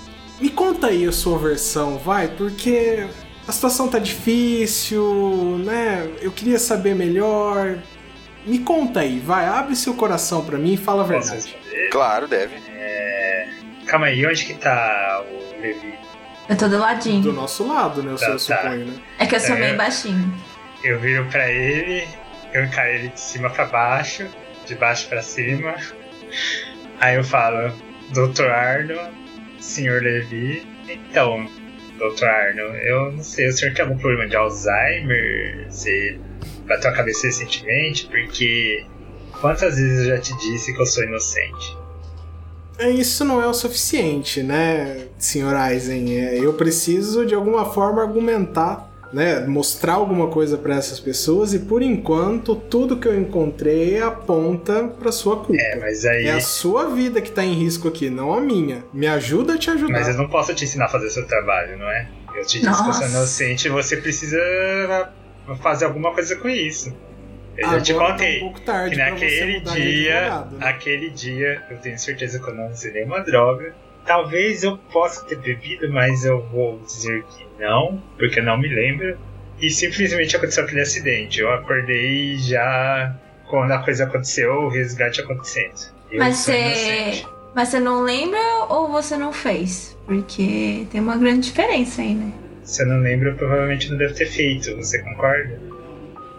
Me 0.40 0.50
conta 0.50 0.88
aí 0.88 1.06
a 1.06 1.12
sua 1.12 1.38
versão, 1.38 1.98
vai, 1.98 2.28
porque 2.28 3.06
a 3.46 3.52
situação 3.52 3.88
tá 3.88 3.98
difícil, 3.98 5.58
né? 5.64 6.10
Eu 6.20 6.32
queria 6.32 6.58
saber 6.58 6.96
melhor. 6.96 7.78
Me 8.44 8.58
conta 8.58 9.00
aí, 9.00 9.20
vai, 9.20 9.46
abre 9.46 9.76
seu 9.76 9.94
coração 9.94 10.44
pra 10.44 10.58
mim 10.58 10.74
e 10.74 10.76
fala 10.76 11.02
a 11.02 11.06
verdade. 11.06 11.56
Claro, 11.92 12.26
deve. 12.26 12.56
É... 12.68 13.48
Calma 13.86 14.06
aí, 14.06 14.26
onde 14.26 14.44
que 14.44 14.54
tá 14.54 15.24
o 15.30 15.60
Levi? 15.60 15.94
Eu 16.48 16.56
tô 16.56 16.68
do 16.68 16.78
ladinho. 16.78 17.22
Do 17.22 17.32
nosso 17.32 17.66
lado, 17.66 18.02
né? 18.02 18.12
Eu, 18.12 18.16
Tá, 18.16 18.26
eu 18.26 18.32
tá. 18.32 18.38
suponho, 18.38 18.86
né? 18.86 18.94
É 19.18 19.26
que 19.26 19.34
eu 19.36 19.40
sou 19.40 19.56
É. 19.56 19.60
meio 19.60 19.76
baixinho. 19.76 20.34
Eu 20.82 20.98
viro 21.00 21.24
pra 21.26 21.50
ele, 21.50 22.06
eu 22.52 22.64
encaro 22.64 22.88
ele 22.88 23.08
de 23.08 23.20
cima 23.20 23.50
pra 23.50 23.66
baixo, 23.66 24.26
de 24.66 24.74
baixo 24.76 25.08
pra 25.08 25.20
cima. 25.22 25.74
Aí 27.00 27.16
eu 27.16 27.24
falo, 27.24 27.72
Dr. 28.10 28.46
Arno, 28.50 28.98
Sr. 29.60 30.00
Levi. 30.02 30.66
Então, 30.88 31.48
Dr. 31.98 32.24
Arno, 32.26 32.60
eu 32.60 33.12
não 33.12 33.22
sei, 33.22 33.48
o 33.48 33.52
senhor 33.52 33.74
tem 33.74 33.84
algum 33.84 33.98
problema 33.98 34.26
de 34.28 34.36
Alzheimer? 34.36 35.66
Você 35.68 36.18
bateu 36.66 36.90
a 36.90 36.94
cabeça 36.94 37.26
recentemente? 37.26 38.06
Porque 38.06 38.86
quantas 39.40 39.76
vezes 39.76 40.06
eu 40.08 40.16
já 40.16 40.20
te 40.22 40.36
disse 40.38 40.72
que 40.74 40.80
eu 40.80 40.86
sou 40.86 41.04
inocente? 41.04 41.76
É, 42.78 42.90
Isso 42.90 43.24
não 43.24 43.42
é 43.42 43.46
o 43.46 43.54
suficiente, 43.54 44.42
né, 44.42 45.06
Sr. 45.18 45.54
Aizen? 45.54 46.16
É, 46.18 46.38
eu 46.38 46.54
preciso 46.54 47.26
de 47.26 47.34
alguma 47.34 47.64
forma 47.64 48.00
argumentar, 48.02 48.88
né, 49.12 49.40
mostrar 49.46 49.94
alguma 49.94 50.28
coisa 50.28 50.56
pra 50.56 50.76
essas 50.76 51.00
pessoas 51.00 51.54
e 51.54 51.60
por 51.60 51.82
enquanto 51.82 52.54
tudo 52.54 52.96
que 52.96 53.08
eu 53.08 53.18
encontrei 53.18 54.00
aponta 54.00 54.84
pra 54.98 55.10
sua 55.10 55.38
culpa. 55.38 55.60
É, 55.60 55.76
mas 55.80 56.04
aí. 56.04 56.26
É 56.26 56.34
a 56.34 56.40
sua 56.40 56.88
vida 56.90 57.20
que 57.20 57.30
tá 57.32 57.44
em 57.44 57.54
risco 57.54 57.88
aqui, 57.88 58.08
não 58.08 58.32
a 58.32 58.40
minha. 58.40 58.84
Me 58.92 59.06
ajuda 59.06 59.54
a 59.54 59.58
te 59.58 59.70
ajudar. 59.70 59.92
Mas 59.92 60.08
eu 60.08 60.14
não 60.14 60.28
posso 60.28 60.54
te 60.54 60.64
ensinar 60.64 60.84
a 60.84 60.88
fazer 60.88 61.10
seu 61.10 61.26
trabalho, 61.26 61.76
não 61.78 61.90
é? 61.90 62.08
Eu 62.36 62.46
te 62.46 62.60
disse 62.60 62.60
que 62.60 62.68
eu 62.68 62.74
sou 62.74 62.86
Nossa. 62.86 63.06
inocente 63.06 63.66
e 63.66 63.70
você 63.70 63.96
precisa 63.96 64.38
fazer 65.60 65.86
alguma 65.86 66.12
coisa 66.12 66.36
com 66.36 66.48
isso. 66.48 66.94
Eu 67.58 67.70
já 67.70 67.80
te 67.80 67.94
contei. 67.94 68.38
Tá 68.38 68.44
um 68.44 68.48
pouco 68.48 68.60
tarde 68.60 68.90
Que 68.90 69.02
naquele 69.02 69.60
dia, 69.60 70.18
advogado, 70.26 70.56
né? 70.56 70.66
aquele 70.68 71.10
dia, 71.10 71.62
eu 71.70 71.76
tenho 71.78 71.98
certeza 71.98 72.38
que 72.38 72.48
eu 72.48 72.54
não 72.54 72.68
usei 72.70 72.92
nenhuma 72.92 73.20
droga. 73.20 73.74
Talvez 74.06 74.62
eu 74.62 74.78
possa 74.92 75.24
ter 75.26 75.36
bebido, 75.38 75.92
mas 75.92 76.24
eu 76.24 76.40
vou 76.46 76.78
dizer 76.80 77.22
que 77.24 77.46
não, 77.58 78.02
porque 78.16 78.38
eu 78.40 78.44
não 78.44 78.56
me 78.56 78.68
lembro. 78.68 79.18
E 79.60 79.68
simplesmente 79.70 80.36
aconteceu 80.36 80.64
aquele 80.64 80.80
acidente. 80.82 81.40
Eu 81.40 81.52
acordei 81.52 82.36
já 82.38 83.14
quando 83.50 83.72
a 83.72 83.78
coisa 83.82 84.04
aconteceu, 84.04 84.52
o 84.52 84.68
resgate 84.68 85.20
acontecendo. 85.20 85.74
Eu 86.10 86.20
Mas 86.20 86.36
você. 86.36 87.24
Mas 87.54 87.68
você 87.70 87.80
não 87.80 88.02
lembra 88.02 88.38
ou 88.68 88.88
você 88.88 89.16
não 89.16 89.32
fez? 89.32 89.98
Porque 90.06 90.86
tem 90.92 91.00
uma 91.00 91.16
grande 91.16 91.48
diferença 91.48 92.02
aí, 92.02 92.14
né? 92.14 92.32
Se 92.62 92.82
eu 92.82 92.86
não 92.86 93.00
lembro, 93.00 93.30
eu 93.30 93.34
provavelmente 93.34 93.90
não 93.90 93.98
devo 93.98 94.14
ter 94.14 94.26
feito. 94.26 94.76
Você 94.76 95.02
concorda? 95.02 95.58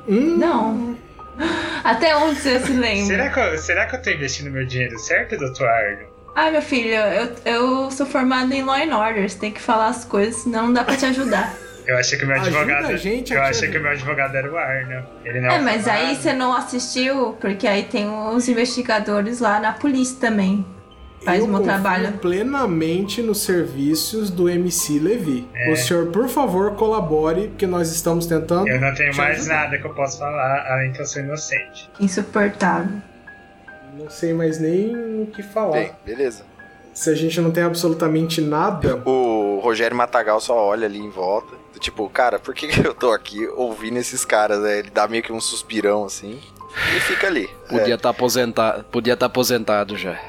Hum, 0.08 0.38
Não. 0.38 0.98
Até 1.84 2.16
onde 2.16 2.40
você 2.40 2.60
se 2.60 2.74
lembra? 2.74 3.06
Será 3.06 3.30
que, 3.30 3.40
eu, 3.40 3.58
será 3.58 3.86
que 3.86 3.96
eu 3.96 4.02
tô 4.02 4.10
investindo 4.10 4.52
meu 4.52 4.66
dinheiro 4.66 4.98
certo, 5.00 5.38
Dr. 5.38 5.64
Arno? 5.64 6.08
Ai, 6.36 6.52
meu 6.52 6.62
filho, 6.62 6.94
eu, 6.94 7.36
eu 7.46 7.92
sou 7.92 8.06
formada 8.06 8.54
em 8.54 8.64
Law 8.64 8.76
and 8.76 8.96
Order. 8.96 9.30
Você 9.30 9.38
tem 9.40 9.52
que 9.52 9.62
falar 9.62 9.88
as 9.88 10.06
coisas, 10.06 10.44
senão 10.44 10.68
não 10.68 10.74
dá 10.74 10.84
pra 10.84 10.96
te 10.96 11.06
ajudar. 11.06 11.54
Eu 11.88 11.98
achei 11.98 12.20
que 12.20 12.24
o 12.24 12.28
meu 12.28 12.36
advogado. 12.36 12.96
gente 12.98 13.34
eu 13.34 13.42
achei 13.42 13.68
que 13.68 13.80
meu 13.80 13.90
advogado 13.90 14.36
era 14.36 14.52
o 14.52 14.56
Arno. 14.56 15.04
Ele 15.26 15.42
não 15.42 15.50
É, 15.50 15.60
mas 15.60 15.88
aí 15.88 16.00
formado. 16.02 16.22
você 16.22 16.34
não 16.34 16.54
assistiu, 16.54 17.36
porque 17.42 17.66
aí 17.68 17.82
tem 17.82 18.08
os 18.08 18.48
investigadores 18.48 19.40
lá 19.40 19.60
na 19.60 19.74
polícia 19.74 20.16
também. 20.20 20.64
Faz 21.24 21.40
eu 21.40 21.46
o 21.46 21.48
meu 21.48 21.60
confio 21.60 21.74
trabalho. 21.74 22.14
plenamente 22.20 23.22
nos 23.22 23.42
serviços 23.42 24.30
do 24.30 24.50
MC 24.50 25.00
Levi. 25.00 25.48
É. 25.54 25.72
O 25.72 25.76
senhor, 25.76 26.08
por 26.08 26.28
favor, 26.30 26.76
colabore, 26.76 27.50
porque 27.50 27.68
nós 27.68 27.92
estamos 27.92 28.26
tentando. 28.26 28.68
Eu 28.68 28.80
não 28.80 28.94
tenho 28.94 29.12
te 29.12 29.18
mais 29.18 29.40
ajudar. 29.40 29.56
nada 29.56 29.78
que 29.78 29.86
eu 29.86 29.94
possa 29.94 30.20
falar, 30.20 30.66
além 30.72 30.92
que 30.94 31.02
eu 31.02 31.06
sou 31.06 31.22
inocente. 31.22 31.90
Insuportável. 32.00 33.02
Não 33.98 34.10
sei 34.10 34.34
mais 34.34 34.60
nem 34.60 34.96
o 35.24 35.28
que 35.28 35.44
falar. 35.44 35.74
Bem, 35.74 35.92
beleza. 36.06 36.44
Se 36.94 37.10
a 37.10 37.16
gente 37.16 37.40
não 37.40 37.52
tem 37.52 37.64
absolutamente 37.64 38.42
nada. 38.42 39.02
O 39.06 39.60
Rogério 39.62 39.96
Matagal 39.96 40.40
só 40.40 40.56
olha 40.56 40.86
ali 40.86 41.00
em 41.00 41.10
volta. 41.10 41.56
Tipo, 41.80 42.10
cara, 42.10 42.40
por 42.40 42.54
que 42.54 42.68
eu 42.86 42.94
tô 42.94 43.12
aqui 43.12 43.46
ouvindo 43.56 43.98
esses 43.98 44.26
caras? 44.26 44.60
né? 44.60 44.80
Ele 44.80 44.90
dá 44.90 45.08
meio 45.08 45.24
que 45.24 45.32
um 45.32 45.40
suspirão 45.40 46.06
assim. 46.06 46.40
E 46.96 47.00
fica 47.00 47.28
ali. 47.28 47.50
Podia 47.70 47.96
estar 47.96 48.10
aposentado, 48.10 48.84
podia 48.86 49.14
estar 49.14 49.26
aposentado 49.28 49.98
já. 49.98 50.20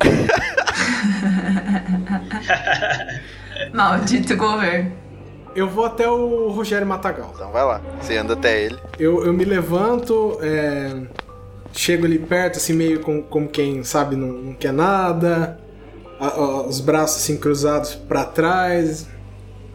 Maldito 3.72 4.36
governo. 4.36 4.92
Eu 5.54 5.68
vou 5.68 5.84
até 5.84 6.08
o 6.08 6.48
Rogério 6.50 6.86
Matagal. 6.86 7.30
Então 7.34 7.50
vai 7.52 7.64
lá. 7.64 7.80
Você 8.00 8.16
anda 8.16 8.34
até 8.34 8.62
ele. 8.64 8.78
Eu, 8.98 9.24
eu 9.24 9.32
me 9.32 9.44
levanto, 9.44 10.38
é, 10.42 10.92
chego 11.72 12.06
ali 12.06 12.18
perto, 12.18 12.56
assim, 12.56 12.72
meio 12.72 13.00
com, 13.00 13.22
como 13.22 13.48
quem 13.48 13.84
sabe 13.84 14.16
não, 14.16 14.26
não 14.28 14.54
quer 14.54 14.72
nada, 14.72 15.58
a- 16.18 16.26
a- 16.26 16.62
os 16.66 16.80
braços 16.80 17.22
assim 17.22 17.36
cruzados 17.36 17.94
pra 17.94 18.24
trás. 18.24 19.06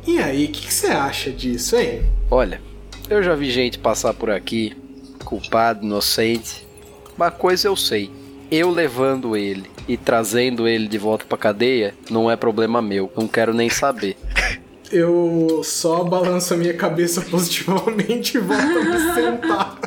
E 0.05 0.19
aí, 0.19 0.45
o 0.45 0.47
que 0.49 0.67
que 0.67 0.73
você 0.73 0.87
acha 0.87 1.31
disso, 1.31 1.77
hein? 1.77 2.03
Olha, 2.29 2.61
eu 3.09 3.23
já 3.23 3.33
vi 3.35 3.49
gente 3.49 3.79
passar 3.79 4.13
por 4.13 4.29
aqui, 4.29 4.75
culpado, 5.23 5.85
inocente. 5.85 6.67
Uma 7.15 7.31
coisa 7.31 7.67
eu 7.69 7.75
sei. 7.75 8.11
Eu 8.51 8.71
levando 8.71 9.37
ele 9.37 9.69
e 9.87 9.95
trazendo 9.95 10.67
ele 10.67 10.87
de 10.87 10.97
volta 10.97 11.25
pra 11.25 11.37
cadeia 11.37 11.93
não 12.09 12.31
é 12.31 12.35
problema 12.35 12.81
meu. 12.81 13.11
Não 13.15 13.27
quero 13.27 13.53
nem 13.53 13.69
saber. 13.69 14.17
Eu 14.91 15.61
só 15.63 16.03
balanço 16.03 16.55
a 16.55 16.57
minha 16.57 16.73
cabeça 16.73 17.21
positivamente 17.21 18.37
e 18.37 18.39
volto 18.39 18.63
a 18.63 18.83
me 18.83 19.13
sentar. 19.13 19.79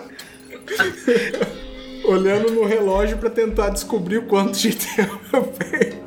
Olhando 2.05 2.53
no 2.53 2.65
relógio 2.65 3.19
pra 3.19 3.29
tentar 3.29 3.71
descobrir 3.71 4.19
o 4.19 4.27
quanto 4.27 4.59
de 4.59 4.75
tempo 4.75 5.21
eu 5.33 5.43
perdi. 5.45 6.03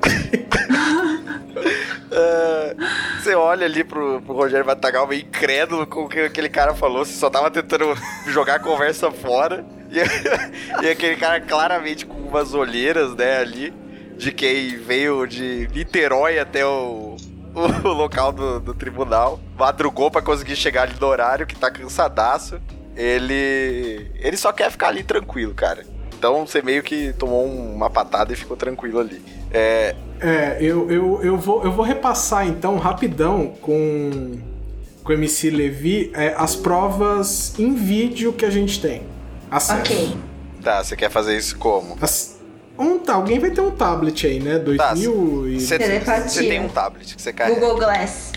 Ah, 2.11 2.73
você 3.19 3.35
olha 3.35 3.65
ali 3.65 3.83
pro, 3.83 4.21
pro 4.21 4.33
Rogério 4.33 4.65
Matagal 4.65 5.07
meio 5.07 5.21
incrédulo 5.21 5.85
com 5.85 6.03
o 6.03 6.09
que 6.09 6.19
aquele 6.19 6.49
cara 6.49 6.73
falou. 6.73 7.05
Você 7.05 7.13
só 7.13 7.29
tava 7.29 7.51
tentando 7.51 7.93
jogar 8.27 8.55
a 8.55 8.59
conversa 8.59 9.11
fora. 9.11 9.65
E, 9.99 10.01
e 10.85 10.89
aquele 10.89 11.15
cara 11.15 11.39
claramente 11.41 12.05
com 12.05 12.15
umas 12.19 12.53
olheiras, 12.53 13.15
né, 13.15 13.37
ali. 13.39 13.73
De 14.17 14.31
quem 14.31 14.77
veio 14.77 15.25
de 15.27 15.67
Niterói 15.73 16.39
até 16.39 16.65
o, 16.65 17.17
o 17.83 17.87
local 17.89 18.31
do, 18.31 18.59
do 18.61 18.73
tribunal. 18.73 19.39
Madrugou 19.57 20.09
pra 20.09 20.21
conseguir 20.21 20.55
chegar 20.55 20.83
ali 20.83 20.93
no 20.99 21.07
horário, 21.07 21.45
que 21.45 21.55
tá 21.55 21.69
cansadaço. 21.69 22.59
Ele. 22.95 24.09
Ele 24.15 24.37
só 24.37 24.51
quer 24.53 24.71
ficar 24.71 24.87
ali 24.87 25.03
tranquilo, 25.03 25.53
cara. 25.53 25.83
Então 26.17 26.45
você 26.47 26.61
meio 26.61 26.81
que 26.81 27.11
tomou 27.13 27.45
um- 27.45 27.73
uma 27.75 27.89
patada 27.89 28.31
e 28.31 28.35
ficou 28.37 28.55
tranquilo 28.55 28.99
ali. 28.99 29.21
É, 29.51 29.95
É, 30.21 30.57
eu, 30.61 30.89
eu, 30.89 31.21
eu, 31.21 31.37
vou, 31.37 31.61
eu 31.63 31.71
vou 31.73 31.83
repassar 31.85 32.47
então 32.47 32.77
rapidão 32.77 33.53
com, 33.61 34.39
com 35.03 35.09
o 35.11 35.13
MC 35.13 35.49
Levi 35.49 36.11
é, 36.15 36.33
as 36.37 36.55
provas 36.55 37.53
em 37.59 37.75
vídeo 37.75 38.31
que 38.31 38.45
a 38.45 38.49
gente 38.49 38.81
tem. 38.81 39.03
Acesso. 39.55 39.79
Ok. 39.79 40.17
Tá, 40.63 40.83
você 40.83 40.95
quer 40.95 41.09
fazer 41.09 41.37
isso 41.37 41.57
como? 41.57 41.97
As- 42.01 42.35
um, 42.77 42.99
tá, 42.99 43.13
alguém 43.13 43.39
vai 43.39 43.51
ter 43.51 43.61
um 43.61 43.71
tablet 43.71 44.27
aí, 44.27 44.39
né? 44.39 44.59
2000 44.59 45.47
e... 45.49 45.59
Você 45.61 45.77
tem 46.47 46.59
um 46.59 46.67
tablet 46.67 47.15
que 47.15 47.21
você 47.21 47.31
carrega. 47.31 47.59
Google 47.59 47.77
Glass. 47.77 48.33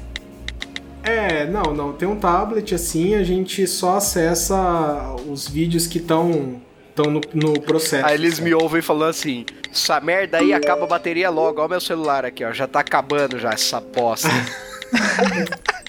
É, 1.02 1.46
não, 1.46 1.62
não. 1.74 1.92
Tem 1.92 2.06
um 2.06 2.16
tablet 2.16 2.74
assim, 2.74 3.14
a 3.14 3.24
gente 3.24 3.66
só 3.66 3.96
acessa 3.96 5.14
os 5.28 5.48
vídeos 5.48 5.86
que 5.86 5.98
estão 5.98 6.60
estão 6.90 7.10
no, 7.10 7.20
no 7.32 7.60
processo. 7.60 8.06
Aí 8.06 8.14
eles 8.14 8.38
me 8.38 8.52
ouvem 8.54 8.82
falando 8.82 9.10
assim: 9.10 9.44
essa 9.72 10.00
merda 10.00 10.38
aí 10.38 10.52
acaba 10.52 10.84
a 10.84 10.86
bateria 10.86 11.30
logo. 11.30 11.60
Olha 11.60 11.68
meu 11.70 11.80
celular 11.80 12.24
aqui, 12.24 12.44
ó. 12.44 12.52
Já 12.52 12.66
tá 12.66 12.80
acabando 12.80 13.38
já 13.38 13.50
essa 13.50 13.80
bosta. 13.80 14.28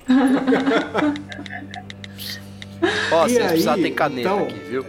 ó, 3.11 3.25
E 3.25 3.29
se 3.29 3.39
aí, 3.39 3.47
precisar 3.47 3.75
tem 3.75 3.93
caneta 3.93 4.21
então? 4.21 4.39
aqui, 4.43 4.59
viu? 4.69 4.85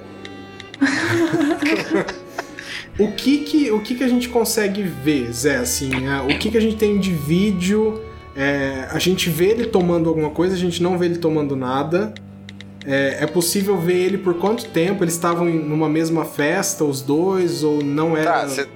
o 2.99 3.13
que 3.13 3.39
que, 3.39 3.71
o 3.71 3.81
que 3.81 3.95
que 3.95 4.05
a 4.05 4.09
gente 4.09 4.29
consegue 4.29 4.83
ver, 4.83 5.33
Zé, 5.33 5.57
assim, 5.57 5.91
é, 6.07 6.21
o 6.23 6.39
que 6.39 6.51
que 6.51 6.59
a 6.59 6.61
gente 6.61 6.77
tem 6.77 6.99
de 6.99 7.13
vídeo, 7.13 8.01
é, 8.37 8.89
a 8.91 8.99
gente 8.99 9.31
vê 9.31 9.47
ele 9.47 9.67
tomando 9.67 10.09
alguma 10.09 10.31
coisa, 10.31 10.55
a 10.55 10.59
gente 10.59 10.83
não 10.83 10.99
vê 10.99 11.07
ele 11.07 11.19
tomando 11.19 11.57
nada, 11.57 12.13
é, 12.87 13.19
é 13.21 13.27
possível 13.27 13.77
ver 13.79 13.97
ele 13.97 14.19
por 14.19 14.35
quanto 14.35 14.67
tempo, 14.67 15.05
eles 15.05 15.15
estavam 15.15 15.45
numa 15.47 15.89
mesma 15.89 16.25
festa, 16.25 16.85
os 16.85 17.03
dois, 17.03 17.63
ou 17.63 17.83
não 17.83 18.17
era... 18.17 18.33
Tá, 18.33 18.49
cê- 18.49 18.69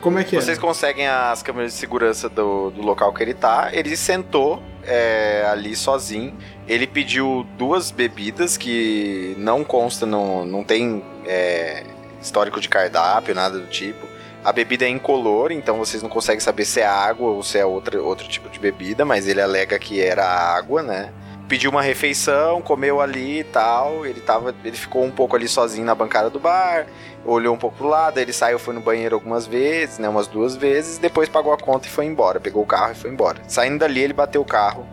Como 0.00 0.18
é 0.18 0.24
que 0.24 0.36
é? 0.36 0.40
Vocês 0.40 0.58
conseguem 0.58 1.06
as 1.08 1.42
câmeras 1.42 1.72
de 1.72 1.78
segurança 1.78 2.28
do, 2.28 2.70
do 2.70 2.82
local 2.82 3.12
que 3.12 3.22
ele 3.22 3.34
tá. 3.34 3.70
Ele 3.72 3.96
sentou 3.96 4.62
é, 4.84 5.44
ali 5.50 5.74
sozinho. 5.74 6.34
Ele 6.68 6.86
pediu 6.86 7.44
duas 7.58 7.90
bebidas 7.90 8.56
que 8.56 9.34
não 9.38 9.64
consta, 9.64 10.06
não, 10.06 10.46
não 10.46 10.62
tem 10.62 11.02
é, 11.28 11.84
histórico 12.20 12.60
de 12.60 12.68
cardápio, 12.68 13.34
nada 13.34 13.58
do 13.58 13.66
tipo. 13.66 14.06
A 14.44 14.52
bebida 14.52 14.84
é 14.84 14.88
incolor, 14.88 15.52
então 15.52 15.76
vocês 15.78 16.02
não 16.02 16.08
conseguem 16.08 16.40
saber 16.40 16.64
se 16.64 16.80
é 16.80 16.86
água 16.86 17.30
ou 17.30 17.42
se 17.42 17.58
é 17.58 17.66
outra, 17.66 18.00
outro 18.02 18.26
tipo 18.26 18.48
de 18.48 18.58
bebida, 18.58 19.04
mas 19.04 19.28
ele 19.28 19.40
alega 19.40 19.78
que 19.78 20.00
era 20.00 20.24
água, 20.24 20.82
né? 20.82 21.12
Pediu 21.48 21.70
uma 21.70 21.82
refeição, 21.82 22.60
comeu 22.62 23.00
ali 23.00 23.40
e 23.40 23.44
tal. 23.44 24.06
Ele, 24.06 24.20
tava, 24.20 24.54
ele 24.64 24.76
ficou 24.76 25.04
um 25.04 25.10
pouco 25.10 25.34
ali 25.34 25.48
sozinho 25.48 25.84
na 25.84 25.94
bancada 25.94 26.30
do 26.30 26.38
bar 26.38 26.86
olhou 27.24 27.54
um 27.54 27.58
pouco 27.58 27.76
pro 27.76 27.88
lado, 27.88 28.18
ele 28.18 28.32
saiu, 28.32 28.58
foi 28.58 28.74
no 28.74 28.80
banheiro 28.80 29.14
algumas 29.14 29.46
vezes, 29.46 29.98
né, 29.98 30.08
umas 30.08 30.26
duas 30.26 30.56
vezes, 30.56 30.98
depois 30.98 31.28
pagou 31.28 31.52
a 31.52 31.58
conta 31.58 31.86
e 31.86 31.90
foi 31.90 32.06
embora, 32.06 32.40
pegou 32.40 32.62
o 32.62 32.66
carro 32.66 32.92
e 32.92 32.94
foi 32.94 33.10
embora. 33.10 33.40
Saindo 33.46 33.78
dali, 33.78 34.00
ele 34.00 34.12
bateu 34.12 34.40
o 34.40 34.44
carro 34.44 34.86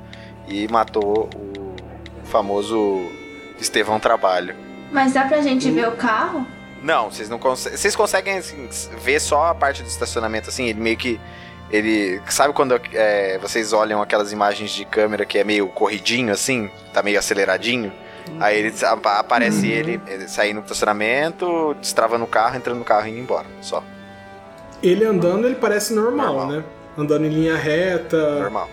e 0.47 0.67
matou 0.67 1.29
o 1.35 2.25
famoso 2.25 3.09
Estevão 3.59 3.99
Trabalho. 3.99 4.64
Mas 4.91 5.13
dá 5.13 5.25
pra 5.25 5.41
gente 5.41 5.69
ver 5.71 5.87
o 5.87 5.93
carro? 5.93 6.45
Não, 6.81 7.09
vocês 7.09 7.27
não 7.29 7.39
conseguem, 7.39 7.77
vocês 7.77 7.95
conseguem 7.95 8.37
assim, 8.37 8.69
ver 9.01 9.19
só 9.19 9.47
a 9.47 9.55
parte 9.55 9.81
do 9.81 9.87
estacionamento 9.87 10.49
assim, 10.49 10.65
ele 10.67 10.79
meio 10.79 10.95
que 10.97 11.19
ele 11.71 12.21
sabe 12.29 12.53
quando 12.53 12.79
é, 12.93 13.39
vocês 13.39 13.73
olham 13.73 14.01
aquelas 14.01 14.31
imagens 14.31 14.69
de 14.71 14.85
câmera 14.85 15.25
que 15.25 15.37
é 15.39 15.43
meio 15.43 15.67
corridinho 15.67 16.31
assim, 16.31 16.69
tá 16.93 17.01
meio 17.01 17.17
aceleradinho? 17.17 17.91
Aí 18.39 18.57
ele 18.57 18.73
apa- 18.85 19.19
aparece 19.19 19.67
ele, 19.67 19.99
ele 20.07 20.27
saindo 20.27 20.59
do 20.61 20.63
estacionamento, 20.63 21.75
destravando 21.79 22.23
o 22.23 22.27
carro, 22.27 22.55
entrando 22.55 22.77
no 22.79 22.85
carro 22.85 23.07
e 23.07 23.11
indo 23.11 23.19
embora. 23.19 23.45
Só. 23.61 23.83
Ele 24.81 25.05
andando, 25.05 25.45
ele 25.45 25.55
parece 25.55 25.93
normal, 25.93 26.33
Normal. 26.35 26.47
né? 26.57 26.63
Andando 26.97 27.25
em 27.25 27.29
linha 27.29 27.55
reta. 27.55 28.39
Normal. 28.39 28.69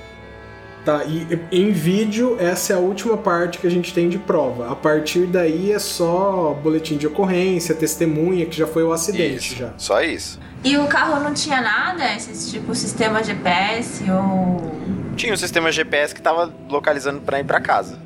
Tá, 0.85 1.05
e 1.05 1.39
em 1.53 1.71
vídeo, 1.71 2.37
essa 2.41 2.73
é 2.73 2.77
a 2.77 2.79
última 2.81 3.17
parte 3.17 3.59
que 3.59 3.67
a 3.69 3.71
gente 3.71 3.95
tem 3.95 4.09
de 4.09 4.19
prova. 4.19 4.73
A 4.73 4.75
partir 4.75 5.27
daí 5.27 5.71
é 5.71 5.79
só 5.79 6.59
boletim 6.61 6.97
de 6.97 7.07
ocorrência, 7.07 7.73
testemunha, 7.73 8.47
que 8.47 8.57
já 8.57 8.67
foi 8.67 8.83
o 8.83 8.93
acidente 8.93 9.53
Isso. 9.53 9.57
já. 9.57 9.73
Só 9.79 10.03
isso. 10.03 10.41
E 10.65 10.77
o 10.77 10.87
carro 10.89 11.23
não 11.23 11.33
tinha 11.33 11.61
nada? 11.61 12.15
Esses 12.15 12.51
tipo 12.51 12.75
sistema 12.75 13.23
GPS 13.23 14.05
ou. 14.11 14.73
Tinha 15.17 15.33
um 15.33 15.37
sistema 15.37 15.71
GPS 15.71 16.13
que 16.15 16.21
tava 16.21 16.53
localizando 16.69 17.21
pra 17.21 17.39
ir 17.39 17.45
pra 17.45 17.61
casa. 17.61 17.99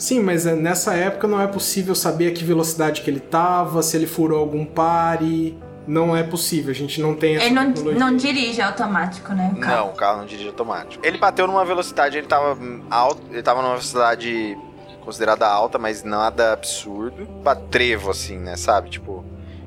Sim, 0.00 0.20
mas 0.20 0.46
é, 0.46 0.56
nessa 0.56 0.94
época 0.94 1.28
não 1.28 1.40
é 1.40 1.46
possível 1.46 1.94
saber 1.94 2.28
a 2.28 2.30
que 2.32 2.42
velocidade 2.42 3.02
que 3.02 3.10
ele 3.10 3.20
tava, 3.20 3.82
se 3.82 3.96
ele 3.96 4.06
furou 4.06 4.38
algum 4.38 4.64
pare. 4.64 5.56
Não 5.90 6.16
é 6.16 6.22
possível, 6.22 6.70
a 6.70 6.74
gente 6.74 7.00
não 7.02 7.16
tem 7.16 7.34
essa 7.34 7.46
Ele 7.46 7.54
não, 7.54 7.72
tecnologia. 7.72 7.98
não 7.98 8.16
dirige 8.16 8.62
automático, 8.62 9.32
né? 9.34 9.52
O 9.56 9.58
carro. 9.58 9.76
Não, 9.76 9.88
o 9.88 9.92
carro 9.96 10.18
não 10.18 10.24
dirige 10.24 10.46
automático. 10.46 11.04
Ele 11.04 11.18
bateu 11.18 11.48
numa 11.48 11.64
velocidade, 11.64 12.16
ele 12.16 12.28
tava 12.28 12.54
hum, 12.54 12.84
alto, 12.88 13.20
ele 13.28 13.42
tava 13.42 13.60
numa 13.60 13.72
velocidade 13.72 14.56
considerada 15.00 15.48
alta, 15.48 15.78
mas 15.78 16.04
nada 16.04 16.52
absurdo. 16.52 17.26
Pra 17.42 17.56
trevo, 17.56 18.12
assim, 18.12 18.38
né? 18.38 18.56
Sabe? 18.56 18.88
Tipo, 18.88 19.24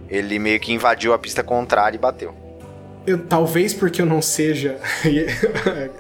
ele 0.08 0.40
meio 0.40 0.62
que 0.62 0.72
invadiu 0.72 1.14
a 1.14 1.20
pista 1.20 1.44
contrária 1.44 1.98
e 1.98 2.00
bateu. 2.00 2.34
Eu- 3.06 3.26
talvez 3.26 3.74
porque 3.74 4.02
eu 4.02 4.06
não 4.06 4.22
seja. 4.22 4.78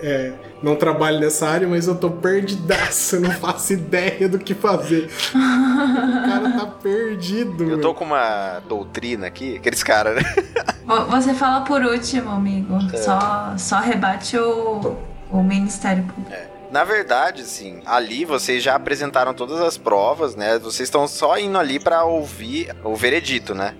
é, 0.01 0.33
não 0.61 0.75
trabalho 0.75 1.19
nessa 1.19 1.47
área, 1.47 1.67
mas 1.67 1.87
eu 1.87 1.95
tô 1.95 2.09
perdidaço, 2.09 3.17
eu 3.17 3.21
não 3.21 3.31
faço 3.31 3.73
ideia 3.73 4.29
do 4.29 4.39
que 4.39 4.53
fazer. 4.53 5.09
o 5.35 6.29
cara 6.29 6.51
tá 6.51 6.65
perdido. 6.81 7.63
Eu 7.63 7.67
meu. 7.67 7.81
tô 7.81 7.93
com 7.93 8.05
uma 8.05 8.59
doutrina 8.67 9.27
aqui, 9.27 9.57
aqueles 9.57 9.83
caras, 9.83 10.15
né? 10.15 10.23
Vo- 10.85 11.05
Você 11.07 11.33
fala 11.33 11.61
por 11.61 11.81
último, 11.83 12.29
amigo. 12.31 12.77
É. 12.93 12.97
Só, 12.97 13.53
só 13.57 13.79
rebate 13.79 14.37
o, 14.37 14.95
o 15.29 15.43
Ministério 15.43 16.03
Público. 16.03 16.31
Na 16.71 16.83
verdade, 16.83 17.43
assim, 17.43 17.81
ali 17.85 18.25
vocês 18.25 18.63
já 18.63 18.73
apresentaram 18.75 19.31
todas 19.33 19.59
as 19.61 19.77
provas, 19.77 20.35
né? 20.35 20.57
Vocês 20.57 20.87
estão 20.87 21.07
só 21.07 21.37
indo 21.37 21.57
ali 21.59 21.79
pra 21.79 22.03
ouvir 22.03 22.73
o 22.83 22.95
veredito, 22.95 23.53
né? 23.53 23.75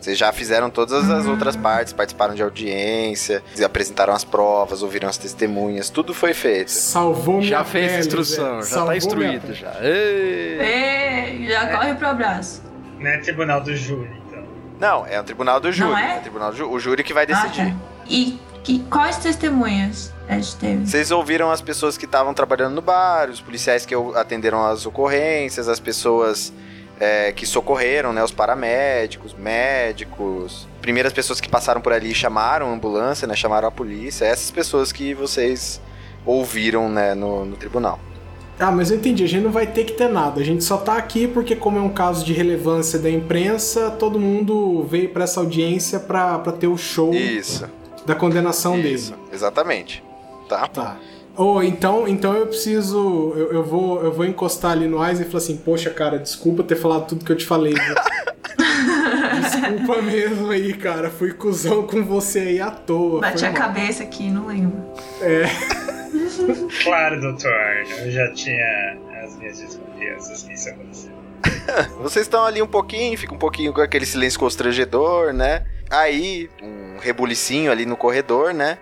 Vocês 0.00 0.16
já 0.16 0.32
fizeram 0.32 0.70
todas 0.70 1.10
as 1.10 1.26
outras 1.26 1.54
partes, 1.56 1.92
participaram 1.92 2.34
de 2.34 2.42
audiência, 2.42 3.42
apresentaram 3.62 4.14
as 4.14 4.24
provas, 4.24 4.82
ouviram 4.82 5.08
as 5.08 5.18
testemunhas, 5.18 5.90
tudo 5.90 6.14
foi 6.14 6.32
feito. 6.32 6.70
Salvou 6.70 7.36
minha 7.36 7.48
Já 7.48 7.64
fez 7.64 7.88
pele, 7.88 8.00
instrução, 8.00 8.62
Zé. 8.62 8.68
já 8.68 8.74
Salvou 8.76 8.88
tá 8.88 8.96
instruído 8.96 9.54
já. 9.54 9.74
Ei! 9.82 10.58
Ei, 10.60 11.46
já 11.48 11.66
corre 11.76 11.94
pro 11.94 12.08
abraço. 12.08 12.62
Não 12.98 13.10
é 13.10 13.18
tribunal 13.18 13.60
do 13.60 13.76
júri, 13.76 14.10
então. 14.26 14.42
Não, 14.78 15.06
é 15.06 15.20
o 15.20 15.24
tribunal 15.24 15.60
do 15.60 15.70
júri. 15.70 15.90
Não 15.90 15.98
é? 15.98 16.18
o 16.18 16.20
tribunal 16.20 16.52
do 16.52 16.70
o 16.70 16.78
júri 16.80 17.04
que 17.04 17.12
vai 17.12 17.26
decidir. 17.26 17.60
Ah, 17.60 17.70
tá. 17.70 17.76
E 18.08 18.38
que, 18.62 18.78
quais 18.90 19.16
testemunhas 19.18 20.12
a 20.28 20.34
gente 20.36 20.56
teve? 20.56 20.86
Vocês 20.86 21.10
ouviram 21.10 21.50
as 21.50 21.60
pessoas 21.60 21.96
que 21.96 22.04
estavam 22.04 22.32
trabalhando 22.34 22.74
no 22.74 22.82
bar, 22.82 23.28
os 23.30 23.40
policiais 23.40 23.86
que 23.86 23.94
atenderam 24.14 24.64
as 24.66 24.86
ocorrências, 24.86 25.68
as 25.68 25.80
pessoas 25.80 26.52
é, 27.00 27.32
que 27.32 27.46
socorreram, 27.46 28.12
né? 28.12 28.22
Os 28.22 28.30
paramédicos, 28.30 29.34
médicos, 29.34 30.68
primeiras 30.82 31.12
pessoas 31.14 31.40
que 31.40 31.48
passaram 31.48 31.80
por 31.80 31.94
ali 31.94 32.14
chamaram 32.14 32.68
a 32.68 32.72
ambulância, 32.72 33.26
né? 33.26 33.34
Chamaram 33.34 33.66
a 33.66 33.70
polícia. 33.70 34.26
Essas 34.26 34.50
pessoas 34.50 34.92
que 34.92 35.14
vocês 35.14 35.80
ouviram, 36.26 36.90
né? 36.90 37.14
No, 37.14 37.46
no 37.46 37.56
tribunal. 37.56 37.98
Ah, 38.58 38.70
mas 38.70 38.90
eu 38.90 38.98
entendi, 38.98 39.24
a 39.24 39.26
gente 39.26 39.42
não 39.42 39.50
vai 39.50 39.66
ter 39.66 39.84
que 39.84 39.94
ter 39.94 40.08
nada. 40.08 40.38
A 40.38 40.44
gente 40.44 40.62
só 40.62 40.76
tá 40.76 40.98
aqui 40.98 41.26
porque, 41.26 41.56
como 41.56 41.78
é 41.78 41.80
um 41.80 41.88
caso 41.88 42.22
de 42.22 42.34
relevância 42.34 42.98
da 42.98 43.10
imprensa, 43.10 43.90
todo 43.92 44.20
mundo 44.20 44.84
veio 44.84 45.08
pra 45.08 45.24
essa 45.24 45.40
audiência 45.40 45.98
pra, 45.98 46.38
pra 46.38 46.52
ter 46.52 46.66
o 46.66 46.76
show 46.76 47.14
Isso. 47.14 47.66
da 48.04 48.14
condenação 48.14 48.78
Isso. 48.78 49.12
dele. 49.12 49.22
Exatamente. 49.32 50.04
Tá? 50.46 50.66
Tá. 50.66 50.98
Oh, 51.42 51.62
então, 51.62 52.06
então 52.06 52.34
eu 52.34 52.46
preciso. 52.46 53.32
Eu, 53.34 53.50
eu 53.54 53.64
vou, 53.64 54.04
eu 54.04 54.12
vou 54.12 54.26
encostar 54.26 54.72
ali 54.72 54.86
no 54.86 55.00
Ais 55.00 55.20
e 55.20 55.24
falar 55.24 55.38
assim: 55.38 55.56
Poxa, 55.56 55.88
cara, 55.88 56.18
desculpa 56.18 56.62
ter 56.62 56.76
falado 56.76 57.06
tudo 57.06 57.24
que 57.24 57.32
eu 57.32 57.36
te 57.36 57.46
falei. 57.46 57.72
viu?" 57.72 57.94
desculpa 59.40 60.02
mesmo 60.02 60.50
aí, 60.50 60.74
cara. 60.74 61.08
Fui 61.08 61.32
cuzão 61.32 61.86
com 61.86 62.04
você 62.04 62.40
aí 62.40 62.60
à 62.60 62.70
toa. 62.70 63.22
Bati 63.22 63.46
a 63.46 63.52
mal." 63.52 63.58
cabeça 63.58 64.02
aqui, 64.02 64.28
não 64.28 64.48
lembro. 64.48 64.76
É. 65.22 65.44
Claro, 66.82 67.20
doutor. 67.20 67.52
Eu 68.02 68.10
já 68.10 68.32
tinha 68.32 68.98
as 69.24 69.36
minhas 69.36 69.60
desconfianças 69.60 70.42
que 70.42 70.52
isso 70.52 70.68
ia 70.68 70.74
acontecer. 70.74 71.10
Vocês 72.02 72.26
estão 72.26 72.44
ali 72.44 72.60
um 72.60 72.66
pouquinho, 72.66 73.16
fica 73.16 73.34
um 73.34 73.38
pouquinho 73.38 73.72
com 73.72 73.80
aquele 73.80 74.04
silêncio 74.04 74.38
constrangedor, 74.38 75.32
né? 75.32 75.64
Aí, 75.88 76.50
um 76.62 76.98
rebulicinho 77.00 77.70
ali 77.70 77.86
no 77.86 77.96
corredor, 77.96 78.52
né? 78.52 78.78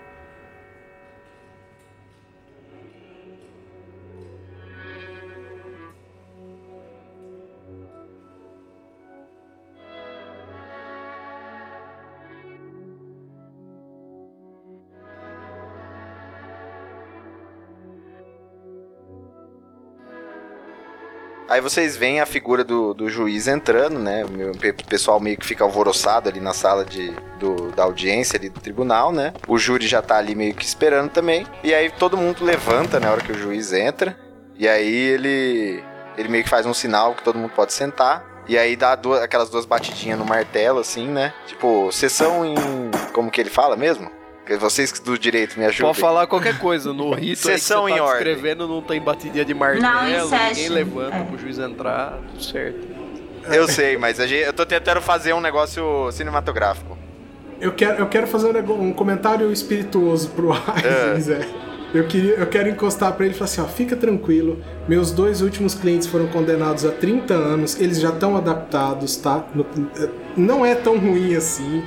Aí 21.49 21.61
vocês 21.63 21.97
veem 21.97 22.21
a 22.21 22.27
figura 22.27 22.63
do, 22.63 22.93
do 22.93 23.09
juiz 23.09 23.49
entrando, 23.49 23.99
né? 23.99 24.23
O 24.25 24.85
pessoal 24.87 25.19
meio 25.19 25.39
que 25.39 25.47
fica 25.47 25.65
alvoroçado 25.65 26.29
ali 26.29 26.41
na 26.41 26.53
sala 26.53 26.85
de, 26.85 27.11
do- 27.41 27.71
da 27.73 27.85
audiência 27.85 28.39
ali 28.39 28.51
do 28.51 28.61
tribunal, 28.61 29.11
né? 29.13 29.33
O 29.47 29.57
júri 29.59 29.87
já 29.87 30.03
tá 30.03 30.19
ali 30.19 30.35
meio 30.35 30.55
que 30.55 30.65
esperando 30.65 31.09
também. 31.11 31.47
E 31.65 31.73
aí 31.73 31.91
todo 31.91 32.17
mundo 32.19 32.45
levanta 32.45 33.01
na 33.01 33.11
hora 33.11 33.23
que 33.23 33.33
o 33.33 33.39
juiz 33.39 33.73
entra. 33.73 34.15
E 34.59 34.69
aí 34.69 34.95
ele, 34.95 35.83
ele 36.19 36.29
meio 36.29 36.45
que 36.45 36.51
faz 36.51 36.67
um 36.67 36.75
sinal 36.75 37.15
que 37.15 37.23
todo 37.25 37.39
mundo 37.39 37.53
pode 37.57 37.73
sentar. 37.73 38.45
E 38.47 38.59
aí 38.59 38.77
dá 38.77 38.95
duas- 38.95 39.23
aquelas 39.23 39.49
duas 39.49 39.65
batidinhas 39.65 40.19
no 40.19 40.25
martelo, 40.27 40.81
assim, 40.81 41.07
né? 41.09 41.33
Tipo, 41.47 41.91
sessão 41.93 42.45
em. 42.45 42.55
Como 43.15 43.31
que 43.31 43.41
ele 43.41 43.51
fala 43.51 43.75
mesmo? 43.77 44.11
Que 44.49 44.57
Vocês 44.57 44.91
do 44.99 45.19
direito 45.19 45.59
me 45.59 45.67
ajudem. 45.67 45.87
Pode 45.89 46.01
falar 46.01 46.27
qualquer 46.27 46.59
coisa. 46.59 46.93
No 46.93 47.13
rito 47.15 47.21
aí 47.49 47.55
que 47.55 47.61
Sessão 47.61 47.83
você 47.87 47.99
tá 47.99 48.13
escrevendo 48.15 48.67
não 48.67 48.81
tem 48.81 48.99
batidinha 49.01 49.45
de 49.45 49.53
martelo, 49.53 49.83
Não, 49.83 50.09
em 50.09 50.49
ninguém 50.49 50.69
levanta 50.71 51.17
é. 51.17 51.23
pro 51.25 51.39
juiz 51.39 51.59
entrar, 51.59 52.19
tudo 52.31 52.43
certo. 52.43 52.89
Eu 53.53 53.69
sei, 53.69 53.97
mas 53.99 54.19
a 54.19 54.27
gente- 54.27 54.45
eu 54.47 54.53
tô 54.53 54.65
tentando 54.67 55.01
fazer 55.03 55.33
um 55.35 55.41
negócio 55.41 56.11
cinematográfico. 56.13 56.97
Eu 57.61 57.73
quero, 57.73 57.99
eu 57.99 58.07
quero 58.09 58.27
fazer 58.27 58.47
um, 58.57 58.83
um 58.89 58.93
comentário 58.93 59.53
espirituoso 59.53 60.31
pro 60.31 60.53
É. 60.53 61.13
Ais, 61.13 61.25
Zé. 61.25 61.41
Eu, 61.93 62.07
queria, 62.07 62.35
eu 62.35 62.47
quero 62.47 62.69
encostar 62.69 63.13
pra 63.13 63.25
ele 63.25 63.35
e 63.35 63.37
falar 63.39 63.47
assim: 63.51 63.61
ó, 63.61 63.65
fica 63.65 63.97
tranquilo. 63.97 64.63
Meus 64.87 65.11
dois 65.11 65.41
últimos 65.43 65.75
clientes 65.75 66.07
foram 66.07 66.27
condenados 66.29 66.85
a 66.85 66.91
30 66.91 67.33
anos, 67.35 67.81
eles 67.81 67.99
já 68.01 68.11
estão 68.11 68.37
adaptados, 68.37 69.17
tá? 69.17 69.45
No- 69.55 69.67
não 70.37 70.65
é 70.65 70.75
tão 70.75 70.99
ruim 70.99 71.35
assim. 71.35 71.83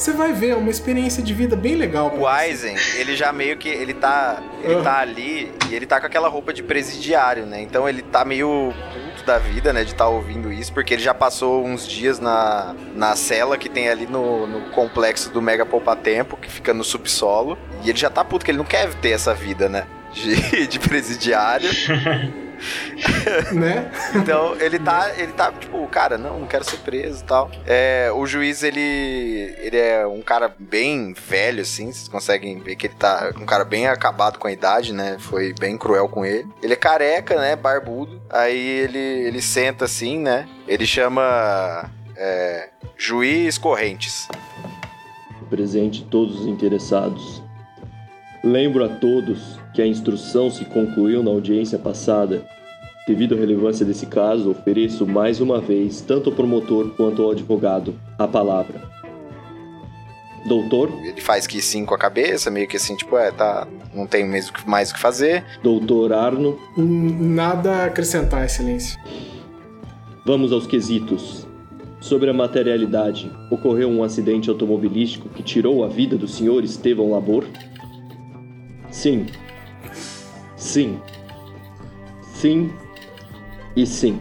Você 0.00 0.14
vai 0.14 0.32
ver, 0.32 0.52
é 0.52 0.56
uma 0.56 0.70
experiência 0.70 1.22
de 1.22 1.34
vida 1.34 1.54
bem 1.54 1.74
legal. 1.74 2.10
O 2.16 2.26
Aizen, 2.26 2.74
ele 2.96 3.14
já 3.14 3.30
meio 3.34 3.58
que. 3.58 3.68
Ele 3.68 3.92
tá. 3.92 4.42
Ele 4.64 4.76
Ah. 4.76 4.82
tá 4.82 4.98
ali 4.98 5.52
e 5.68 5.74
ele 5.74 5.84
tá 5.84 6.00
com 6.00 6.06
aquela 6.06 6.26
roupa 6.26 6.54
de 6.54 6.62
presidiário, 6.62 7.44
né? 7.44 7.60
Então 7.60 7.86
ele 7.86 8.00
tá 8.00 8.24
meio 8.24 8.72
puto 9.10 9.26
da 9.26 9.36
vida, 9.36 9.74
né? 9.74 9.84
De 9.84 9.92
estar 9.92 10.08
ouvindo 10.08 10.50
isso, 10.50 10.72
porque 10.72 10.94
ele 10.94 11.02
já 11.02 11.12
passou 11.12 11.66
uns 11.66 11.86
dias 11.86 12.18
na, 12.18 12.74
na 12.94 13.14
cela 13.14 13.58
que 13.58 13.68
tem 13.68 13.90
ali 13.90 14.06
no, 14.06 14.46
no 14.46 14.70
complexo 14.70 15.28
do 15.30 15.42
Mega 15.42 15.66
Poupa 15.66 15.94
Tempo, 15.94 16.34
que 16.38 16.50
fica 16.50 16.72
no 16.72 16.82
subsolo. 16.82 17.58
E 17.84 17.90
ele 17.90 17.98
já 17.98 18.08
tá 18.08 18.24
puto, 18.24 18.42
que 18.42 18.50
ele 18.50 18.58
não 18.58 18.64
quer 18.64 18.88
ter 18.94 19.10
essa 19.10 19.34
vida, 19.34 19.68
né? 19.68 19.86
De, 20.14 20.64
de 20.66 20.78
presidiário. 20.78 21.68
né? 23.52 23.90
Então, 24.14 24.56
ele 24.60 24.78
tá, 24.78 25.12
ele 25.16 25.32
tá, 25.32 25.52
tipo, 25.52 25.86
cara, 25.86 26.18
não, 26.18 26.40
não 26.40 26.46
quero 26.46 26.64
ser 26.64 26.78
preso 26.78 27.22
e 27.22 27.26
tal. 27.26 27.50
É, 27.66 28.10
o 28.14 28.26
juiz, 28.26 28.62
ele, 28.62 29.54
ele 29.58 29.76
é 29.76 30.06
um 30.06 30.20
cara 30.20 30.54
bem 30.58 31.12
velho, 31.12 31.62
assim, 31.62 31.92
vocês 31.92 32.08
conseguem 32.08 32.58
ver 32.60 32.76
que 32.76 32.86
ele 32.86 32.94
tá 32.94 33.32
um 33.40 33.46
cara 33.46 33.64
bem 33.64 33.86
acabado 33.86 34.38
com 34.38 34.48
a 34.48 34.52
idade, 34.52 34.92
né? 34.92 35.16
Foi 35.18 35.54
bem 35.54 35.78
cruel 35.78 36.08
com 36.08 36.24
ele. 36.24 36.46
Ele 36.62 36.72
é 36.72 36.76
careca, 36.76 37.36
né? 37.38 37.56
Barbudo. 37.56 38.20
Aí 38.28 38.58
ele, 38.58 38.98
ele 38.98 39.40
senta 39.40 39.84
assim, 39.84 40.18
né? 40.18 40.48
Ele 40.66 40.86
chama 40.86 41.90
é, 42.16 42.68
juiz 42.96 43.58
Correntes. 43.58 44.28
presente 45.48 46.04
todos 46.04 46.40
os 46.40 46.46
interessados. 46.46 47.42
Lembro 48.42 48.84
a 48.84 48.88
todos 48.88 49.59
que 49.72 49.80
a 49.82 49.86
instrução 49.86 50.50
se 50.50 50.64
concluiu 50.64 51.22
na 51.22 51.30
audiência 51.30 51.78
passada. 51.78 52.42
Devido 53.06 53.34
à 53.34 53.38
relevância 53.38 53.84
desse 53.84 54.06
caso, 54.06 54.50
ofereço 54.50 55.06
mais 55.06 55.40
uma 55.40 55.60
vez, 55.60 56.00
tanto 56.00 56.30
ao 56.30 56.36
promotor 56.36 56.90
quanto 56.96 57.22
ao 57.22 57.30
advogado, 57.30 57.94
a 58.18 58.28
palavra. 58.28 58.80
Doutor, 60.46 60.90
Ele 61.04 61.20
faz 61.20 61.46
que 61.46 61.60
sim 61.60 61.84
com 61.84 61.94
a 61.94 61.98
cabeça, 61.98 62.50
meio 62.50 62.66
que 62.66 62.76
assim, 62.76 62.96
tipo, 62.96 63.16
é, 63.18 63.30
tá, 63.30 63.66
não 63.94 64.06
tem 64.06 64.26
mesmo 64.26 64.56
mais 64.66 64.90
o 64.90 64.94
que 64.94 65.00
fazer. 65.00 65.44
doutor 65.62 66.12
Arno, 66.12 66.58
Nada 66.76 67.70
a 67.72 67.84
acrescentar, 67.86 68.44
Excelência. 68.44 68.98
vamos 70.24 70.52
aos 70.52 70.66
quesitos. 70.66 71.46
Sobre 72.00 72.30
a 72.30 72.32
materialidade, 72.32 73.30
ocorreu 73.50 73.90
um 73.90 74.02
acidente 74.02 74.48
automobilístico 74.48 75.28
que 75.28 75.42
tirou 75.42 75.84
a 75.84 75.88
vida 75.88 76.16
do 76.16 76.26
senhor 76.26 76.64
Estevão 76.64 77.10
Labor? 77.10 77.44
Sim. 78.90 79.26
Sim. 80.60 81.00
Sim 82.20 82.70
e 83.74 83.86
sim. 83.86 84.20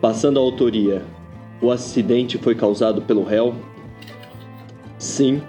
Passando 0.00 0.38
à 0.38 0.42
autoria, 0.42 1.04
o 1.60 1.70
acidente 1.70 2.38
foi 2.38 2.54
causado 2.54 3.02
pelo 3.02 3.24
réu? 3.24 3.56
Sim. 4.98 5.42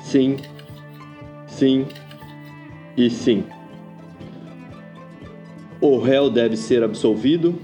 Sim. 0.00 0.36
Sim 1.48 1.86
e 2.96 3.10
sim. 3.10 3.44
O 5.80 5.98
réu 5.98 6.30
deve 6.30 6.56
ser 6.56 6.84
absolvido? 6.84 7.58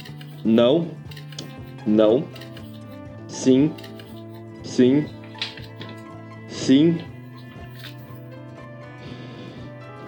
Não. 0.44 0.88
Não. 1.86 2.24
Sim. 3.28 3.72
Sim. 4.64 5.06
Sim. 6.48 6.98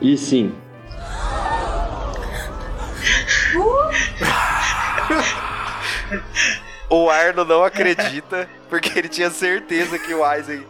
E 0.01 0.17
sim. 0.17 0.55
O 6.89 7.11
Arno 7.11 7.45
não 7.45 7.65
acredita, 7.65 8.49
porque 8.69 8.97
ele 8.99 9.09
tinha 9.09 9.31
certeza 9.31 9.99
que 9.99 10.15
o 10.15 10.25
Aizen 10.25 10.65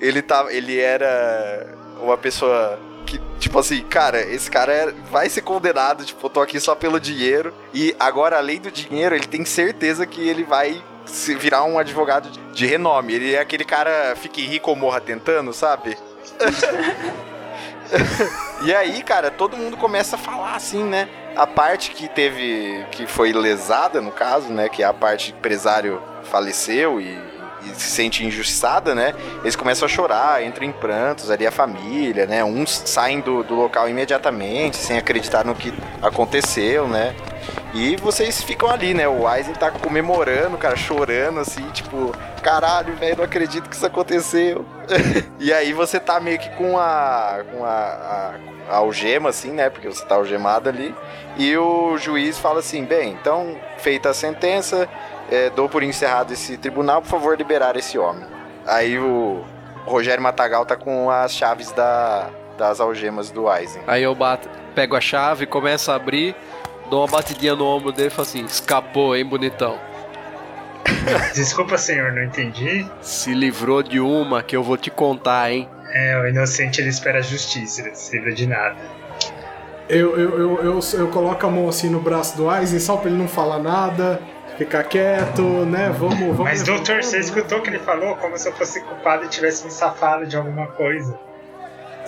ele 0.00 0.20
tava, 0.22 0.52
ele 0.52 0.78
era 0.80 1.66
uma 2.00 2.16
pessoa 2.16 2.78
que, 3.06 3.20
tipo 3.38 3.58
assim, 3.58 3.82
cara, 3.82 4.20
esse 4.20 4.50
cara 4.50 4.72
é- 4.72 4.92
vai 5.10 5.28
ser 5.28 5.42
condenado, 5.42 6.04
tipo, 6.04 6.24
eu 6.26 6.30
tô 6.30 6.40
aqui 6.40 6.58
só 6.58 6.74
pelo 6.74 6.98
dinheiro. 6.98 7.52
E 7.72 7.94
agora, 8.00 8.36
além 8.38 8.60
do 8.60 8.70
dinheiro, 8.70 9.14
ele 9.14 9.26
tem 9.26 9.44
certeza 9.44 10.06
que 10.06 10.26
ele 10.26 10.42
vai 10.44 10.82
se 11.04 11.34
virar 11.34 11.64
um 11.64 11.78
advogado 11.78 12.30
de- 12.30 12.38
de 12.52 12.66
renome. 12.66 13.14
Ele 13.14 13.34
é 13.34 13.40
aquele 13.40 13.64
cara 13.64 14.14
fique 14.16 14.44
rico 14.44 14.70
ou 14.70 14.76
morra 14.76 15.00
tentando, 15.00 15.52
sabe? 15.52 15.96
e 18.62 18.74
aí, 18.74 19.02
cara, 19.02 19.30
todo 19.30 19.56
mundo 19.56 19.76
começa 19.76 20.16
a 20.16 20.18
falar 20.18 20.54
assim, 20.54 20.82
né? 20.82 21.08
A 21.36 21.46
parte 21.46 21.90
que 21.92 22.08
teve. 22.08 22.84
que 22.90 23.06
foi 23.06 23.32
lesada, 23.32 24.00
no 24.00 24.10
caso, 24.10 24.52
né? 24.52 24.68
Que 24.68 24.82
é 24.82 24.86
a 24.86 24.92
parte 24.92 25.32
empresário 25.32 26.02
faleceu 26.24 27.00
e, 27.00 27.18
e 27.62 27.74
se 27.74 27.90
sente 27.90 28.24
injustiçada, 28.24 28.94
né? 28.94 29.14
Eles 29.42 29.56
começam 29.56 29.86
a 29.86 29.88
chorar, 29.88 30.44
entram 30.44 30.64
em 30.64 30.72
prantos 30.72 31.30
ali 31.30 31.46
a 31.46 31.50
família, 31.50 32.26
né? 32.26 32.44
Uns 32.44 32.82
saem 32.86 33.20
do, 33.20 33.42
do 33.42 33.54
local 33.54 33.88
imediatamente, 33.88 34.76
sem 34.76 34.98
acreditar 34.98 35.44
no 35.44 35.54
que 35.54 35.72
aconteceu, 36.02 36.86
né? 36.88 37.14
E 37.72 37.96
vocês 37.96 38.42
ficam 38.42 38.68
ali, 38.68 38.92
né? 38.92 39.08
O 39.08 39.26
Aizen 39.26 39.54
tá 39.54 39.70
comemorando, 39.70 40.58
cara, 40.58 40.76
chorando 40.76 41.38
assim, 41.38 41.68
tipo, 41.70 42.12
caralho, 42.42 42.94
velho, 42.96 43.18
não 43.18 43.24
acredito 43.24 43.68
que 43.68 43.76
isso 43.76 43.86
aconteceu. 43.86 44.64
e 45.38 45.52
aí 45.52 45.72
você 45.72 46.00
tá 46.00 46.18
meio 46.18 46.38
que 46.38 46.50
com 46.50 46.76
a. 46.76 47.44
com 47.50 47.64
a, 47.64 47.68
a, 47.68 48.34
a 48.70 48.76
algema, 48.76 49.28
assim, 49.28 49.52
né? 49.52 49.70
Porque 49.70 49.88
você 49.88 50.04
tá 50.04 50.16
algemado 50.16 50.68
ali. 50.68 50.94
E 51.36 51.56
o 51.56 51.96
juiz 51.96 52.38
fala 52.38 52.58
assim: 52.58 52.84
bem, 52.84 53.12
então, 53.12 53.56
feita 53.78 54.10
a 54.10 54.14
sentença, 54.14 54.88
é, 55.30 55.48
dou 55.50 55.68
por 55.68 55.82
encerrado 55.82 56.32
esse 56.32 56.56
tribunal, 56.56 57.00
por 57.00 57.08
favor, 57.08 57.36
liberar 57.36 57.76
esse 57.76 57.96
homem. 57.96 58.26
Aí 58.66 58.98
o 58.98 59.44
Rogério 59.86 60.22
Matagal 60.22 60.66
tá 60.66 60.76
com 60.76 61.08
as 61.08 61.32
chaves 61.32 61.70
da, 61.72 62.30
das 62.58 62.80
algemas 62.80 63.30
do 63.30 63.48
Aizen. 63.48 63.82
Aí 63.86 64.02
eu 64.02 64.14
bato, 64.14 64.48
pego 64.74 64.96
a 64.96 65.00
chave, 65.00 65.46
começo 65.46 65.90
a 65.90 65.94
abrir, 65.94 66.34
dou 66.90 67.00
uma 67.00 67.08
batidinha 67.08 67.54
no 67.56 67.64
ombro 67.64 67.92
dele 67.92 68.08
e 68.08 68.10
falo 68.10 68.28
assim: 68.28 68.44
escapou, 68.44 69.16
hein, 69.16 69.24
bonitão. 69.24 69.78
Desculpa, 71.34 71.78
senhor, 71.78 72.12
não 72.12 72.24
entendi. 72.24 72.86
Se 73.00 73.32
livrou 73.32 73.82
de 73.82 74.00
uma 74.00 74.42
que 74.42 74.56
eu 74.56 74.62
vou 74.62 74.76
te 74.76 74.90
contar, 74.90 75.50
hein? 75.52 75.68
É, 75.92 76.18
o 76.20 76.28
inocente 76.28 76.80
ele 76.80 76.88
espera 76.88 77.18
a 77.18 77.22
justiça, 77.22 77.80
ele 77.80 77.90
não 77.90 77.96
se 77.96 78.16
livra 78.16 78.32
de 78.32 78.46
nada. 78.46 78.76
Eu, 79.88 80.16
eu, 80.16 80.38
eu, 80.38 80.62
eu, 80.64 80.80
eu 81.00 81.08
coloco 81.08 81.44
a 81.46 81.50
mão 81.50 81.68
assim 81.68 81.88
no 81.90 82.00
braço 82.00 82.36
do 82.36 82.48
Aizen 82.48 82.78
só 82.78 82.96
pra 82.96 83.10
ele 83.10 83.18
não 83.18 83.26
falar 83.26 83.58
nada, 83.58 84.20
ficar 84.56 84.84
quieto, 84.84 85.42
né? 85.42 85.88
Vamos, 85.98 86.18
vamos. 86.18 86.38
Mas, 86.38 86.62
doutor, 86.62 86.86
vamos- 86.86 87.06
você 87.06 87.18
escutou 87.18 87.58
o 87.58 87.62
que 87.62 87.70
ele 87.70 87.80
falou? 87.80 88.14
Como 88.16 88.38
se 88.38 88.48
eu 88.48 88.52
fosse 88.52 88.80
culpado 88.82 89.24
e 89.24 89.28
tivesse 89.28 89.64
me 89.64 89.70
safado 89.72 90.26
de 90.26 90.36
alguma 90.36 90.68
coisa. 90.68 91.18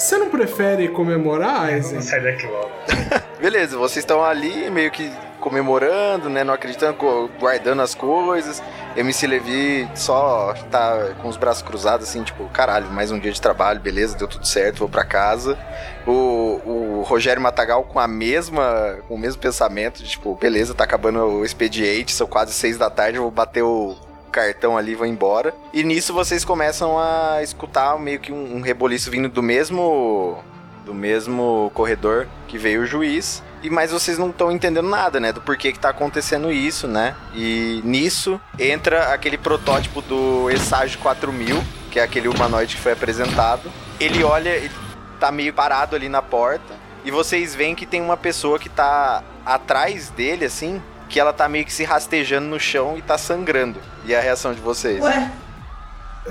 Você 0.03 0.19
não 0.19 0.29
prefere 0.29 0.89
comemorar, 0.89 1.67
Aizen? 1.67 1.93
Vamos 1.93 2.07
sair 2.07 2.25
daqui 2.25 2.45
logo. 2.45 2.69
Beleza, 3.41 3.79
vocês 3.79 4.03
estão 4.03 4.21
ali 4.25 4.69
meio 4.69 4.91
que 4.91 5.09
comemorando, 5.39 6.29
né? 6.29 6.43
Não 6.43 6.53
acreditando, 6.53 7.31
guardando 7.39 7.83
as 7.83 7.95
coisas. 7.95 8.61
MC 8.97 9.29
Levi 9.29 9.89
só 9.95 10.55
tá 10.73 11.15
com 11.23 11.29
os 11.29 11.37
braços 11.37 11.63
cruzados, 11.63 12.09
assim, 12.09 12.25
tipo, 12.25 12.49
caralho, 12.49 12.91
mais 12.91 13.13
um 13.13 13.19
dia 13.19 13.31
de 13.31 13.41
trabalho, 13.41 13.79
beleza, 13.79 14.19
deu 14.19 14.27
tudo 14.27 14.45
certo, 14.45 14.81
vou 14.81 14.89
pra 14.89 15.05
casa. 15.05 15.57
O, 16.05 16.61
o 16.67 17.03
Rogério 17.07 17.41
Matagal 17.41 17.85
com 17.85 18.01
a 18.01 18.09
mesma, 18.09 18.99
com 19.07 19.15
o 19.15 19.19
mesmo 19.19 19.41
pensamento, 19.41 20.03
de, 20.03 20.11
tipo, 20.11 20.35
beleza, 20.35 20.75
tá 20.75 20.83
acabando 20.83 21.21
o 21.21 21.45
expediente, 21.45 22.11
são 22.11 22.27
quase 22.27 22.53
seis 22.53 22.77
da 22.77 22.91
tarde, 22.91 23.19
eu 23.19 23.23
vou 23.23 23.31
bater 23.31 23.63
o 23.63 23.97
cartão 24.33 24.77
ali 24.77 24.95
vou 24.95 25.07
embora. 25.07 25.55
E 25.73 25.85
nisso 25.85 26.13
vocês 26.13 26.45
começam 26.45 26.99
a 26.99 27.41
escutar 27.43 27.97
meio 27.99 28.19
que 28.19 28.33
um, 28.33 28.57
um 28.57 28.61
reboliço 28.61 29.11
vindo 29.11 29.29
do 29.29 29.43
mesmo 29.43 30.43
do 30.85 30.93
mesmo 30.93 31.71
corredor 31.75 32.27
que 32.49 32.59
veio 32.59 32.83
o 32.83 32.87
juiz. 32.87 33.43
E 33.63 33.71
mas 33.71 33.93
vocês 33.93 34.19
não 34.19 34.31
estão 34.31 34.51
entendendo 34.51 34.89
nada, 34.89 35.21
né, 35.21 35.33
do 35.33 35.41
porquê 35.41 35.71
que 35.71 35.79
tá 35.79 35.91
acontecendo 35.91 36.51
isso, 36.51 36.89
né? 36.89 37.15
E 37.33 37.81
nisso 37.85 38.41
entra 38.59 39.13
aquele 39.13 39.39
protótipo 39.39 40.03
do 40.03 40.51
Esage 40.51 40.99
4000, 40.99 41.63
que 41.91 42.01
é 42.01 42.03
aquele 42.03 42.27
humanoide 42.27 42.75
que 42.75 42.83
foi 42.83 42.93
apresentado. 42.93 43.71
Ele 44.01 44.25
olha, 44.25 44.51
ele 44.51 44.73
tá 45.21 45.31
meio 45.31 45.53
parado 45.53 45.95
ali 45.95 46.09
na 46.09 46.21
porta 46.21 46.75
e 47.05 47.11
vocês 47.11 47.55
veem 47.55 47.75
que 47.75 47.87
tem 47.87 48.01
uma 48.01 48.17
pessoa 48.17 48.59
que 48.59 48.69
tá 48.69 49.23
atrás 49.45 50.09
dele 50.11 50.45
assim, 50.45 50.81
que 51.13 51.21
ela 51.21 51.33
tá 51.33 51.47
meio 51.49 51.65
que 51.67 51.73
se 51.73 51.85
rastejando 51.85 52.47
no 52.47 52.59
chão 52.59 52.97
e 52.97 53.03
tá 53.03 53.19
sangrando. 53.19 53.79
E 54.07 54.15
a 54.15 54.21
reação 54.21 54.55
de 54.55 54.61
vocês? 54.61 55.01
Ué, 55.03 55.31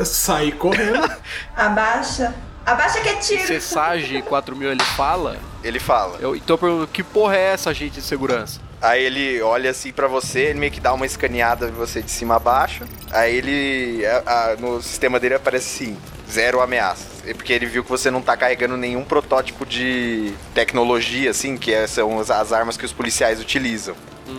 Sair 0.04 0.54
correndo. 0.54 1.08
abaixa. 1.56 2.34
Abaixa 2.66 3.00
que 3.02 3.10
é 3.10 3.16
tiro. 3.16 3.46
Se 3.46 3.62
Sage 3.62 4.22
4000 4.24 4.72
ele 4.72 4.84
fala, 4.84 5.38
Ele 5.64 5.80
fala. 5.80 6.18
eu, 6.20 6.36
então 6.36 6.56
eu 6.56 6.58
pergunto, 6.58 6.88
que 6.88 7.04
porra 7.04 7.36
é 7.36 7.54
essa, 7.54 7.74
gente 7.74 7.94
de 7.96 8.02
segurança? 8.02 8.60
Aí 8.82 9.04
ele 9.04 9.40
olha 9.44 9.70
assim 9.70 9.92
pra 9.92 10.08
você, 10.08 10.40
ele 10.46 10.60
meio 10.60 10.72
que 10.72 10.80
dá 10.80 10.92
uma 10.94 11.06
escaneada 11.06 11.68
de 11.68 11.72
você 11.74 12.02
de 12.02 12.10
cima 12.10 12.36
a 12.38 12.40
baixo. 12.40 12.84
Aí 13.12 13.36
ele. 13.36 14.04
a- 14.06 14.24
a- 14.26 14.56
no 14.56 14.82
sistema 14.82 15.20
dele 15.20 15.36
aparece 15.36 15.84
assim: 15.84 15.98
zero 16.30 16.60
ameaças. 16.62 17.08
É 17.28 17.34
porque 17.36 17.54
ele 17.54 17.68
viu 17.68 17.84
que 17.84 17.90
você 17.92 18.10
não 18.10 18.22
tá 18.24 18.36
carregando 18.36 18.76
nenhum 18.78 19.04
protótipo 19.04 19.64
de 19.68 20.34
tecnologia, 20.56 21.30
assim, 21.30 21.56
que 21.58 21.72
é- 21.72 21.86
são 21.86 22.20
as- 22.20 22.32
as 22.32 22.52
armas 22.52 22.76
que 22.78 22.86
os 22.86 22.92
policiais 22.94 23.40
utilizam. 23.40 23.96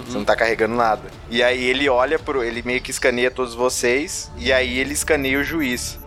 Você 0.06 0.18
não 0.18 0.24
tá 0.24 0.36
carregando 0.36 0.74
nada. 0.74 1.10
E 1.30 1.42
aí 1.42 1.64
ele 1.64 1.88
olha 1.88 2.18
pro. 2.18 2.42
Ele 2.42 2.62
meio 2.62 2.80
que 2.80 2.90
escaneia 2.90 3.30
todos 3.30 3.54
vocês. 3.54 4.30
E 4.36 4.52
aí 4.52 4.78
ele 4.78 4.92
escaneia 4.92 5.38
o 5.38 5.44
juiz. 5.44 5.98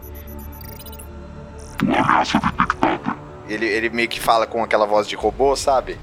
Ele, 3.47 3.65
ele 3.65 3.89
meio 3.89 4.09
que 4.09 4.19
fala 4.19 4.47
com 4.47 4.63
aquela 4.63 4.85
voz 4.85 5.07
de 5.07 5.15
robô, 5.15 5.55
sabe? 5.55 5.97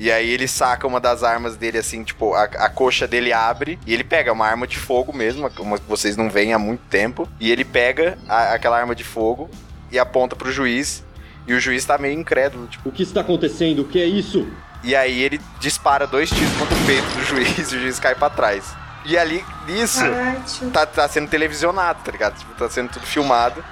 E 0.00 0.10
aí 0.10 0.30
ele 0.30 0.48
saca 0.48 0.86
uma 0.86 0.98
das 0.98 1.22
armas 1.22 1.56
dele, 1.56 1.76
assim, 1.76 2.02
tipo, 2.02 2.32
a, 2.34 2.44
a 2.44 2.68
coxa 2.70 3.06
dele 3.06 3.34
abre 3.34 3.78
e 3.86 3.92
ele 3.92 4.02
pega 4.02 4.32
uma 4.32 4.46
arma 4.46 4.66
de 4.66 4.78
fogo 4.78 5.12
mesmo, 5.12 5.46
uma 5.60 5.78
que 5.78 5.86
vocês 5.86 6.16
não 6.16 6.30
veem 6.30 6.54
há 6.54 6.58
muito 6.58 6.80
tempo. 6.88 7.28
E 7.38 7.52
ele 7.52 7.66
pega 7.66 8.16
a- 8.26 8.54
aquela 8.54 8.78
arma 8.78 8.94
de 8.94 9.04
fogo 9.04 9.50
e 9.92 9.98
aponta 9.98 10.34
pro 10.34 10.50
juiz. 10.50 11.04
E 11.46 11.52
o 11.52 11.60
juiz 11.60 11.84
tá 11.84 11.98
meio 11.98 12.18
incrédulo, 12.18 12.66
tipo. 12.66 12.88
O 12.88 12.92
que 12.92 13.02
está 13.02 13.20
acontecendo? 13.20 13.80
O 13.82 13.84
que 13.84 14.00
é 14.00 14.06
isso? 14.06 14.48
E 14.82 14.96
aí 14.96 15.20
ele 15.20 15.38
dispara 15.60 16.06
dois 16.06 16.30
tiros 16.30 16.52
contra 16.54 16.74
o 16.74 16.86
peito 16.86 17.06
do 17.08 17.22
juiz 17.24 17.70
e 17.70 17.76
o 17.76 17.80
juiz 17.80 17.98
cai 18.00 18.14
pra 18.14 18.30
trás. 18.30 18.64
E 19.04 19.18
ali, 19.18 19.44
nisso, 19.66 20.00
Caralho. 20.00 20.70
tá, 20.72 20.86
tá 20.86 21.08
sendo 21.08 21.28
televisionado, 21.28 22.00
tá 22.02 22.10
ligado? 22.10 22.38
Tipo, 22.38 22.54
tá 22.54 22.70
sendo 22.70 22.88
tudo 22.90 23.04
filmado. 23.06 23.62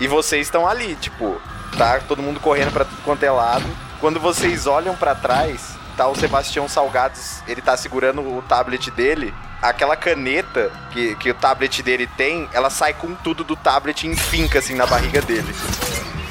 E 0.00 0.08
vocês 0.08 0.46
estão 0.48 0.66
ali, 0.66 0.96
tipo, 0.96 1.40
tá 1.76 2.00
todo 2.00 2.20
mundo 2.22 2.40
correndo 2.40 2.72
pra 2.72 2.84
tudo 2.84 3.00
quanto 3.02 3.22
é 3.22 3.30
lado. 3.30 3.64
Quando 4.00 4.20
vocês 4.20 4.66
olham 4.66 4.94
pra 4.94 5.14
trás, 5.14 5.76
tá 5.96 6.06
o 6.06 6.14
Sebastião 6.14 6.68
Salgados, 6.68 7.42
ele 7.48 7.60
tá 7.60 7.76
segurando 7.76 8.20
o 8.20 8.40
tablet 8.42 8.90
dele. 8.92 9.34
Aquela 9.60 9.96
caneta 9.96 10.70
que, 10.92 11.16
que 11.16 11.30
o 11.30 11.34
tablet 11.34 11.82
dele 11.82 12.06
tem, 12.16 12.48
ela 12.52 12.70
sai 12.70 12.94
com 12.94 13.12
tudo 13.14 13.42
do 13.42 13.56
tablet 13.56 14.04
e 14.04 14.10
enfinca 14.10 14.60
assim 14.60 14.74
na 14.74 14.86
barriga 14.86 15.20
dele. 15.20 15.52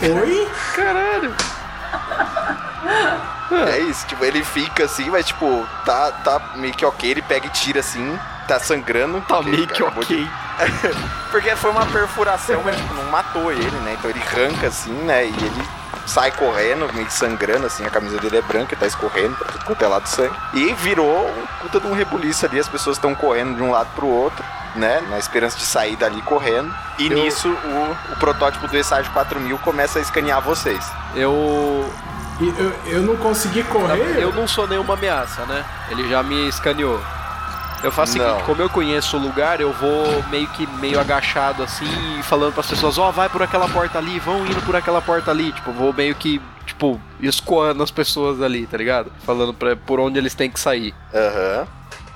Oi? 0.02 0.50
Caralho. 0.74 1.36
É 3.70 3.80
isso, 3.80 4.06
tipo, 4.08 4.24
ele 4.24 4.44
fica 4.44 4.86
assim, 4.86 5.10
mas 5.10 5.26
tipo, 5.26 5.68
tá, 5.86 6.12
tá 6.12 6.54
meio 6.56 6.74
que 6.74 6.86
ok, 6.86 7.10
ele 7.10 7.22
pega 7.22 7.48
e 7.48 7.50
tira 7.50 7.80
assim, 7.82 8.18
tá 8.48 8.60
sangrando. 8.60 9.20
Tá 9.22 9.36
porque 9.36 9.50
meio 9.52 9.68
que 9.68 9.82
acabou 9.84 10.04
de- 10.04 10.16
ok. 10.16 10.28
Porque 11.30 11.56
foi 11.56 11.70
uma 11.70 11.86
perfuração, 11.86 12.62
mas 12.66 12.76
tipo, 12.76 12.94
não 12.96 13.12
matou 13.12 13.52
ele, 13.52 13.70
né? 13.82 13.96
Então 14.00 14.10
ele 14.10 14.20
arranca 14.22 14.68
assim, 14.68 14.92
né? 14.92 15.26
E 15.26 15.30
ele 15.30 15.68
sai 16.08 16.32
correndo, 16.32 16.92
meio 16.94 17.06
que 17.06 17.14
sangrando, 17.14 17.68
assim, 17.68 17.86
a 17.86 17.90
camisa 17.92 18.18
dele 18.18 18.38
é 18.38 18.42
branca, 18.42 18.76
tá 18.76 18.88
escorrendo 18.88 19.36
pra 19.36 19.52
tudo 19.52 19.66
quanto 19.66 19.84
é 19.84 19.88
lado 19.88 20.08
sangue. 20.08 20.34
E 20.54 20.74
virou 20.74 21.28
um 21.30 21.46
puta 21.62 21.80
de 21.80 21.86
um 21.86 21.94
rebuliço 21.94 22.46
ali, 22.46 22.58
as 22.60 22.68
pessoas 22.68 22.98
estão 22.98 23.14
correndo 23.14 23.56
de 23.56 23.62
um 23.62 23.70
lado 23.72 23.90
pro 23.94 24.08
outro, 24.08 24.44
né? 24.76 25.04
Na 25.12 25.20
esperança 25.20 25.58
de 25.58 25.66
sair 25.66 25.96
dali 25.96 26.22
correndo. 26.24 26.74
E 26.98 27.06
Eu- 27.08 27.20
nisso 27.20 27.50
o, 27.50 28.14
o 28.14 28.16
protótipo 28.18 28.68
do 28.68 28.76
Esságio 28.78 29.12
4000 29.12 29.60
começa 29.60 30.00
a 30.00 30.02
escanear 30.02 30.42
vocês. 30.42 30.84
Eu. 31.14 31.88
E 32.40 32.48
eu, 32.58 32.74
eu 32.86 33.02
não 33.02 33.16
consegui 33.18 33.62
correr? 33.64 34.18
Eu 34.20 34.32
não 34.34 34.48
sou 34.48 34.66
nenhuma 34.68 34.94
ameaça, 34.96 35.46
né? 35.46 35.64
Ele 35.92 36.08
já 36.10 36.24
me 36.24 36.48
escaneou. 36.48 37.00
Eu 37.84 37.92
faço 37.92 38.14
seguinte, 38.14 38.44
como 38.44 38.62
eu 38.62 38.70
conheço 38.70 39.18
o 39.18 39.20
lugar, 39.20 39.62
eu 39.62 39.72
vou 39.72 40.24
meio 40.30 40.48
que 40.50 40.66
meio 40.80 41.00
agachado 41.00 41.62
assim, 41.62 41.86
falando 42.24 42.54
pras 42.54 42.68
pessoas, 42.68 42.98
ó, 42.98 43.12
vai 43.12 43.30
por 43.30 43.44
aquela 43.44 43.68
porta 43.70 43.98
ali, 44.00 44.20
vão 44.20 44.46
indo 44.46 44.62
por 44.64 44.76
aquela 44.76 45.02
porta 45.02 45.32
ali. 45.32 45.52
Tipo, 45.52 45.72
vou 45.72 45.94
meio 45.94 46.16
que, 46.16 46.42
tipo, 46.66 47.00
escoando 47.20 47.84
as 47.84 47.92
pessoas 47.92 48.42
ali, 48.42 48.66
tá 48.66 48.78
ligado? 48.78 49.12
Falando 49.26 49.54
pra, 49.54 49.76
por 49.76 50.00
onde 50.00 50.18
eles 50.18 50.34
têm 50.34 50.50
que 50.50 50.60
sair. 50.60 50.94
Aham. 51.14 51.68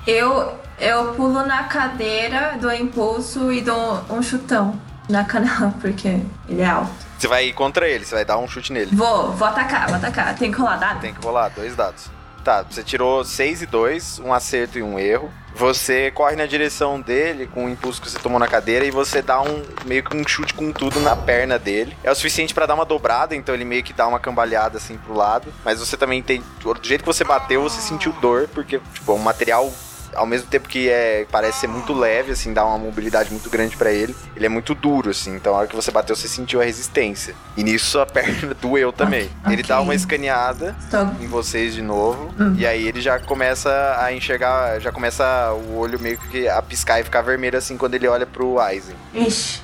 Eu, 0.08 0.60
eu 0.80 1.14
pulo 1.14 1.46
na 1.46 1.64
cadeira, 1.66 2.58
dou 2.60 2.74
impulso 2.74 3.52
e 3.52 3.62
dou 3.62 4.04
um 4.10 4.22
chutão 4.24 4.80
na 5.08 5.24
canela, 5.26 5.74
porque 5.80 6.20
ele 6.50 6.62
é 6.62 6.66
alto. 6.66 6.92
Você 7.20 7.28
vai 7.28 7.46
ir 7.46 7.54
contra 7.54 7.88
ele, 7.88 8.04
você 8.04 8.16
vai 8.16 8.26
dar 8.26 8.40
um 8.40 8.48
chute 8.48 8.74
nele. 8.74 8.96
Vou, 8.96 9.32
vou 9.34 9.48
atacar, 9.48 9.86
vou 9.88 9.98
atacar. 9.98 10.36
Tem 10.36 10.52
que 10.52 10.58
rolar 10.58 10.78
dado? 10.78 11.02
Tem 11.02 11.14
que 11.14 11.24
rolar 11.24 11.50
dois 11.50 11.76
dados. 11.76 12.10
Tá, 12.44 12.66
você 12.68 12.82
tirou 12.82 13.24
6 13.24 13.62
e 13.62 13.66
2, 13.68 14.20
um 14.26 14.34
acerto 14.34 14.80
e 14.80 14.82
um 14.82 14.98
erro. 14.98 15.32
Você 15.56 16.12
corre 16.12 16.36
na 16.36 16.46
direção 16.46 17.00
dele 17.00 17.48
com 17.48 17.66
o 17.66 17.70
impulso 17.70 18.02
que 18.02 18.10
você 18.10 18.20
tomou 18.20 18.40
na 18.40 18.48
cadeira 18.48 18.86
e 18.86 18.92
você 18.92 19.22
dá 19.22 19.42
um 19.42 19.64
meio 19.86 20.04
que 20.04 20.16
um 20.16 20.28
chute 20.28 20.54
com 20.54 20.72
tudo 20.72 21.00
na 21.00 21.16
perna 21.16 21.60
dele. 21.60 21.96
É 22.04 22.12
o 22.12 22.16
suficiente 22.16 22.54
pra 22.54 22.66
dar 22.66 22.74
uma 22.74 22.86
dobrada, 22.86 23.36
então 23.36 23.54
ele 23.54 23.66
meio 23.66 23.84
que 23.84 23.94
dá 23.94 24.08
uma 24.08 24.20
cambalhada 24.20 24.78
assim 24.78 24.98
pro 24.98 25.14
lado. 25.14 25.54
Mas 25.64 25.80
você 25.80 25.96
também 25.98 26.22
tem. 26.22 26.44
Do 26.62 26.78
jeito 26.82 27.02
que 27.02 27.08
você 27.08 27.24
bateu, 27.24 27.62
você 27.62 27.82
sentiu 27.82 28.12
dor, 28.14 28.48
porque, 28.54 28.80
tipo, 28.94 29.12
é 29.12 29.16
um 29.16 29.20
material. 29.20 29.72
Ao 30.16 30.26
mesmo 30.26 30.48
tempo 30.48 30.68
que 30.68 30.90
é, 30.90 31.26
parece 31.32 31.62
ser 31.62 31.68
muito 31.68 31.94
leve, 31.94 32.32
assim, 32.32 32.54
dá 32.54 32.66
uma 32.66 32.78
mobilidade 32.78 33.32
muito 33.32 33.50
grande 33.50 33.78
pra 33.78 33.92
ele, 33.92 34.16
ele 34.36 34.46
é 34.46 34.50
muito 34.50 34.76
duro, 34.76 35.10
assim. 35.10 35.36
Então, 35.36 35.54
a 35.54 35.60
hora 35.60 35.68
que 35.68 35.76
você 35.76 35.92
bateu, 35.92 36.16
você 36.16 36.28
sentiu 36.28 36.62
a 36.62 36.64
resistência. 36.64 37.36
E 37.56 37.64
nisso 37.64 38.00
a 38.00 38.06
perna 38.08 38.54
doeu 38.54 38.92
também. 38.92 39.30
Ele 39.50 39.64
dá 39.64 39.80
uma 39.80 39.96
escaneada, 39.96 40.76
Tô... 40.90 41.24
em 41.24 41.28
vocês 41.28 41.74
de 41.74 41.82
novo. 41.82 42.34
Hum. 42.40 42.56
E 42.58 42.66
aí 42.66 42.88
ele 42.88 43.02
já 43.02 43.20
começa 43.20 43.98
a 44.00 44.14
enxergar, 44.14 44.80
já 44.80 44.92
começa 44.92 45.52
o 45.54 45.78
olho 45.78 46.00
meio 46.00 46.18
que 46.18 46.48
a 46.48 46.62
piscar 46.62 47.00
e 47.00 47.04
ficar 47.04 47.22
vermelho 47.22 47.58
assim 47.58 47.78
quando 47.78 47.96
ele 47.96 48.08
olha 48.08 48.26
pro 48.26 48.60
Aizen. 48.60 48.96
Ixi. 49.14 49.62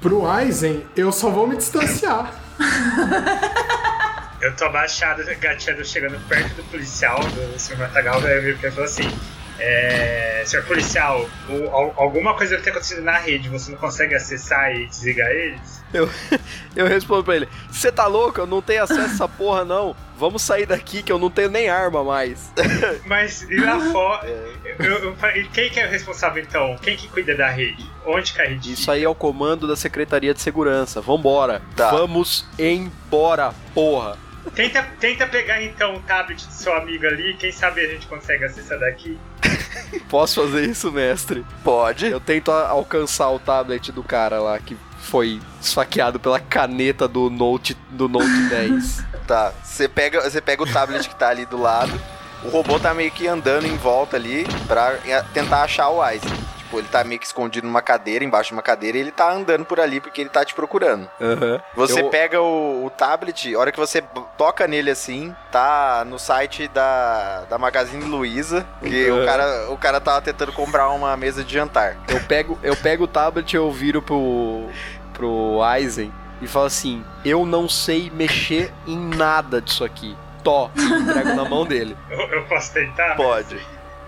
Pro 0.00 0.26
Aizen, 0.28 0.86
eu 0.94 1.10
só 1.10 1.30
vou 1.30 1.46
me 1.46 1.56
distanciar. 1.56 2.32
Eu 4.40 4.54
tô 4.54 4.66
abaixado, 4.66 5.24
gateando, 5.40 5.84
chegando 5.84 6.20
perto 6.28 6.54
do 6.56 6.64
policial, 6.64 7.18
do 7.20 7.58
Sr. 7.58 7.78
Matagal, 7.78 8.20
daí 8.20 8.36
eu 8.36 8.42
vi 8.42 8.54
que 8.58 8.66
é, 9.58 10.42
Senhor 10.46 10.64
policial, 10.66 11.28
o- 11.48 11.68
al- 11.70 11.94
alguma 11.96 12.34
coisa 12.34 12.52
deve 12.52 12.64
ter 12.64 12.70
acontecido 12.70 13.02
na 13.02 13.18
rede, 13.18 13.48
você 13.48 13.70
não 13.70 13.78
consegue 13.78 14.14
acessar 14.14 14.74
e 14.74 14.86
desligar 14.86 15.30
eles? 15.30 15.82
Eu, 15.94 16.08
eu 16.74 16.86
respondo 16.86 17.24
pra 17.24 17.36
ele: 17.36 17.48
Você 17.70 17.90
tá 17.92 18.06
louco? 18.06 18.40
Eu 18.40 18.46
não 18.46 18.60
tenho 18.60 18.82
acesso 18.82 19.00
a 19.00 19.04
essa 19.04 19.28
porra, 19.28 19.64
não. 19.64 19.94
Vamos 20.18 20.42
sair 20.42 20.64
daqui 20.66 21.02
que 21.02 21.12
eu 21.12 21.18
não 21.18 21.30
tenho 21.30 21.50
nem 21.50 21.68
arma 21.68 22.02
mais. 22.02 22.50
Mas 23.06 23.42
e 23.42 23.56
lá 23.56 23.78
fora, 23.92 24.26
eu, 24.78 24.84
eu 24.98 25.16
falei, 25.16 25.46
quem 25.52 25.68
que 25.70 25.78
é 25.78 25.86
o 25.86 25.90
responsável 25.90 26.42
então? 26.42 26.76
Quem 26.80 26.96
que 26.96 27.06
cuida 27.08 27.34
da 27.36 27.48
rede? 27.50 27.84
Onde 28.04 28.32
que 28.32 28.40
a 28.40 28.46
rede 28.46 28.72
Isso 28.72 28.90
aí 28.90 29.04
é 29.04 29.08
o 29.08 29.14
comando 29.14 29.68
da 29.68 29.76
Secretaria 29.76 30.32
de 30.32 30.40
Segurança. 30.40 31.00
Vambora. 31.00 31.60
Tá. 31.76 31.90
Vamos 31.90 32.46
embora, 32.58 33.52
porra. 33.74 34.16
Tenta, 34.54 34.82
tenta 35.00 35.26
pegar 35.26 35.62
então 35.62 35.96
o 35.96 36.00
tablet 36.00 36.46
do 36.46 36.52
seu 36.52 36.74
amigo 36.74 37.06
ali, 37.06 37.34
quem 37.34 37.52
sabe 37.52 37.80
a 37.80 37.88
gente 37.88 38.06
consegue 38.06 38.44
acessar 38.44 38.78
daqui. 38.78 39.18
Posso 40.08 40.42
fazer 40.42 40.68
isso, 40.68 40.90
mestre? 40.90 41.44
Pode. 41.62 42.06
Eu 42.06 42.20
tento 42.20 42.50
alcançar 42.50 43.30
o 43.30 43.38
tablet 43.38 43.92
do 43.92 44.02
cara 44.02 44.40
lá 44.40 44.58
que 44.58 44.76
foi 45.00 45.40
esfaqueado 45.60 46.18
pela 46.18 46.40
caneta 46.40 47.06
do 47.06 47.30
Note, 47.30 47.76
do 47.90 48.08
Note 48.08 48.26
10. 48.48 49.04
Tá, 49.26 49.52
você 49.62 49.88
pega, 49.88 50.22
você 50.22 50.40
pega 50.40 50.62
o 50.62 50.72
tablet 50.72 51.08
que 51.08 51.14
tá 51.16 51.28
ali 51.28 51.44
do 51.46 51.60
lado. 51.60 51.92
O 52.44 52.48
robô 52.48 52.78
tá 52.78 52.94
meio 52.94 53.10
que 53.10 53.26
andando 53.26 53.66
em 53.66 53.76
volta 53.76 54.16
ali 54.16 54.46
pra 54.68 54.98
eh, 55.04 55.24
tentar 55.32 55.62
achar 55.62 55.88
o 55.88 56.00
Aizen. 56.00 56.30
Tipo, 56.66 56.80
ele 56.80 56.88
tá 56.88 57.04
meio 57.04 57.20
que 57.20 57.26
escondido 57.26 57.64
numa 57.64 57.80
cadeira, 57.80 58.24
embaixo 58.24 58.48
de 58.48 58.54
uma 58.54 58.62
cadeira, 58.62 58.98
e 58.98 59.00
ele 59.00 59.12
tá 59.12 59.30
andando 59.30 59.64
por 59.64 59.78
ali 59.78 60.00
porque 60.00 60.20
ele 60.20 60.30
tá 60.30 60.44
te 60.44 60.52
procurando. 60.52 61.08
Aham. 61.20 61.60
Você 61.76 62.00
Eu- 62.00 62.08
pega 62.10 62.42
o, 62.42 62.84
o 62.84 62.90
tablet, 62.90 63.54
a 63.54 63.58
hora 63.60 63.70
que 63.70 63.78
você 63.78 64.02
toca 64.36 64.66
nele 64.66 64.90
assim, 64.90 65.32
tá 65.52 66.04
no 66.04 66.18
site 66.18 66.66
da, 66.66 67.44
da 67.48 67.56
Magazine 67.56 68.04
Luiza, 68.04 68.66
que 68.82 69.08
o, 69.10 69.22
É. 69.22 69.26
cara, 69.26 69.70
o 69.70 69.78
cara 69.78 70.00
tava 70.00 70.20
tentando 70.20 70.52
comprar 70.52 70.88
uma 70.90 71.16
mesa 71.16 71.44
de 71.44 71.54
jantar. 71.54 71.96
Eu 72.08 72.18
pego, 72.24 72.58
eu 72.64 72.74
pego 72.76 73.04
o 73.04 73.08
tablet 73.08 73.52
e 73.52 73.56
eu 73.56 73.70
viro 73.70 74.02
pro, 74.02 74.68
pro 75.14 75.62
Aizen 75.62 76.12
e 76.42 76.48
falo 76.48 76.66
assim: 76.66 77.04
Eu 77.24 77.46
não 77.46 77.68
sei 77.68 78.10
mexer 78.12 78.72
em 78.88 78.98
nada 78.98 79.60
disso 79.62 79.84
aqui. 79.84 80.16
Tó, 80.42 80.70
entrego 80.76 81.34
na 81.34 81.44
mão 81.44 81.64
dele. 81.64 81.96
Eu, 82.10 82.18
eu 82.28 82.44
posso 82.44 82.72
tentar? 82.72 83.14
Pode. 83.16 83.56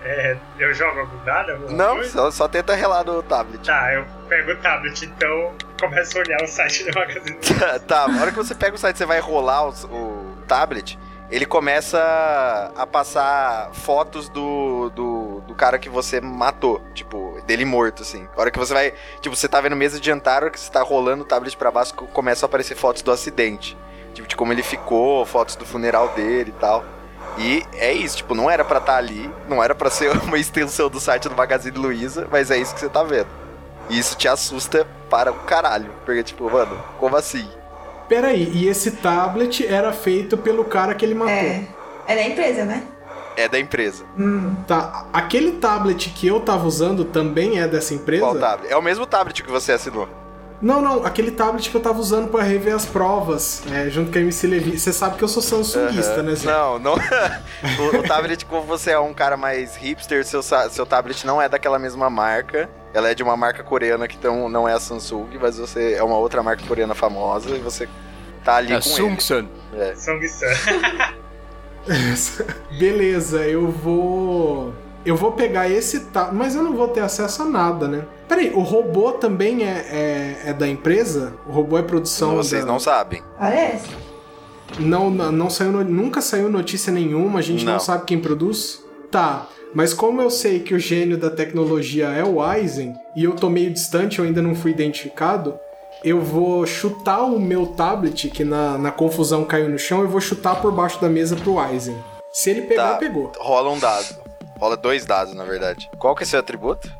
É, 0.05 0.36
eu 0.59 0.72
jogo 0.74 1.01
algum 1.01 1.24
dado? 1.24 1.59
Não, 1.70 1.96
coisa? 1.96 2.11
só, 2.11 2.30
só 2.30 2.49
tenta 2.49 2.74
relar 2.74 3.05
no 3.05 3.22
tablet. 3.22 3.64
Tá, 3.66 3.92
eu 3.92 4.05
pego 4.28 4.53
o 4.53 4.57
tablet 4.57 5.05
então, 5.05 5.53
começo 5.80 6.16
a 6.16 6.20
olhar 6.20 6.42
o 6.42 6.46
site 6.46 6.84
da 6.84 7.01
Magazine. 7.01 7.36
tá, 7.86 8.07
na 8.09 8.20
hora 8.22 8.30
que 8.30 8.36
você 8.36 8.55
pega 8.55 8.74
o 8.76 8.78
site, 8.78 8.96
você 8.96 9.05
vai 9.07 9.18
rolar 9.20 9.66
os- 9.66 9.84
o, 9.84 10.36
tablet, 10.46 10.99
ele 11.30 11.44
começa 11.44 12.72
a 12.76 12.86
passar 12.86 13.70
fotos 13.74 14.28
do, 14.30 14.88
do, 14.94 15.40
do 15.46 15.55
cara 15.55 15.78
que 15.78 15.88
você 15.90 16.20
matou, 16.20 16.80
tipo, 16.94 17.38
dele 17.46 17.64
morto, 17.64 18.03
assim. 18.03 18.26
A 18.36 18.40
hora 18.40 18.51
que 18.51 18.59
você 18.59 18.72
vai, 18.72 18.94
tipo, 19.20 19.34
você 19.36 19.49
tá 19.49 19.61
vendo 19.61 19.76
mesa 19.76 19.99
de 20.01 20.07
jantar, 20.07 20.34
a 20.42 20.44
hora 20.46 20.51
que 20.51 20.59
você 20.61 20.70
tá 20.70 20.80
rolando 20.80 21.24
o 21.24 21.26
tablet 21.26 21.57
pra 21.57 21.70
baixo, 21.70 21.92
co- 21.94 22.07
começam 22.07 22.46
a 22.46 22.49
aparecer 22.49 22.76
fotos 22.76 23.03
do 23.03 23.11
acidente. 23.11 23.76
Tipo, 24.14 24.26
de 24.26 24.34
como 24.36 24.53
ele 24.53 24.62
ficou, 24.62 25.26
fotos 25.26 25.55
do 25.55 25.66
funeral 25.66 26.09
dele 26.11 26.51
e 26.57 26.61
tal. 26.61 26.84
E 27.39 27.64
é 27.74 27.93
isso, 27.93 28.18
tipo, 28.18 28.34
não 28.34 28.51
era 28.51 28.64
pra 28.64 28.78
estar 28.78 28.97
ali, 28.97 29.30
não 29.49 29.62
era 29.62 29.74
pra 29.74 29.89
ser 29.89 30.11
uma 30.24 30.39
extensão 30.39 30.89
do 30.89 30.99
site 30.99 31.28
do 31.28 31.36
Magazine 31.36 31.76
Luiza, 31.76 32.26
mas 32.30 32.51
é 32.51 32.59
isso 32.59 32.74
que 32.74 32.80
você 32.80 32.89
tá 32.89 33.03
vendo. 33.03 33.28
E 33.89 33.99
isso 33.99 34.16
te 34.16 34.28
assusta 34.28 34.86
para 35.09 35.30
o 35.30 35.34
caralho. 35.41 35.91
Porque, 36.05 36.22
tipo, 36.22 36.51
mano, 36.51 36.76
como 36.99 37.16
assim? 37.16 37.49
Peraí, 38.09 38.51
e 38.53 38.68
esse 38.68 38.93
tablet 38.93 39.66
era 39.66 39.93
feito 39.93 40.36
pelo 40.36 40.64
cara 40.64 40.95
que 40.95 41.05
ele 41.05 41.14
matou? 41.14 41.32
É. 41.32 41.66
É 42.07 42.14
da 42.16 42.22
empresa, 42.22 42.64
né? 42.64 42.82
É 43.36 43.49
da 43.49 43.59
empresa. 43.59 44.05
Tá, 44.66 45.07
aquele 45.12 45.53
tablet 45.53 46.11
que 46.11 46.26
eu 46.26 46.41
tava 46.41 46.66
usando 46.66 47.05
também 47.05 47.61
é 47.61 47.68
dessa 47.68 47.95
empresa? 47.95 48.24
Qual 48.24 48.34
tablet? 48.39 48.72
É 48.72 48.76
o 48.76 48.82
mesmo 48.82 49.07
tablet 49.07 49.43
que 49.43 49.51
você 49.51 49.72
assinou. 49.72 50.09
Não, 50.61 50.82
não, 50.82 51.04
aquele 51.06 51.30
tablet 51.30 51.70
que 51.70 51.76
eu 51.76 51.80
tava 51.80 52.00
usando 52.00 52.28
pra 52.28 52.42
rever 52.42 52.74
as 52.74 52.84
provas, 52.84 53.62
é, 53.70 53.88
junto 53.88 54.11
com 54.11 54.18
a 54.18 54.20
MC 54.20 54.46
Levi. 54.48 54.76
Você 54.78 54.92
sabe 54.92 55.16
que 55.16 55.22
eu 55.22 55.28
sou 55.28 55.40
samsungista, 55.40 56.20
né, 56.22 56.34
Zé? 56.34 56.50
Não, 56.50 56.78
não. 56.80 56.94
o, 57.78 57.96
o 57.98 58.02
tablet, 58.02 58.44
como 58.44 58.62
você 58.66 58.90
é 58.90 58.98
um 58.98 59.14
cara 59.14 59.36
mais 59.36 59.76
hipster, 59.76 60.24
seu, 60.24 60.42
seu 60.42 60.84
tablet 60.84 61.24
não 61.24 61.40
é 61.40 61.48
daquela 61.48 61.78
mesma 61.78 62.11
marca. 62.11 62.68
Ela 62.92 63.11
é 63.11 63.14
de 63.14 63.22
uma 63.22 63.36
marca 63.36 63.62
coreana 63.62 64.09
que 64.09 64.16
então 64.16 64.48
não 64.48 64.68
é 64.68 64.72
a 64.72 64.80
Samsung, 64.80 65.28
mas 65.40 65.59
você 65.59 65.92
é 65.92 66.02
uma 66.02 66.16
outra 66.16 66.42
marca 66.42 66.64
coreana 66.66 66.94
famosa 66.94 67.50
e 67.54 67.61
você 67.61 67.88
tá 68.42 68.56
ali 68.56 68.72
É 68.72 68.76
com 68.76 68.82
Samsung. 68.82 69.48
ele. 69.72 69.82
É. 69.82 69.94
Song-san. 69.94 70.46
Beleza, 72.78 73.44
eu 73.46 73.70
vou. 73.70 74.74
Eu 75.05 75.16
vou 75.16 75.32
pegar 75.32 75.68
esse 75.70 76.01
tablet, 76.07 76.36
mas 76.36 76.55
eu 76.55 76.62
não 76.62 76.74
vou 76.76 76.88
ter 76.88 77.01
acesso 77.01 77.42
a 77.42 77.44
nada, 77.46 77.88
né? 77.88 78.05
Peraí, 78.28 78.51
o 78.55 78.61
robô 78.61 79.12
também 79.12 79.64
é, 79.64 79.86
é, 80.44 80.51
é 80.51 80.53
da 80.53 80.68
empresa? 80.68 81.34
O 81.46 81.53
robô 81.53 81.78
é 81.78 81.82
produção 81.82 82.36
Vocês 82.36 82.64
da... 82.64 82.70
não 82.70 82.78
sabem. 82.78 83.22
Parece. 83.38 83.88
Não, 84.78 85.09
não, 85.09 85.32
não 85.32 85.49
saiu, 85.51 85.72
no- 85.72 85.84
nunca 85.84 86.20
saiu 86.20 86.51
notícia 86.51 86.92
nenhuma, 86.92 87.38
a 87.38 87.42
gente 87.42 87.64
não. 87.64 87.74
Não. 87.74 87.80
sabe 87.80 88.05
quem 88.05 88.18
produz? 88.20 88.82
Tá, 89.11 89.46
mas 89.74 89.94
como 89.94 90.20
eu 90.20 90.30
sei 90.30 90.61
que 90.61 90.74
o 90.74 90.78
gênio 90.78 91.16
da 91.16 91.30
tecnologia 91.30 92.09
é 92.09 92.22
o 92.22 92.44
Eisen, 92.53 92.94
e 93.16 93.24
eu 93.24 93.34
tô 93.34 93.49
meio 93.49 93.70
distante, 93.72 94.18
eu 94.18 94.26
ainda 94.26 94.42
não 94.42 94.55
fui 94.55 94.70
identificado, 94.72 95.55
eu 96.05 96.20
vou 96.20 96.66
chutar 96.66 97.22
o 97.22 97.40
meu 97.40 97.66
tablet, 97.68 98.28
que 98.28 98.44
na, 98.44 98.76
na 98.76 98.90
confusão 98.92 99.44
caiu 99.44 99.70
no 99.70 99.78
chão, 99.78 100.03
eu 100.03 100.09
vou 100.09 100.20
chutar 100.20 100.61
por 100.61 100.70
baixo 100.70 101.01
da 101.01 101.09
mesa 101.09 101.34
pro 101.34 101.59
Eisen. 101.72 101.96
Se 102.30 102.51
ele 102.51 102.62
pegar, 102.62 102.90
Tá. 102.92 102.96
pegou. 102.99 103.32
Rola 103.38 103.70
um 103.70 103.78
dado. 103.78 104.27
Rola 104.59 104.76
dois 104.76 105.04
dados, 105.06 105.34
na 105.34 105.44
verdade. 105.44 105.88
Qual 105.98 106.14
que 106.14 106.22
é 106.24 106.26
seu 106.26 106.40
atributo? 106.40 106.90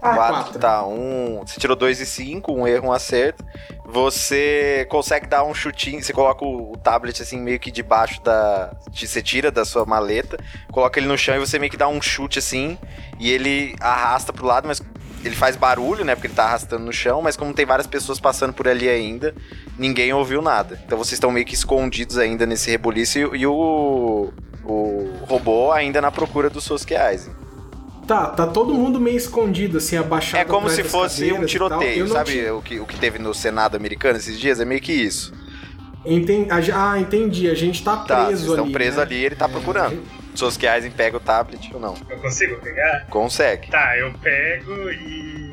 Ah, 0.00 0.14
quatro. 0.14 0.58
Tá, 0.60 0.86
um. 0.86 1.40
Você 1.44 1.58
tirou 1.58 1.74
dois 1.76 1.98
e 2.00 2.06
cinco, 2.06 2.52
um 2.52 2.66
erro, 2.66 2.88
um 2.88 2.92
acerto. 2.92 3.44
Você 3.84 4.86
consegue 4.90 5.26
dar 5.26 5.42
um 5.44 5.52
chutinho, 5.54 6.00
você 6.02 6.12
coloca 6.12 6.44
o, 6.44 6.72
o 6.72 6.76
tablet 6.76 7.20
assim 7.22 7.40
meio 7.40 7.58
que 7.58 7.70
debaixo 7.70 8.22
da. 8.22 8.70
de- 8.90 9.08
Você 9.08 9.20
tira 9.22 9.50
da 9.50 9.64
sua 9.64 9.84
maleta, 9.84 10.36
coloca 10.70 11.00
ele 11.00 11.08
no 11.08 11.18
chão 11.18 11.34
e 11.34 11.38
você 11.40 11.58
meio 11.58 11.70
que 11.70 11.76
dá 11.76 11.88
um 11.88 12.00
chute 12.00 12.38
assim. 12.38 12.78
E 13.18 13.30
ele 13.32 13.74
arrasta 13.80 14.32
pro 14.32 14.46
lado, 14.46 14.68
mas 14.68 14.80
ele 15.24 15.34
faz 15.34 15.56
barulho, 15.56 16.04
né? 16.04 16.14
Porque 16.14 16.28
ele 16.28 16.34
tá 16.34 16.44
arrastando 16.44 16.84
no 16.84 16.92
chão, 16.92 17.20
mas 17.20 17.36
como 17.36 17.52
tem 17.52 17.66
várias 17.66 17.86
pessoas 17.88 18.20
passando 18.20 18.52
por 18.52 18.68
ali 18.68 18.88
ainda, 18.88 19.34
ninguém 19.76 20.12
ouviu 20.12 20.40
nada. 20.40 20.78
Então 20.86 20.96
vocês 20.96 21.14
estão 21.14 21.32
meio 21.32 21.44
que 21.46 21.54
escondidos 21.54 22.18
ainda 22.18 22.46
nesse 22.46 22.70
rebuliço 22.70 23.18
e, 23.18 23.22
e 23.40 23.46
o. 23.46 24.32
O 24.68 25.10
robô 25.26 25.72
ainda 25.72 26.00
na 26.00 26.10
procura 26.10 26.50
do 26.50 26.60
Sosuke 26.60 26.94
Aizen. 26.94 27.32
Tá, 28.06 28.26
tá 28.26 28.46
todo 28.46 28.72
mundo 28.74 28.98
meio 29.00 29.16
escondido, 29.16 29.78
assim, 29.78 29.96
abaixado 29.96 30.40
É 30.40 30.44
como 30.44 30.68
se 30.70 30.82
fosse 30.84 31.30
um 31.32 31.44
tiroteio, 31.44 32.06
sabe? 32.08 32.32
tinha- 32.32 32.54
O 32.54 32.62
que, 32.62 32.78
o 32.80 32.86
que 32.86 32.96
teve 32.98 33.18
no 33.18 33.34
Senado 33.34 33.76
americano 33.76 34.18
esses 34.18 34.38
dias? 34.38 34.60
É 34.60 34.64
meio 34.64 34.80
que 34.80 34.92
isso. 34.92 35.32
Enten- 36.06 36.46
a 36.50 36.60
ge- 36.60 36.72
Ah, 36.72 36.98
entendi. 36.98 37.50
A 37.50 37.54
gente 37.54 37.82
tá 37.84 37.96
Tá, 37.98 38.24
vocês 38.26 38.28
preso 38.38 38.50
estão 38.52 38.64
ali. 38.64 38.72
presos 38.72 38.96
né? 38.96 39.02
ali 39.02 39.14
e 39.16 39.24
ele 39.26 39.34
tá 39.36 39.48
procurando. 39.48 40.02
Sosuke 40.34 40.66
Aizen 40.66 40.90
pega 40.90 41.16
o 41.16 41.20
tablet 41.20 41.70
ou 41.74 41.80
não? 41.80 41.94
Eu 42.08 42.18
consigo 42.18 42.56
pegar? 42.60 43.06
Consegue. 43.10 43.68
Tá, 43.70 43.96
eu 43.98 44.12
pego 44.22 44.72
e. 44.90 45.48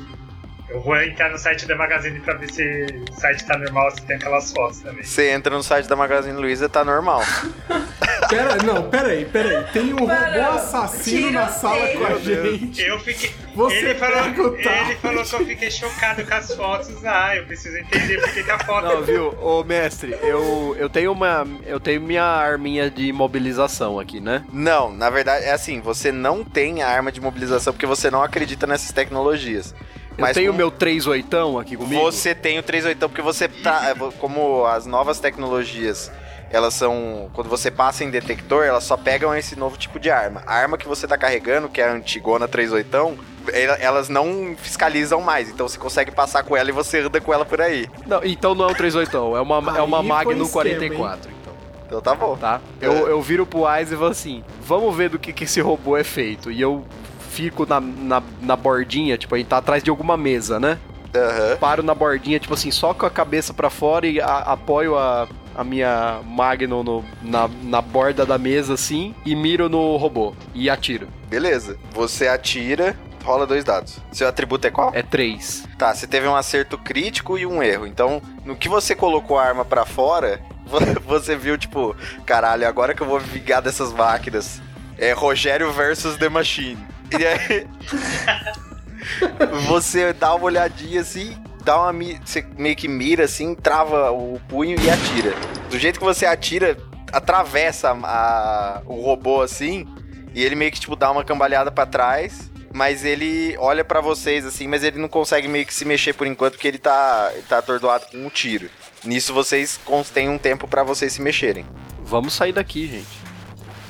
Eu 0.70 0.82
vou 0.82 0.96
entrar 1.02 1.30
no 1.32 1.38
site 1.38 1.66
da 1.68 1.76
Magazine 1.76 2.20
pra 2.20 2.34
ver 2.36 2.52
se 2.52 2.64
o 3.10 3.20
site 3.20 3.46
tá 3.46 3.58
normal, 3.58 3.92
se 3.92 4.02
tem 4.04 4.16
aquelas 4.18 4.52
fotos 4.52 4.80
também. 4.80 5.04
Você 5.04 5.30
entra 5.32 5.56
no 5.56 5.64
site 5.64 5.88
da 5.88 5.96
Magazine 5.96 6.38
Luiza, 6.38 6.68
tá 6.70 6.84
normal. 6.86 7.22
Pera, 8.36 8.58
não, 8.64 8.90
peraí, 8.90 9.26
peraí. 9.26 9.64
Tem 9.72 9.94
um 9.94 9.98
robô 10.00 10.08
Mano, 10.08 10.50
assassino 10.52 11.32
na 11.32 11.48
sala 11.48 11.88
com 11.88 12.06
a 12.06 12.18
gente. 12.20 12.82
Eu 12.82 13.00
fiquei. 13.00 13.32
Você 13.56 13.76
ele, 13.78 13.96
falou, 13.96 14.18
o 14.18 14.56
ele 14.58 14.96
falou 14.96 15.24
que 15.24 15.34
eu 15.36 15.46
fiquei 15.46 15.72
chocado 15.72 16.26
com 16.26 16.34
as 16.34 16.54
fotos. 16.54 17.06
Ah, 17.06 17.36
eu 17.38 17.46
preciso 17.46 17.78
entender 17.78 18.20
porque 18.20 18.44
que 18.44 18.52
a 18.52 18.60
foto. 18.60 18.86
Não, 18.86 19.02
viu? 19.02 19.34
Ô, 19.42 19.64
mestre, 19.64 20.12
eu, 20.22 20.76
eu 20.78 20.90
tenho 20.90 21.12
uma. 21.12 21.48
Eu 21.66 21.80
tenho 21.80 22.02
minha 22.02 22.24
arminha 22.24 22.90
de 22.92 23.12
mobilização 23.14 24.00
aqui, 24.00 24.20
né? 24.20 24.44
Não, 24.52 24.92
na 24.92 25.10
verdade, 25.10 25.46
é 25.46 25.54
assim, 25.54 25.80
você 25.80 26.12
não 26.12 26.44
tem 26.44 26.84
a 26.84 26.90
arma 26.90 27.12
de 27.12 27.22
mobilização 27.22 27.72
porque 27.72 27.86
você 27.86 28.12
não 28.12 28.22
acredita 28.22 28.68
nessas 28.68 28.92
tecnologias. 28.92 29.74
Eu 30.18 30.34
tenho 30.34 30.52
com- 30.52 30.58
meu 30.58 30.72
3 30.72 31.08
oitão 31.08 31.60
aqui 31.60 31.76
comigo. 31.76 32.02
Você 32.02 32.34
tem 32.34 32.58
o 32.58 32.64
38 32.64 33.10
porque 33.10 33.22
você 33.22 33.48
tá. 33.48 33.94
Como 34.20 34.66
as 34.66 34.86
novas 34.86 35.20
tecnologias, 35.20 36.12
elas 36.50 36.74
são. 36.74 37.30
Quando 37.34 37.50
você 37.50 37.70
passa 37.72 38.04
em 38.04 38.10
detector, 38.10 38.64
elas 38.66 38.84
só 38.84 38.96
pegam 38.98 39.34
esse 39.36 39.56
novo 39.58 39.78
tipo 39.78 40.00
de 40.00 40.10
arma. 40.10 40.42
A 40.46 40.54
arma 40.56 40.78
que 40.78 40.88
você 40.88 41.08
tá 41.08 41.18
carregando, 41.18 41.68
que 41.70 41.82
é 41.82 41.88
a 41.88 41.94
antigona 41.94 42.48
38, 42.48 43.18
ela- 43.54 43.76
elas 43.78 44.10
não 44.10 44.56
fiscalizam 44.58 45.22
mais. 45.22 45.50
Então 45.50 45.68
você 45.68 45.78
consegue 45.78 46.12
passar 46.12 46.44
com 46.44 46.56
ela 46.56 46.70
e 46.70 46.74
você 46.74 47.00
anda 47.00 47.20
com 47.22 47.34
ela 47.34 47.46
por 47.46 47.62
aí. 47.62 47.88
Não, 48.06 48.24
então 48.24 48.56
não 48.56 48.66
é 48.70 48.72
um 48.72 48.76
3 48.76 48.96
oitão, 48.96 49.36
é 49.36 49.42
uma, 49.42 49.56
é 49.78 49.82
uma 49.82 50.02
Magnum 50.02 50.44
esquema, 50.44 50.50
44, 50.52 51.32
então. 51.42 51.54
Então 51.88 52.02
tá 52.02 52.16
bom. 52.16 52.36
Tá? 52.38 52.60
Eu, 52.82 53.08
eu 53.08 53.22
viro 53.22 53.46
pro 53.46 53.66
Wise 53.68 53.94
e 53.94 53.98
falo 53.98 54.10
assim: 54.12 54.44
vamos 54.62 54.96
ver 54.96 55.10
do 55.10 55.20
que, 55.20 55.32
que 55.34 55.44
esse 55.44 55.60
robô 55.62 55.96
é 55.98 56.04
feito. 56.04 56.52
E 56.52 56.60
eu 56.62 56.84
fico 57.30 57.66
na, 57.66 57.80
na, 57.82 58.24
na 58.42 58.56
bordinha, 58.56 59.18
tipo, 59.18 59.36
a 59.36 59.38
gente 59.38 59.48
tá 59.48 59.58
atrás 59.58 59.84
de 59.84 59.90
alguma 59.90 60.16
mesa, 60.16 60.60
né? 60.60 60.78
Aham. 61.14 61.58
Paro 61.58 61.84
na 61.84 61.94
bordinha, 61.94 62.40
tipo 62.40 62.54
assim, 62.54 62.72
só 62.72 62.94
com 62.94 63.06
a 63.06 63.10
cabeça 63.10 63.54
pra 63.54 63.70
fora 63.70 64.08
e 64.08 64.20
a- 64.22 64.38
apoio 64.40 64.98
a, 64.98 65.28
a 65.56 65.64
minha 65.64 66.20
Magnum 66.26 66.84
no- 66.84 67.06
na, 67.22 67.48
na 67.64 67.82
borda 67.82 68.26
da 68.26 68.38
mesa, 68.38 68.74
assim, 68.74 69.14
e 69.26 69.36
miro 69.36 69.70
no 69.70 69.96
robô. 69.98 70.34
E 70.54 70.70
atiro. 70.70 71.08
Beleza. 71.30 71.78
Você 71.92 72.28
atira, 72.28 72.96
rola 73.24 73.48
dois 73.48 73.64
dados. 73.64 73.98
Seu 74.12 74.28
atributo 74.28 74.68
é 74.68 74.72
qual? 74.72 74.92
É 74.94 75.02
3. 75.02 75.68
Tá, 75.78 75.94
você 75.94 76.06
teve 76.08 76.28
um 76.28 76.36
acerto 76.36 76.78
crítico 76.78 77.38
e 77.38 77.46
um 77.46 77.62
erro. 77.64 77.88
Então, 77.88 78.22
no 78.46 78.56
que 78.56 78.70
você 78.70 78.96
colocou 78.96 79.38
a 79.40 79.44
arma 79.44 79.66
pra 79.66 79.86
fora, 79.86 80.40
vo- 80.66 80.80
você 81.06 81.36
viu, 81.36 81.58
tipo, 81.58 81.96
caralho, 82.26 82.68
agora 82.68 82.94
que 82.94 83.02
eu 83.02 83.08
vou 83.08 83.20
vingar 83.20 83.62
dessas 83.62 83.92
máquinas. 83.94 84.62
É 84.98 85.12
Rogério 85.12 85.72
versus 85.74 86.16
The 86.18 86.30
Machine. 86.30 86.86
E 87.18 87.26
aí. 87.26 87.68
você 89.68 90.14
dá 90.14 90.34
uma 90.34 90.46
olhadinha 90.46 91.02
assim, 91.02 91.38
dá 91.66 91.82
uma. 91.82 91.94
Você 92.24 92.46
meio 92.58 92.76
que 92.76 92.88
mira 92.88 93.26
assim, 93.26 93.56
trava 93.56 94.12
o 94.12 94.40
punho 94.48 94.80
e 94.80 94.90
atira. 94.90 95.34
Do 95.70 95.78
jeito 95.80 96.00
que 96.00 96.06
você 96.06 96.26
atira, 96.26 96.78
atravessa 97.12 97.92
a- 97.92 98.82
o 98.86 99.02
robô 99.02 99.42
assim, 99.42 99.86
e 100.34 100.44
ele 100.44 100.56
meio 100.56 100.72
que, 100.72 100.80
tipo, 100.80 100.96
dá 100.96 101.10
uma 101.12 101.24
cambalhada 101.24 101.72
pra 101.72 101.86
trás. 101.86 102.50
Mas 102.74 103.06
ele 103.06 103.56
olha 103.58 103.86
pra 103.86 104.02
vocês 104.02 104.46
assim, 104.46 104.68
mas 104.68 104.84
ele 104.84 105.00
não 105.00 105.08
consegue 105.08 105.48
meio 105.48 105.66
que 105.66 105.74
se 105.74 105.86
mexer 105.86 106.12
por 106.12 106.28
enquanto, 106.28 106.54
porque 106.56 106.68
ele 106.68 106.78
tá, 106.78 107.32
tá 107.48 107.60
atordoado 107.60 108.06
com 108.12 108.18
um 108.18 108.30
tiro. 108.30 108.70
Nisso 109.02 109.34
vocês 109.34 109.80
têm 110.14 110.28
um 110.28 110.38
tempo 110.38 110.68
pra 110.68 110.84
vocês 110.84 111.14
se 111.14 111.22
mexerem. 111.22 111.66
Vamos 112.04 112.34
sair 112.34 112.52
daqui, 112.52 112.86
gente. 112.88 113.25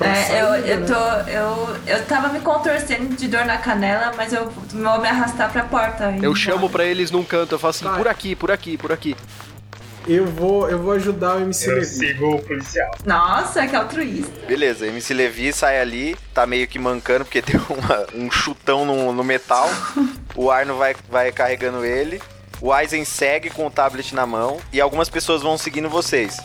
É, 0.02 0.42
eu, 0.42 0.48
eu 0.56 0.86
tô. 0.86 1.30
Eu, 1.30 1.78
eu 1.88 2.06
tava 2.06 2.28
me 2.30 2.40
contorcendo 2.42 3.16
de 3.16 3.28
dor 3.28 3.46
na 3.46 3.58
canela, 3.58 4.12
mas 4.18 4.34
eu 4.34 4.50
vou 4.50 5.00
me 5.00 5.08
arrastar 5.08 5.52
pra 5.52 5.64
porta. 5.64 6.14
Eu 6.22 6.36
chamo 6.36 6.58
embora. 6.58 6.72
pra 6.74 6.86
eles 6.86 7.12
num 7.12 7.24
canto, 7.24 7.56
eu 7.56 7.60
falo 7.60 7.70
assim, 7.72 7.86
Vai. 7.86 7.98
por 7.98 8.08
aqui, 8.08 8.36
por 8.36 8.52
aqui, 8.52 8.78
por 8.78 8.92
aqui. 8.92 9.16
Eu 10.08 10.26
vou, 10.28 10.70
eu 10.70 10.78
vou 10.84 10.92
ajudar 10.94 11.36
o 11.38 11.40
MC 11.42 11.68
Eu 11.68 11.76
Levi. 11.76 11.86
sigo 11.88 12.36
o 12.36 12.42
policial. 12.44 12.92
Nossa, 13.06 13.66
que 13.66 13.76
altruísta. 13.76 14.46
Beleza, 14.46 14.86
MC 14.86 15.14
Levi 15.16 15.52
sai 15.52 15.80
ali, 15.82 16.16
tá 16.34 16.46
meio 16.46 16.68
que 16.68 16.78
mancando 16.78 17.26
porque 17.26 17.42
deu 17.42 17.60
uma- 17.70 18.06
um 18.14 18.30
chutão 18.30 18.86
no, 18.86 19.12
no 19.12 19.24
metal. 19.24 19.68
o 20.36 20.52
Arno 20.52 20.78
vai, 20.78 20.96
vai 21.10 21.32
carregando 21.32 21.84
ele. 21.84 22.22
O 22.62 22.72
Aizen 22.72 23.04
segue 23.04 23.50
com 23.50 23.66
o 23.66 23.72
tablet 23.72 24.14
na 24.14 24.26
mão 24.28 24.60
e 24.72 24.80
algumas 24.80 25.10
pessoas 25.10 25.42
vão 25.42 25.58
seguindo 25.58 25.90
vocês. 25.90 26.38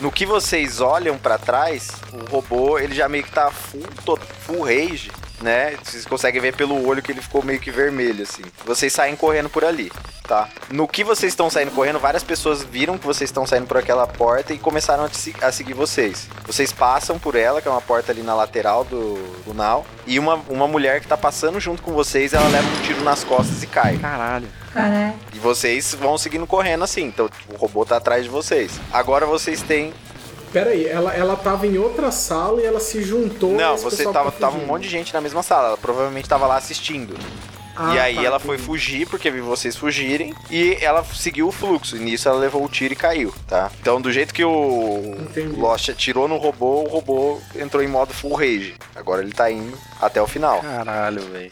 No 0.00 0.10
que 0.10 0.26
vocês 0.26 0.80
olham 0.80 1.16
pra 1.16 1.38
trás, 1.38 1.90
o 2.12 2.30
robô 2.30 2.78
ele 2.78 2.94
já 2.94 3.08
meio 3.08 3.24
que 3.24 3.30
tá 3.30 3.50
full, 3.50 4.18
full 4.40 4.62
rage, 4.64 5.10
né? 5.40 5.76
Vocês 5.82 6.04
conseguem 6.06 6.40
ver 6.40 6.54
pelo 6.54 6.86
olho 6.86 7.02
que 7.02 7.12
ele 7.12 7.20
ficou 7.20 7.42
meio 7.42 7.60
que 7.60 7.70
vermelho, 7.70 8.22
assim. 8.22 8.42
Vocês 8.64 8.92
saem 8.92 9.16
correndo 9.16 9.48
por 9.50 9.64
ali, 9.64 9.90
tá? 10.26 10.48
No 10.70 10.86
que 10.88 11.04
vocês 11.04 11.32
estão 11.32 11.50
saindo 11.50 11.70
correndo, 11.72 11.98
várias 11.98 12.22
pessoas 12.22 12.62
viram 12.62 12.96
que 12.96 13.06
vocês 13.06 13.28
estão 13.28 13.46
saindo 13.46 13.66
por 13.66 13.76
aquela 13.76 14.06
porta 14.06 14.52
e 14.52 14.58
começaram 14.58 15.04
a, 15.04 15.08
te 15.08 15.16
se- 15.16 15.34
a 15.42 15.50
seguir 15.52 15.74
vocês. 15.74 16.28
Vocês 16.46 16.72
passam 16.72 17.18
por 17.18 17.34
ela, 17.34 17.60
que 17.60 17.68
é 17.68 17.70
uma 17.70 17.80
porta 17.80 18.12
ali 18.12 18.22
na 18.22 18.34
lateral 18.34 18.84
do, 18.84 19.14
do 19.44 19.52
Nau, 19.54 19.84
e 20.06 20.18
uma, 20.18 20.34
uma 20.48 20.66
mulher 20.68 21.00
que 21.00 21.06
tá 21.06 21.16
passando 21.16 21.58
junto 21.60 21.82
com 21.82 21.92
vocês, 21.92 22.32
ela 22.32 22.48
leva 22.48 22.66
um 22.66 22.82
tiro 22.82 23.02
nas 23.02 23.22
costas 23.24 23.62
e 23.62 23.66
cai. 23.66 23.96
Caralho. 23.98 24.48
Cara, 24.72 25.14
E 25.32 25.38
vocês 25.38 25.94
vão 25.94 26.18
seguindo 26.18 26.46
correndo 26.46 26.82
assim, 26.84 27.04
então 27.04 27.28
o 27.48 27.56
robô 27.56 27.84
tá 27.84 27.96
atrás 27.96 28.24
de 28.24 28.28
vocês. 28.28 28.72
Agora 28.92 29.24
vocês 29.26 29.62
têm. 29.62 29.92
Pera 30.54 30.70
aí, 30.70 30.86
ela, 30.86 31.12
ela 31.12 31.34
tava 31.34 31.66
em 31.66 31.76
outra 31.78 32.12
sala 32.12 32.60
e 32.62 32.64
ela 32.64 32.78
se 32.78 33.02
juntou. 33.02 33.54
Não, 33.54 33.76
você 33.76 34.04
tava, 34.04 34.30
tava 34.30 34.56
um 34.56 34.64
monte 34.64 34.82
de 34.84 34.88
gente 34.88 35.12
na 35.12 35.20
mesma 35.20 35.42
sala, 35.42 35.66
ela 35.66 35.76
provavelmente 35.76 36.28
tava 36.28 36.46
lá 36.46 36.56
assistindo. 36.56 37.16
Ah, 37.74 37.92
e 37.92 37.98
aí 37.98 38.14
tá, 38.14 38.22
ela 38.22 38.36
entendi. 38.36 38.46
foi 38.46 38.58
fugir 38.58 39.08
porque 39.08 39.28
viu 39.32 39.44
vocês 39.44 39.74
fugirem 39.74 40.32
e 40.48 40.78
ela 40.80 41.02
seguiu 41.02 41.48
o 41.48 41.50
fluxo. 41.50 41.96
E 41.96 41.98
nisso 41.98 42.28
ela 42.28 42.38
levou 42.38 42.64
o 42.64 42.68
tiro 42.68 42.92
e 42.92 42.96
caiu, 42.96 43.34
tá? 43.48 43.68
Então 43.80 44.00
do 44.00 44.12
jeito 44.12 44.32
que 44.32 44.44
o 44.44 45.16
Entendi. 45.18 45.58
Lost 45.58 45.88
atirou 45.88 46.28
no 46.28 46.36
robô, 46.36 46.82
o 46.82 46.88
robô 46.88 47.40
entrou 47.56 47.82
em 47.82 47.88
modo 47.88 48.14
full 48.14 48.34
rage. 48.34 48.76
Agora 48.94 49.22
ele 49.22 49.32
tá 49.32 49.50
indo 49.50 49.76
até 50.00 50.22
o 50.22 50.26
final. 50.28 50.60
Caralho, 50.60 51.22
velho. 51.32 51.50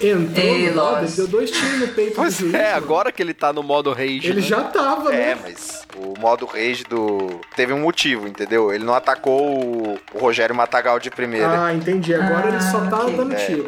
Entrou 0.00 0.44
Ei, 0.44 0.70
no 0.70 0.76
modo, 0.84 1.06
deu 1.16 1.26
dois 1.26 1.50
tiros 1.50 1.78
no 1.80 1.88
peito 1.88 2.16
Pois 2.16 2.34
do 2.36 2.40
juiz. 2.50 2.54
é, 2.54 2.64
mano. 2.64 2.76
agora 2.76 3.10
que 3.12 3.22
ele 3.22 3.32
tá 3.32 3.52
no 3.52 3.62
modo 3.62 3.92
rage. 3.92 4.28
Ele 4.28 4.40
né? 4.40 4.46
já 4.46 4.62
tava, 4.64 5.14
É, 5.14 5.34
né? 5.34 5.38
mas 5.42 5.86
o 5.96 6.18
modo 6.20 6.44
rage 6.44 6.84
do. 6.84 7.40
Teve 7.56 7.72
um 7.72 7.80
motivo, 7.80 8.28
entendeu? 8.28 8.72
Ele 8.72 8.84
não 8.84 8.94
atacou 8.94 9.40
o, 9.58 9.98
o 10.12 10.18
Rogério 10.18 10.54
Matagal 10.54 10.98
de 11.00 11.10
primeira. 11.10 11.64
Ah, 11.66 11.72
entendi. 11.74 12.14
Agora 12.14 12.48
ele 12.48 12.60
só 12.60 12.80
tá 12.88 13.00
ok. 13.02 13.16
dando 13.16 13.32
É. 13.34 13.46
tiro. 13.46 13.66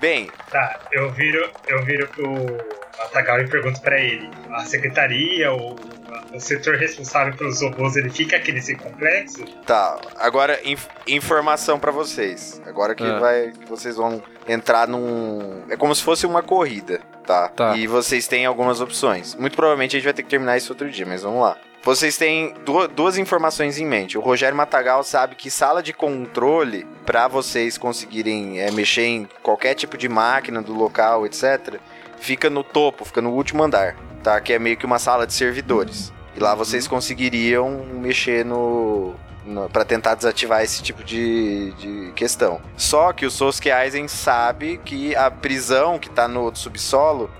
Bem, 0.00 0.30
Tá, 0.50 0.80
eu 0.92 1.10
viro, 1.10 1.48
eu 1.68 1.84
viro 1.84 2.08
pro 2.08 2.32
Matagal 2.98 3.40
e 3.40 3.48
pergunto 3.48 3.80
pra 3.80 4.00
ele: 4.00 4.28
a 4.50 4.64
secretaria, 4.64 5.52
o, 5.52 5.76
o 6.34 6.40
setor 6.40 6.76
responsável 6.76 7.34
pelos 7.36 7.60
robôs, 7.62 7.96
ele 7.96 8.10
fica 8.10 8.36
aqui 8.36 8.52
nesse 8.52 8.74
complexo? 8.76 9.44
tá. 9.66 9.98
Agora, 10.16 10.58
inf- 10.64 10.86
informação 11.06 11.78
pra 11.78 11.90
vocês. 11.90 12.60
Agora 12.66 12.94
que 12.94 13.04
Ah. 13.04 13.18
vai. 13.18 13.52
que 13.52 13.68
vocês 13.68 13.96
vão 13.96 14.22
entrar 14.48 14.86
num. 14.88 15.62
É 15.70 15.76
como 15.76 15.94
se 15.94 16.02
fosse 16.02 16.26
uma 16.26 16.42
corrida, 16.42 17.00
tá? 17.26 17.48
Tá. 17.48 17.76
E 17.76 17.86
vocês 17.86 18.26
têm 18.28 18.46
algumas 18.46 18.80
opções. 18.80 19.34
Muito 19.34 19.56
provavelmente 19.56 19.96
a 19.96 19.98
gente 19.98 20.04
vai 20.04 20.12
ter 20.14 20.22
que 20.22 20.28
terminar 20.30 20.56
isso 20.56 20.72
outro 20.72 20.90
dia, 20.90 21.06
mas 21.06 21.22
vamos 21.22 21.40
lá. 21.42 21.56
Vocês 21.84 22.16
têm 22.18 22.52
du- 22.64 22.88
duas 22.88 23.16
informações 23.16 23.78
em 23.78 23.86
mente. 23.86 24.18
O 24.18 24.20
Rogério 24.20 24.56
Matagal 24.56 25.02
sabe 25.04 25.36
que 25.36 25.48
sala 25.50 25.82
de 25.82 25.92
controle, 25.92 26.86
pra 27.06 27.28
vocês 27.28 27.78
conseguirem 27.78 28.60
é, 28.60 28.70
mexer 28.70 29.04
em 29.04 29.28
qualquer 29.42 29.74
tipo 29.74 29.96
de 29.96 30.08
máquina 30.08 30.60
do 30.60 30.74
local, 30.74 31.24
etc., 31.24 31.76
fica 32.18 32.50
no 32.50 32.64
topo, 32.64 33.04
fica 33.04 33.22
no 33.22 33.30
último 33.30 33.62
andar, 33.62 33.96
tá? 34.22 34.40
Que 34.40 34.54
é 34.54 34.58
meio 34.58 34.76
que 34.76 34.86
uma 34.86 34.98
sala 34.98 35.26
de 35.26 35.32
servidores. 35.32 36.12
E 36.36 36.40
lá 36.40 36.54
vocês 36.54 36.86
conseguiriam 36.86 37.84
mexer 37.92 38.44
no. 38.44 39.14
para 39.72 39.84
tentar 39.84 40.14
desativar 40.14 40.62
esse 40.62 40.82
tipo 40.82 41.02
de, 41.02 41.72
de 41.72 42.12
questão. 42.14 42.60
Só 42.76 43.12
que 43.12 43.26
o 43.26 43.30
Sosuke 43.30 43.70
sabe 44.08 44.80
que 44.84 45.16
a 45.16 45.30
prisão 45.30 45.98
que 45.98 46.08
tá 46.08 46.28
no 46.28 46.54
subsolo 46.54 47.30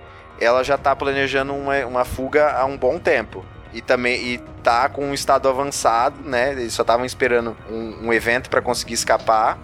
ela 0.41 0.62
já 0.62 0.79
tá 0.79 0.95
planejando 0.95 1.55
uma, 1.55 1.85
uma 1.87 2.05
fuga 2.05 2.53
há 2.53 2.64
um 2.64 2.76
bom 2.76 2.99
tempo. 2.99 3.45
E 3.72 3.83
também 3.83 4.35
e 4.35 4.39
tá 4.62 4.89
com 4.89 5.05
um 5.05 5.14
estado 5.14 5.49
avançado, 5.49 6.16
né? 6.24 6.53
Eles 6.53 6.72
só 6.72 6.83
estavam 6.83 7.05
esperando 7.05 7.57
um, 7.70 8.07
um 8.07 8.12
evento 8.12 8.49
para 8.49 8.62
conseguir 8.62 8.95
escapar. 8.95 9.59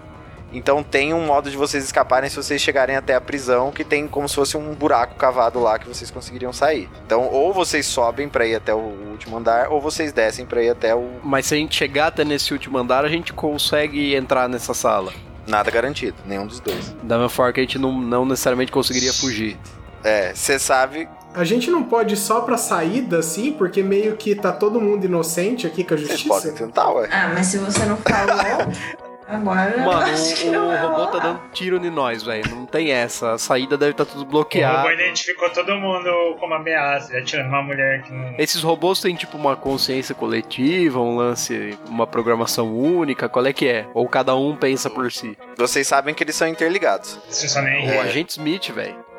Então 0.55 0.81
tem 0.81 1.13
um 1.13 1.25
modo 1.25 1.51
de 1.51 1.57
vocês 1.57 1.83
escaparem 1.83 2.29
se 2.29 2.35
vocês 2.37 2.61
chegarem 2.61 2.95
até 2.95 3.13
a 3.13 3.21
prisão, 3.21 3.71
que 3.71 3.83
tem 3.83 4.07
como 4.07 4.27
se 4.29 4.35
fosse 4.35 4.55
um 4.55 4.73
buraco 4.73 5.15
cavado 5.15 5.59
lá 5.59 5.77
que 5.77 5.87
vocês 5.87 6.09
conseguiriam 6.09 6.53
sair. 6.53 6.89
Então, 7.05 7.27
ou 7.29 7.53
vocês 7.53 7.85
sobem 7.85 8.29
para 8.29 8.47
ir 8.47 8.55
até 8.55 8.73
o 8.73 8.77
último 9.11 9.37
andar, 9.37 9.69
ou 9.69 9.81
vocês 9.81 10.13
descem 10.13 10.45
para 10.45 10.63
ir 10.63 10.69
até 10.69 10.95
o 10.95 11.19
Mas 11.23 11.47
se 11.47 11.53
a 11.53 11.57
gente 11.57 11.75
chegar 11.75 12.07
até 12.07 12.23
nesse 12.23 12.53
último 12.53 12.77
andar, 12.77 13.03
a 13.03 13.09
gente 13.09 13.33
consegue 13.33 14.15
entrar 14.15 14.47
nessa 14.47 14.73
sala. 14.73 15.11
nada 15.45 15.69
garantido, 15.69 16.15
nenhum 16.25 16.47
dos 16.47 16.59
dois. 16.61 16.95
Da 17.03 17.15
mesma 17.17 17.29
forma 17.29 17.51
que 17.51 17.59
a 17.59 17.63
gente 17.63 17.77
não, 17.77 17.91
não 17.91 18.25
necessariamente 18.25 18.71
conseguiria 18.71 19.11
fugir. 19.13 19.57
É, 20.03 20.33
você 20.33 20.57
sabe 20.59 21.09
A 21.33 21.43
gente 21.43 21.69
não 21.69 21.83
pode 21.83 22.13
ir 22.13 22.17
só 22.17 22.41
pra 22.41 22.57
saída, 22.57 23.19
assim, 23.19 23.51
porque 23.51 23.83
meio 23.83 24.15
que 24.15 24.35
tá 24.35 24.51
todo 24.51 24.79
mundo 24.79 25.03
inocente 25.05 25.67
aqui 25.67 25.83
com 25.83 25.95
a 25.95 25.97
vocês 25.97 26.09
justiça. 26.11 26.33
podem 26.33 26.53
tentar, 26.53 26.89
ué. 26.91 27.09
Ah, 27.11 27.31
mas 27.33 27.47
se 27.47 27.57
você 27.57 27.85
não 27.85 27.97
falou, 27.97 28.71
agora 29.27 29.77
Mano, 29.77 30.13
acho 30.13 30.35
que 30.35 30.49
o, 30.49 30.51
não 30.51 30.67
o 30.69 30.75
robô 30.77 31.07
tá 31.07 31.19
dando 31.19 31.41
tiro 31.51 31.77
em 31.77 31.89
nós, 31.89 32.23
velho. 32.23 32.49
Não 32.49 32.65
tem 32.65 32.91
essa. 32.91 33.33
A 33.33 33.37
saída 33.37 33.77
deve 33.77 33.91
estar 33.91 34.05
tudo 34.05 34.23
O 34.23 34.41
robô 34.41 34.91
identificou 34.91 35.49
todo 35.49 35.75
mundo 35.75 36.35
como 36.39 36.53
ameaça, 36.53 37.13
já 37.13 37.23
tirando 37.23 37.47
uma 37.47 37.61
mulher 37.61 38.03
que 38.03 38.11
não. 38.11 38.35
Esses 38.37 38.61
robôs 38.61 39.01
têm 39.01 39.15
tipo 39.15 39.37
uma 39.37 39.55
consciência 39.55 40.13
coletiva, 40.13 40.99
um 40.99 41.15
lance, 41.15 41.77
uma 41.87 42.05
programação 42.05 42.73
única, 42.75 43.27
qual 43.29 43.45
é 43.45 43.53
que 43.53 43.67
é? 43.67 43.85
Ou 43.93 44.07
cada 44.07 44.35
um 44.35 44.55
pensa 44.55 44.89
por 44.89 45.11
si? 45.11 45.37
Vocês 45.57 45.87
sabem 45.87 46.13
que 46.13 46.23
eles 46.23 46.35
são 46.35 46.47
interligados. 46.47 47.19
Isso 47.29 47.47
só 47.49 47.61
nem 47.61 47.89
O 47.91 48.01
agente 48.01 48.31
Smith, 48.31 48.69
velho. 48.71 49.14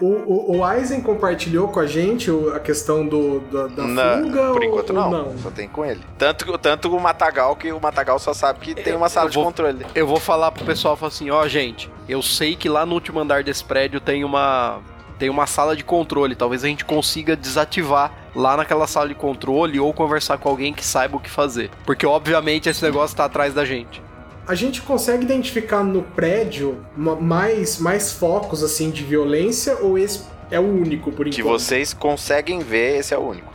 O, 0.00 0.06
o, 0.06 0.56
o 0.58 0.64
Aizen 0.64 1.00
compartilhou 1.00 1.68
com 1.68 1.80
a 1.80 1.86
gente 1.86 2.30
a 2.54 2.60
questão 2.60 3.06
do, 3.06 3.40
da, 3.50 3.66
da 3.68 3.82
Não, 3.84 4.24
fuga 4.24 4.52
por 4.52 4.58
ou- 4.60 4.64
enquanto 4.64 4.90
ou 4.90 5.10
não, 5.10 5.38
Só 5.38 5.50
tem 5.50 5.66
com 5.68 5.84
ele. 5.84 6.02
Tanto, 6.18 6.58
tanto 6.58 6.94
o 6.94 7.00
Matagal 7.00 7.56
que 7.56 7.72
o 7.72 7.80
Matagal 7.80 8.18
só 8.18 8.34
sabe 8.34 8.58
que 8.60 8.74
tem 8.74 8.94
uma 8.94 9.08
sala 9.08 9.30
vou- 9.30 9.42
de 9.42 9.46
controle. 9.48 9.86
Eu 9.94 10.06
vou 10.06 10.20
falar 10.20 10.52
pro 10.52 10.64
pessoal 10.66 10.96
falar 10.96 11.08
assim, 11.08 11.30
ó, 11.30 11.48
gente, 11.48 11.90
eu 12.08 12.20
sei 12.22 12.54
que 12.56 12.68
lá 12.68 12.84
no 12.84 12.92
último 12.94 13.20
andar 13.20 13.42
desse 13.42 13.64
prédio 13.64 13.98
tem 14.00 14.22
uma 14.24 14.80
tem 15.18 15.30
uma 15.30 15.46
sala 15.46 15.74
de 15.74 15.82
controle, 15.82 16.34
talvez 16.36 16.62
a 16.62 16.66
gente 16.68 16.84
consiga 16.84 17.34
desativar 17.34 18.12
lá 18.34 18.54
naquela 18.54 18.86
sala 18.86 19.08
de 19.08 19.14
controle 19.14 19.80
ou 19.80 19.90
conversar 19.94 20.36
com 20.36 20.46
alguém 20.46 20.74
que 20.74 20.84
saiba 20.84 21.16
o 21.16 21.20
que 21.20 21.30
fazer. 21.30 21.70
Porque 21.86 22.04
obviamente 22.04 22.68
esse 22.68 22.84
negócio 22.84 23.16
tá 23.16 23.24
atrás 23.24 23.54
da 23.54 23.64
gente. 23.64 24.02
A 24.46 24.54
gente 24.54 24.80
consegue 24.82 25.24
identificar 25.24 25.82
no 25.82 26.02
prédio 26.02 26.78
ma- 26.96 27.16
mais, 27.16 27.78
mais 27.78 28.12
focos 28.12 28.62
assim 28.62 28.90
de 28.90 29.02
violência 29.02 29.76
ou 29.80 29.98
esse 29.98 30.22
é 30.50 30.60
o 30.60 30.62
único 30.62 31.10
por 31.10 31.28
Que 31.28 31.40
enquanto? 31.40 31.58
vocês 31.58 31.92
conseguem 31.92 32.60
ver, 32.60 32.98
esse 32.98 33.12
é 33.12 33.18
o 33.18 33.22
único. 33.22 33.52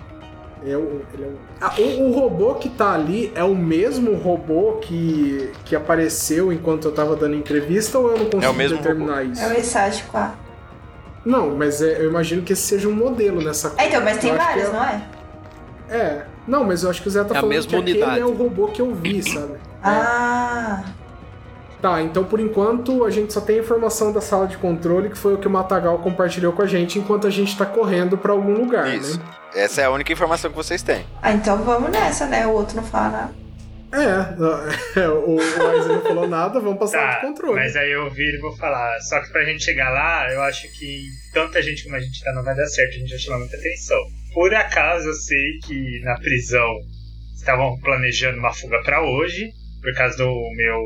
É 0.65 0.75
o, 0.77 1.01
ele 1.13 1.23
é 1.23 1.27
o... 1.27 1.37
Ah, 1.61 1.73
o, 1.79 2.03
o 2.09 2.11
robô 2.11 2.55
que 2.55 2.69
tá 2.69 2.93
ali 2.93 3.31
é 3.33 3.43
o 3.43 3.55
mesmo 3.55 4.13
robô 4.15 4.73
que, 4.81 5.49
que 5.65 5.75
apareceu 5.75 6.51
enquanto 6.51 6.85
eu 6.85 6.91
tava 6.91 7.15
dando 7.15 7.35
entrevista 7.35 7.97
ou 7.97 8.09
eu 8.11 8.17
não 8.17 8.25
consigo 8.25 8.43
É 8.43 8.49
o 8.49 8.53
mesmo 8.53 8.77
determinar 8.77 9.23
isso? 9.23 9.41
É 9.41 9.47
o 9.47 9.57
Esage 9.57 10.03
4. 10.03 10.37
Não, 11.25 11.55
mas 11.55 11.81
é- 11.81 12.01
eu 12.03 12.09
imagino 12.09 12.41
que 12.41 12.51
esse 12.53 12.63
seja 12.63 12.87
um 12.89 12.93
modelo 12.93 13.41
nessa 13.41 13.73
É, 13.77 13.87
então, 13.87 14.01
mas 14.03 14.17
tem 14.19 14.31
que 14.31 14.37
vários, 14.37 14.67
é- 14.67 14.71
não 14.71 14.83
é? 14.83 15.01
É, 15.89 16.25
não, 16.47 16.63
mas 16.65 16.83
eu 16.83 16.89
acho 16.89 17.01
que 17.01 17.07
o 17.07 17.11
Zé 17.11 17.23
tá 17.23 17.33
É 17.33 17.37
a 17.37 17.41
falando 17.41 17.49
mesma 17.55 17.69
que 17.69 17.75
aquele 17.77 17.91
unidade. 17.93 18.19
é 18.19 18.25
o 18.25 18.33
robô 18.33 18.67
que 18.67 18.81
eu 18.81 18.93
vi, 18.93 19.23
sabe? 19.23 19.53
Ah, 19.83 20.83
Tá, 21.81 21.99
então 21.99 22.23
por 22.23 22.39
enquanto 22.39 23.03
a 23.03 23.09
gente 23.09 23.33
só 23.33 23.41
tem 23.41 23.57
a 23.57 23.61
informação 23.63 24.11
da 24.13 24.21
sala 24.21 24.45
de 24.47 24.55
controle, 24.55 25.09
que 25.09 25.17
foi 25.17 25.33
o 25.33 25.37
que 25.39 25.47
o 25.47 25.49
Matagal 25.49 25.97
compartilhou 25.97 26.53
com 26.53 26.61
a 26.61 26.67
gente 26.67 26.99
enquanto 26.99 27.25
a 27.25 27.29
gente 27.31 27.57
tá 27.57 27.65
correndo 27.65 28.15
pra 28.15 28.33
algum 28.33 28.53
lugar, 28.53 28.87
Isso. 28.93 29.17
né? 29.19 29.25
Essa 29.55 29.81
é 29.81 29.85
a 29.85 29.89
única 29.89 30.13
informação 30.13 30.51
que 30.51 30.55
vocês 30.55 30.83
têm. 30.83 31.03
ah, 31.23 31.31
então 31.33 31.57
vamos 31.63 31.89
nessa, 31.89 32.27
né? 32.27 32.45
O 32.45 32.51
outro 32.51 32.75
não 32.75 32.83
fala 32.83 33.09
nada. 33.09 33.41
É, 33.93 35.07
o, 35.09 35.35
o 35.37 35.39
Aizen 35.69 35.91
não 35.95 36.01
falou 36.03 36.27
nada, 36.27 36.59
vamos 36.59 36.77
pra 36.77 36.87
sala 36.87 37.07
Tá, 37.07 37.15
de 37.15 37.21
controle. 37.25 37.55
mas 37.55 37.75
aí 37.75 37.91
eu 37.91 38.09
viro 38.11 38.37
e 38.37 38.41
vou 38.41 38.55
falar. 38.57 38.99
Só 39.01 39.19
que 39.19 39.31
pra 39.31 39.43
gente 39.43 39.63
chegar 39.63 39.89
lá, 39.89 40.31
eu 40.31 40.41
acho 40.43 40.71
que 40.77 41.07
tanta 41.33 41.61
gente 41.63 41.83
como 41.83 41.95
a 41.95 41.99
gente 41.99 42.23
tá 42.23 42.31
não 42.33 42.43
vai 42.43 42.55
dar 42.55 42.67
certo, 42.67 42.91
a 42.91 42.99
gente 42.99 43.09
vai 43.09 43.17
chamar 43.19 43.39
muita 43.39 43.57
atenção. 43.57 43.97
Por 44.35 44.53
acaso 44.53 45.07
eu 45.07 45.13
sei 45.15 45.57
que 45.65 45.99
na 46.05 46.13
prisão 46.19 46.69
estavam 47.35 47.75
planejando 47.79 48.37
uma 48.37 48.53
fuga 48.53 48.79
pra 48.83 49.01
hoje, 49.01 49.49
por 49.81 49.93
causa 49.95 50.17
do 50.17 50.29
meu, 50.55 50.79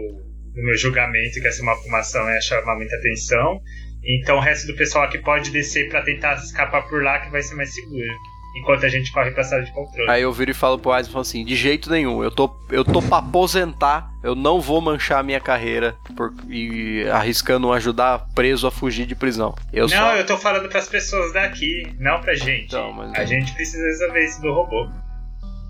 do 0.54 0.64
meu 0.64 0.78
julgamento, 0.78 1.40
que 1.42 1.48
essa 1.48 1.62
uma 1.62 1.76
fumação 1.76 2.30
ia 2.30 2.42
chamar 2.42 2.76
muita 2.76 2.96
atenção. 2.96 3.60
Então 4.04 4.38
o 4.38 4.40
resto 4.40 4.68
do 4.68 4.76
pessoal 4.76 5.06
aqui 5.06 5.18
pode 5.18 5.50
descer 5.52 5.90
pra 5.90 6.02
tentar 6.04 6.36
escapar 6.36 6.88
por 6.88 7.04
lá, 7.04 7.20
que 7.20 7.32
vai 7.32 7.42
ser 7.42 7.56
mais 7.56 7.74
seguro. 7.74 8.14
Enquanto 8.58 8.86
a 8.86 8.90
gente 8.90 9.12
corre 9.12 9.32
pra 9.32 9.44
sala 9.44 9.64
de 9.64 9.74
controle. 9.74 10.10
Aí 10.10 10.22
eu 10.22 10.32
viro 10.32 10.52
e 10.52 10.54
falo 10.54 10.80
pro 10.80 10.94
Aizen 10.94 11.10
e 11.10 11.12
falo 11.12 11.24
assim, 11.24 11.44
de 11.44 11.58
jeito 11.58 11.90
nenhum, 11.90 12.24
eu 12.24 12.32
tô, 12.32 12.50
eu 12.72 12.86
tô 12.86 13.02
pra 13.02 13.18
aposentar, 13.18 14.10
eu 14.24 14.34
não 14.34 14.62
vou 14.62 14.80
manchar 14.80 15.20
a 15.20 15.24
minha 15.24 15.42
carreira 15.42 15.98
por, 16.16 16.34
e 16.50 17.06
arriscando 17.10 17.70
ajudar 17.74 18.28
preso 18.34 18.66
a 18.66 18.72
fugir 18.72 19.06
de 19.06 19.14
prisão. 19.14 19.54
Eu 19.74 19.88
não, 19.90 19.98
só. 19.98 20.16
eu 20.16 20.26
tô 20.26 20.38
falando 20.38 20.70
pras 20.70 20.88
pessoas 20.88 21.34
daqui, 21.34 21.84
não 22.00 22.22
pra 22.22 22.34
gente. 22.34 22.68
Então, 22.68 22.94
mas- 22.94 23.14
A 23.16 23.26
gente 23.26 23.54
precisa 23.54 23.84
resolver 23.84 24.24
isso 24.24 24.42
do 24.42 24.54
robô. 24.54 24.88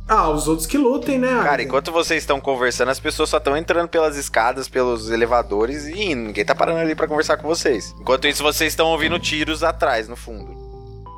Ah, 0.07 0.29
os 0.29 0.47
outros 0.47 0.67
que 0.67 0.77
lutem, 0.77 1.17
né, 1.17 1.41
Cara, 1.43 1.63
enquanto 1.63 1.91
vocês 1.91 2.21
estão 2.21 2.39
conversando, 2.39 2.89
as 2.91 2.99
pessoas 2.99 3.29
só 3.29 3.37
estão 3.37 3.57
entrando 3.57 3.87
pelas 3.87 4.15
escadas, 4.15 4.69
pelos 4.69 5.09
elevadores 5.09 5.85
e 5.87 6.11
indo. 6.11 6.27
ninguém 6.27 6.45
tá 6.45 6.53
parando 6.53 6.79
ali 6.79 6.93
pra 6.93 7.07
conversar 7.07 7.37
com 7.37 7.47
vocês. 7.47 7.95
Enquanto 7.99 8.27
isso, 8.27 8.43
vocês 8.43 8.71
estão 8.71 8.87
ouvindo 8.87 9.17
tiros 9.17 9.63
atrás, 9.63 10.07
no 10.07 10.15
fundo. 10.15 10.54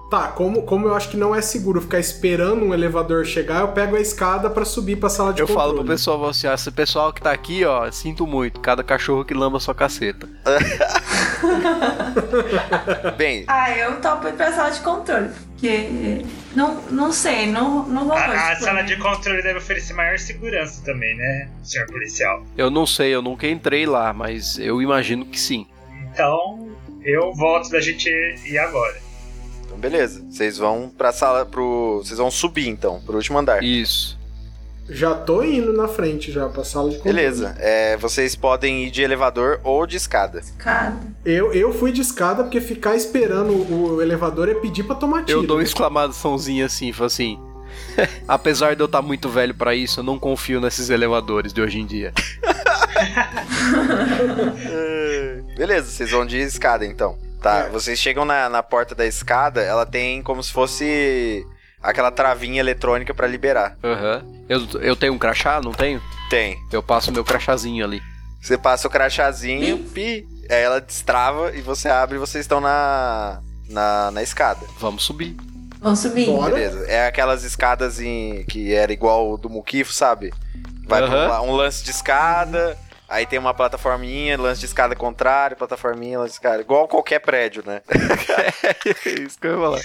Tá, 0.10 0.30
como, 0.30 0.62
como 0.64 0.88
eu 0.88 0.96
acho 0.96 1.10
que 1.10 1.18
não 1.18 1.36
é 1.36 1.42
seguro 1.42 1.82
ficar 1.82 2.00
esperando 2.00 2.64
um 2.64 2.74
elevador 2.74 3.26
chegar, 3.26 3.60
eu 3.60 3.68
pego 3.70 3.98
a 3.98 4.00
escada 4.00 4.50
pra 4.50 4.64
subir 4.64 4.96
pra 4.96 5.10
sala 5.10 5.34
de 5.34 5.42
Eu 5.42 5.48
controle. 5.48 5.68
falo 5.70 5.80
pro 5.80 5.88
pessoal 5.88 6.30
assim, 6.30 6.48
ó, 6.48 6.54
esse 6.54 6.72
pessoal 6.72 7.12
que 7.12 7.22
tá 7.22 7.32
aqui, 7.32 7.66
ó, 7.66 7.92
sinto 7.92 8.26
muito, 8.26 8.62
cada 8.62 8.84
cachorro 8.86 9.26
que 9.26 9.34
lamba 9.34 9.60
sua 9.60 9.76
caceta. 9.76 10.30
Bem, 13.18 13.44
Ah, 13.48 13.72
eu 13.78 14.00
topo 14.02 14.28
ir 14.28 14.34
pra 14.34 14.52
sala 14.54 14.70
de 14.72 14.80
controle, 14.80 15.30
porque 15.54 16.24
não, 16.56 16.76
não 16.90 17.12
sei, 17.12 17.48
não, 17.48 17.86
não 17.88 18.02
rolou 18.04 18.18
A, 18.18 18.52
a 18.52 18.56
sala 18.56 18.82
de 18.84 18.96
controle 18.98 19.42
deve 19.44 19.60
oferecer 19.60 19.94
maior 19.94 20.18
segurança 20.18 20.82
também, 20.86 21.16
né, 21.18 21.50
senhor 21.64 21.86
policial? 21.88 22.44
Eu 22.58 22.70
não 22.70 22.86
sei, 22.86 23.14
eu 23.14 23.22
nunca 23.22 23.46
entrei 23.48 23.86
lá, 23.86 24.14
mas 24.14 24.58
eu 24.58 24.82
imagino 24.82 25.26
que 25.26 25.38
sim. 25.40 25.68
Então, 26.14 26.70
eu 27.04 27.34
volto 27.36 27.70
da 27.70 27.80
gente 27.82 28.10
ir 28.46 28.58
agora. 28.58 28.96
Então 29.78 29.80
beleza. 29.80 30.26
Vocês 30.30 30.58
vão 30.58 30.90
pra 30.90 31.12
sala, 31.12 31.46
pro... 31.46 32.02
Vocês 32.04 32.18
vão 32.18 32.32
subir, 32.32 32.68
então, 32.68 33.00
pro 33.06 33.16
último 33.16 33.38
andar. 33.38 33.64
Isso. 33.64 34.18
Já 34.90 35.14
tô 35.14 35.44
indo 35.44 35.74
na 35.74 35.88
frente 35.88 36.32
já 36.32 36.48
pra 36.48 36.64
sala 36.64 36.90
de 36.90 36.96
controle. 36.96 37.16
Beleza. 37.16 37.56
É, 37.60 37.98
vocês 37.98 38.36
podem 38.36 38.86
ir 38.86 38.92
de 38.92 39.02
elevador 39.02 39.60
ou 39.64 39.86
de 39.86 39.98
escada. 39.98 40.40
Escada. 40.40 40.98
Eu, 41.26 41.54
eu 41.54 41.74
fui 41.74 41.92
de 41.92 42.02
escada 42.02 42.44
porque 42.44 42.62
ficar 42.62 42.96
esperando 42.96 43.52
o, 43.52 44.02
elevador 44.02 44.48
é 44.48 44.54
pedir 44.54 44.84
pra 44.84 44.96
tomar 44.96 45.26
tiro. 45.26 45.40
Eu 45.40 45.44
dou 45.46 45.58
um 45.58 45.62
exclamaçãozinho 45.62 46.66
assim, 46.66 46.94
falo 46.94 47.08
assim. 47.08 47.38
Apesar 48.28 48.76
de 48.76 48.82
eu 48.82 48.86
estar 48.86 49.02
muito 49.02 49.28
velho 49.28 49.54
pra 49.54 49.76
isso, 49.76 50.00
eu 50.00 50.04
não 50.06 50.18
confio 50.18 50.62
nesses 50.62 50.90
elevadores 50.90 51.52
de 51.52 51.62
hoje 51.62 51.80
em 51.80 51.86
dia. 51.86 52.14
Beleza, 55.58 55.92
vocês 55.92 56.12
vão 56.12 56.26
de 56.26 56.38
escada 56.38 56.86
então. 56.86 57.27
Tá, 57.42 57.70
vocês 57.70 58.00
chegam 58.00 58.26
na, 58.26 58.50
na 58.50 58.64
porta 58.64 58.96
da 58.96 59.06
escada, 59.06 59.62
ela 59.62 59.86
tem 59.86 60.22
como 60.24 60.42
se 60.42 60.52
fosse 60.52 61.46
aquela 61.82 62.12
travinha 62.12 62.60
eletrônica 62.60 63.14
pra 63.14 63.28
liberar. 63.28 63.78
Aham. 63.84 64.26
Eu, 64.50 64.66
eu 64.82 64.96
tenho 64.96 65.14
um 65.14 65.18
crachá, 65.18 65.62
não 65.62 65.72
tenho? 65.72 66.02
Tem. 66.30 66.58
Eu 66.72 66.82
passo 66.82 67.12
meu 67.12 67.24
crachazinho 67.24 67.86
ali. 67.86 68.02
Você 68.42 68.58
passa 68.58 68.88
o 68.88 68.92
crachazinho, 68.92 69.78
pi, 69.90 70.26
aí 70.50 70.62
ela 70.62 70.80
destrava 70.80 71.56
e 71.56 71.62
você 71.62 71.90
abre 71.90 72.16
e 72.16 72.20
vocês 72.20 72.46
estão 72.46 72.62
na, 72.62 73.42
na, 73.70 74.12
na 74.12 74.24
escada. 74.24 74.66
Vamos 74.80 75.04
subir. 75.04 75.36
Vamos 75.80 76.00
subir. 76.00 76.26
Beleza. 76.26 76.86
É 76.88 77.08
aquelas 77.08 77.44
escadas 77.44 78.00
em, 78.00 78.44
que 78.46 78.74
era 78.74 78.92
igual 78.92 79.32
o 79.32 79.38
do 79.38 79.50
Mukifo, 79.50 79.94
sabe? 79.94 80.34
Vai 80.88 81.06
pra 81.06 81.42
um 81.42 81.52
um, 81.52 81.56
lance 81.56 81.84
de 81.84 81.92
escada, 81.92 82.78
aí 83.08 83.26
tem 83.26 83.40
uma 83.40 83.54
plataforminha, 83.54 84.38
lance 84.38 84.60
de 84.60 84.66
escada 84.66 84.96
contrário, 84.96 85.58
plataforminha, 85.58 86.20
lance 86.20 86.32
de 86.32 86.36
escada. 86.36 86.62
Igual 86.62 86.88
qualquer 86.88 87.20
prédio, 87.20 87.64
né? 87.66 87.82
É 89.06 89.10
isso 89.22 89.40
que 89.40 89.48
eu 89.48 89.54
ia 89.54 89.58
falar. 89.58 89.82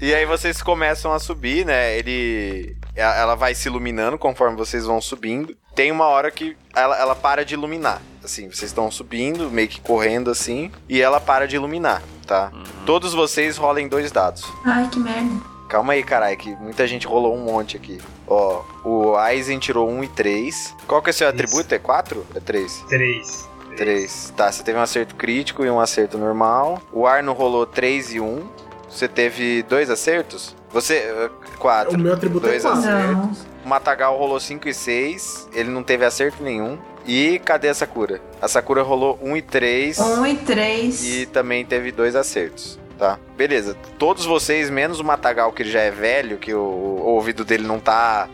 E 0.00 0.14
aí 0.14 0.26
vocês 0.26 0.60
começam 0.60 1.12
a 1.12 1.18
subir, 1.18 1.64
né? 1.64 1.96
Ele. 1.96 2.76
Ela 2.94 3.34
vai 3.34 3.54
se 3.54 3.68
iluminando 3.68 4.18
conforme 4.18 4.56
vocês 4.56 4.84
vão 4.84 5.00
subindo. 5.00 5.56
Tem 5.74 5.90
uma 5.90 6.06
hora 6.06 6.30
que 6.30 6.56
ela, 6.74 6.96
ela 6.98 7.14
para 7.14 7.44
de 7.44 7.54
iluminar. 7.54 8.00
Assim, 8.22 8.50
vocês 8.50 8.70
estão 8.70 8.90
subindo, 8.90 9.50
meio 9.50 9.68
que 9.68 9.80
correndo 9.80 10.30
assim, 10.30 10.70
e 10.88 11.00
ela 11.00 11.20
para 11.20 11.46
de 11.46 11.56
iluminar, 11.56 12.02
tá? 12.26 12.52
Todos 12.86 13.12
vocês 13.12 13.56
rolem 13.56 13.88
dois 13.88 14.10
dados. 14.10 14.44
Ai, 14.64 14.88
que 14.88 14.98
merda. 14.98 15.42
Calma 15.68 15.94
aí, 15.94 16.02
caralho, 16.02 16.36
que 16.36 16.54
muita 16.56 16.86
gente 16.86 17.06
rolou 17.06 17.36
um 17.36 17.44
monte 17.44 17.76
aqui. 17.76 18.00
Ó, 18.26 18.62
o 18.84 19.16
Aizen 19.16 19.58
tirou 19.58 19.88
1 19.88 20.04
e 20.04 20.08
3. 20.08 20.74
Qual 20.86 21.02
que 21.02 21.10
é 21.10 21.12
o 21.12 21.14
seu 21.14 21.28
atributo? 21.28 21.74
É 21.74 21.78
4? 21.78 22.26
É 22.34 22.40
3? 22.40 22.84
3. 22.88 23.48
3. 23.76 24.32
Tá, 24.36 24.50
você 24.50 24.62
teve 24.62 24.78
um 24.78 24.82
acerto 24.82 25.14
crítico 25.14 25.64
e 25.64 25.70
um 25.70 25.80
acerto 25.80 26.16
normal. 26.16 26.80
O 26.92 27.06
Arno 27.06 27.32
rolou 27.32 27.66
3 27.66 28.14
e 28.14 28.20
1. 28.20 28.48
Você 28.88 29.08
teve 29.08 29.62
dois 29.64 29.90
acertos? 29.90 30.54
Você. 30.70 31.30
4. 31.58 31.94
O 31.96 32.00
meu 32.00 32.14
atributo 32.14 32.46
é 32.46 32.50
dois 32.50 32.62
quatro. 32.62 32.78
acertos. 32.80 33.46
O 33.64 33.68
Matagal 33.68 34.16
rolou 34.16 34.38
5 34.38 34.68
e 34.68 34.74
6. 34.74 35.48
Ele 35.52 35.70
não 35.70 35.82
teve 35.82 36.04
acerto 36.04 36.42
nenhum. 36.42 36.78
E 37.06 37.38
cadê 37.44 37.68
a 37.68 37.74
Sakura? 37.74 38.20
A 38.40 38.48
Sakura 38.48 38.82
rolou 38.82 39.18
1 39.20 39.36
e 39.36 39.42
3. 39.42 39.98
Um 39.98 40.24
e 40.26 40.36
três. 40.36 41.04
E 41.04 41.26
também 41.26 41.64
teve 41.64 41.92
dois 41.92 42.16
acertos, 42.16 42.78
tá? 42.94 43.18
Beleza. 43.36 43.76
Todos 43.98 44.24
vocês, 44.24 44.70
menos 44.70 45.00
o 45.00 45.04
Matagal, 45.04 45.52
que 45.52 45.62
ele 45.62 45.70
já 45.70 45.80
é 45.80 45.90
velho, 45.90 46.38
que 46.38 46.54
o, 46.54 46.60
o 46.60 47.06
ouvido 47.06 47.44
dele 47.44 47.66
não 47.66 47.78
tá. 47.78 48.28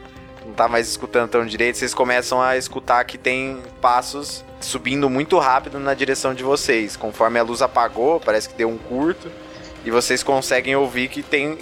Não 0.44 0.54
tá 0.54 0.66
mais 0.66 0.88
escutando 0.88 1.28
tão 1.28 1.44
direito, 1.44 1.76
vocês 1.76 1.92
começam 1.92 2.40
a 2.40 2.56
escutar 2.56 3.04
que 3.04 3.18
tem 3.18 3.62
passos 3.80 4.42
subindo 4.60 5.08
muito 5.08 5.38
rápido 5.38 5.78
na 5.78 5.94
direção 5.94 6.34
de 6.34 6.42
vocês. 6.42 6.96
Conforme 6.96 7.38
a 7.38 7.42
luz 7.42 7.62
apagou, 7.62 8.20
parece 8.20 8.48
que 8.48 8.54
deu 8.54 8.68
um 8.68 8.78
curto. 8.78 9.30
E 9.84 9.90
vocês 9.90 10.22
conseguem 10.22 10.76
ouvir 10.76 11.08
que 11.08 11.22
tem. 11.22 11.58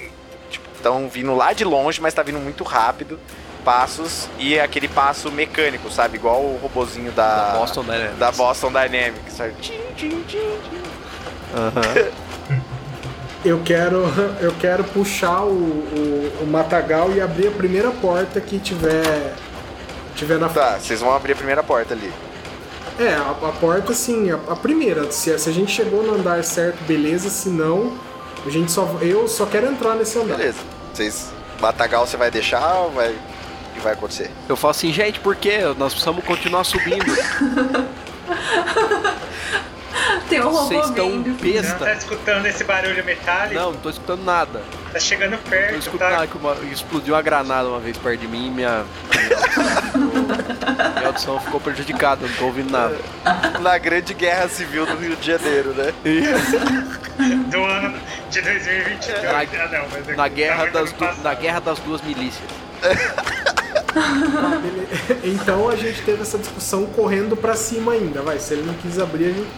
Tipo, 0.50 0.68
estão 0.74 1.08
vindo 1.08 1.34
lá 1.34 1.52
de 1.52 1.64
longe, 1.64 2.00
mas 2.00 2.14
tá 2.14 2.22
vindo 2.22 2.38
muito 2.38 2.64
rápido. 2.64 3.18
Passos 3.64 4.28
e 4.38 4.54
é 4.54 4.62
aquele 4.62 4.88
passo 4.88 5.30
mecânico, 5.30 5.90
sabe? 5.90 6.16
Igual 6.16 6.42
o 6.42 6.58
robozinho 6.62 7.12
da. 7.12 7.52
Da 7.52 7.58
Boston 7.58 7.82
Dynamics. 7.82 8.18
Da 8.18 8.32
Boston 8.32 8.68
Dynamics, 8.68 9.32
sabe? 9.34 9.54
Tchim, 9.60 9.80
tchim, 9.96 10.24
tchim, 10.26 10.58
tchim. 10.62 12.12
Eu 13.44 13.62
quero, 13.64 14.04
eu 14.40 14.52
quero 14.60 14.82
puxar 14.84 15.42
o, 15.44 15.52
o, 15.52 16.32
o 16.42 16.46
matagal 16.46 17.12
e 17.12 17.20
abrir 17.20 17.48
a 17.48 17.50
primeira 17.52 17.90
porta 17.90 18.40
que 18.40 18.58
tiver, 18.58 19.34
tiver 20.16 20.38
na 20.38 20.48
Tá, 20.48 20.78
vocês 20.78 21.00
vão 21.00 21.14
abrir 21.14 21.32
a 21.32 21.36
primeira 21.36 21.62
porta 21.62 21.94
ali. 21.94 22.12
É, 22.98 23.14
a, 23.14 23.30
a 23.30 23.52
porta, 23.52 23.94
sim, 23.94 24.30
a, 24.32 24.34
a 24.52 24.56
primeira. 24.56 25.10
Se, 25.12 25.38
se 25.38 25.48
a 25.48 25.52
gente 25.52 25.70
chegou 25.70 26.02
no 26.02 26.14
andar 26.14 26.42
certo, 26.42 26.82
beleza. 26.84 27.30
Se 27.30 27.48
não, 27.48 27.96
a 28.44 28.50
gente 28.50 28.72
só. 28.72 28.98
Eu 29.00 29.28
só 29.28 29.46
quero 29.46 29.66
entrar 29.66 29.94
nesse 29.94 30.18
andar. 30.18 30.36
Beleza. 30.36 30.58
Vocês. 30.92 31.30
Matagal 31.60 32.06
você 32.06 32.16
vai 32.16 32.30
deixar 32.30 32.74
ou 32.80 32.90
vai. 32.90 33.10
O 33.10 33.74
que 33.74 33.80
vai 33.80 33.92
acontecer? 33.92 34.30
Eu 34.48 34.56
falo 34.56 34.72
assim, 34.72 34.92
gente, 34.92 35.20
por 35.20 35.36
quê? 35.36 35.60
Nós 35.76 35.92
precisamos 35.92 36.24
continuar 36.24 36.64
subindo. 36.64 37.04
Tem 40.28 40.40
um 40.40 40.44
robô 40.50 40.58
Vocês 40.66 40.86
estão 40.88 41.10
vindo. 41.22 41.68
Não 41.68 41.78
tá 41.78 41.92
escutando 41.94 42.46
esse 42.46 42.64
barulho 42.64 43.04
metálico? 43.04 43.54
Não, 43.54 43.72
não 43.72 43.80
tô 43.80 43.90
escutando 43.90 44.24
nada. 44.24 44.62
Tá 44.92 44.98
chegando 45.00 45.36
Tô 45.38 45.50
perto, 45.50 45.78
escutando 45.78 46.10
tá? 46.16 46.26
que 46.26 46.36
uma, 46.36 46.54
explodiu 46.72 47.14
uma 47.14 47.22
granada 47.22 47.68
uma 47.68 47.78
vez 47.80 47.96
perto 47.96 48.20
de 48.20 48.28
mim 48.28 48.48
e 48.48 48.50
minha. 48.50 48.84
Minha 50.96 51.06
audição 51.06 51.40
ficou 51.40 51.60
prejudicada, 51.60 52.26
não 52.26 52.34
tô 52.36 52.44
ouvindo 52.46 52.70
nada. 52.70 52.96
Na 53.60 53.76
grande 53.78 54.14
guerra 54.14 54.48
civil 54.48 54.86
do 54.86 54.96
Rio 54.96 55.16
de 55.16 55.26
Janeiro, 55.26 55.74
né? 55.74 55.92
Do 57.50 57.64
ano 57.64 57.98
de 58.30 58.40
2022. 58.40 59.22
Na- 59.22 59.30
ah, 59.40 59.68
não, 59.72 59.88
mas 59.90 60.08
é 60.08 60.14
Na 60.16 60.28
guerra, 60.28 60.66
tá 60.66 60.80
muito 60.80 60.96
das 60.98 61.16
du- 61.16 61.22
na 61.22 61.34
guerra 61.34 61.60
das 61.60 61.78
duas 61.80 62.02
milícias. 62.02 62.48
Então 65.24 65.68
a 65.68 65.76
gente 65.76 66.00
teve 66.02 66.22
essa 66.22 66.38
discussão 66.38 66.86
correndo 66.86 67.36
pra 67.36 67.54
cima 67.54 67.92
ainda, 67.92 68.22
vai. 68.22 68.38
Se 68.38 68.54
ele 68.54 68.62
não 68.62 68.74
quis 68.74 68.98
abrir, 68.98 69.26
a 69.26 69.28
gente- 69.30 69.48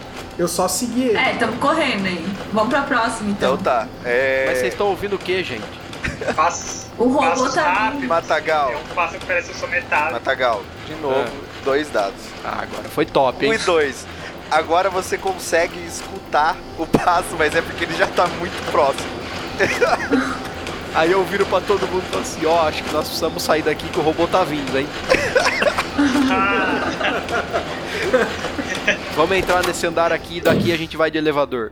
eu 0.41 0.47
só 0.47 0.67
segui 0.67 1.09
ele. 1.09 1.17
É, 1.17 1.33
estamos 1.33 1.57
correndo 1.59 2.07
aí. 2.07 2.25
Vamos 2.51 2.69
pra 2.69 2.81
próxima, 2.81 3.29
então. 3.29 3.53
Então 3.53 3.63
tá. 3.63 3.87
É. 4.03 4.45
Mas 4.47 4.57
vocês 4.57 4.73
estão 4.73 4.87
ouvindo 4.87 5.15
o 5.15 5.19
que, 5.19 5.43
gente? 5.43 5.63
Passos, 6.35 6.87
O 6.97 7.07
robô 7.09 7.47
tá 7.49 7.61
rápidos. 7.61 7.99
vindo. 8.01 8.09
Matagal. 8.09 8.71
É 8.71 8.77
um 8.77 8.95
passo 8.95 9.17
que 9.19 9.25
parece 9.25 9.51
um 9.51 9.53
sometado. 9.53 10.13
Matagal. 10.13 10.63
De 10.87 10.95
novo, 10.95 11.29
dois 11.63 11.89
dados. 11.91 12.19
Ah, 12.43 12.63
agora 12.63 12.89
foi 12.89 13.05
top, 13.05 13.45
Um 13.45 13.53
hein? 13.53 13.59
e 13.61 13.65
dois. 13.65 14.07
Agora 14.49 14.89
você 14.89 15.15
consegue 15.17 15.77
escutar 15.85 16.57
o 16.77 16.85
passo, 16.87 17.35
mas 17.37 17.55
é 17.55 17.61
porque 17.61 17.83
ele 17.85 17.95
já 17.95 18.07
tá 18.07 18.27
muito 18.27 18.71
próximo. 18.71 19.09
Aí 20.93 21.09
eu 21.11 21.23
viro 21.23 21.45
pra 21.45 21.61
todo 21.61 21.87
mundo 21.87 22.03
e 22.05 22.09
falo 22.11 22.21
assim, 22.21 22.45
ó, 22.45 22.67
acho 22.67 22.83
que 22.83 22.91
nós 22.91 23.05
precisamos 23.05 23.41
sair 23.43 23.61
daqui 23.61 23.87
que 23.87 23.97
o 23.99 24.01
robô 24.01 24.27
tá 24.27 24.43
vindo, 24.43 24.77
hein? 24.77 24.85
Vamos 29.21 29.37
entrar 29.37 29.63
nesse 29.63 29.85
andar 29.85 30.11
aqui 30.11 30.37
e 30.37 30.41
daqui 30.41 30.73
a 30.73 30.75
gente 30.75 30.97
vai 30.97 31.11
de 31.11 31.19
elevador. 31.19 31.71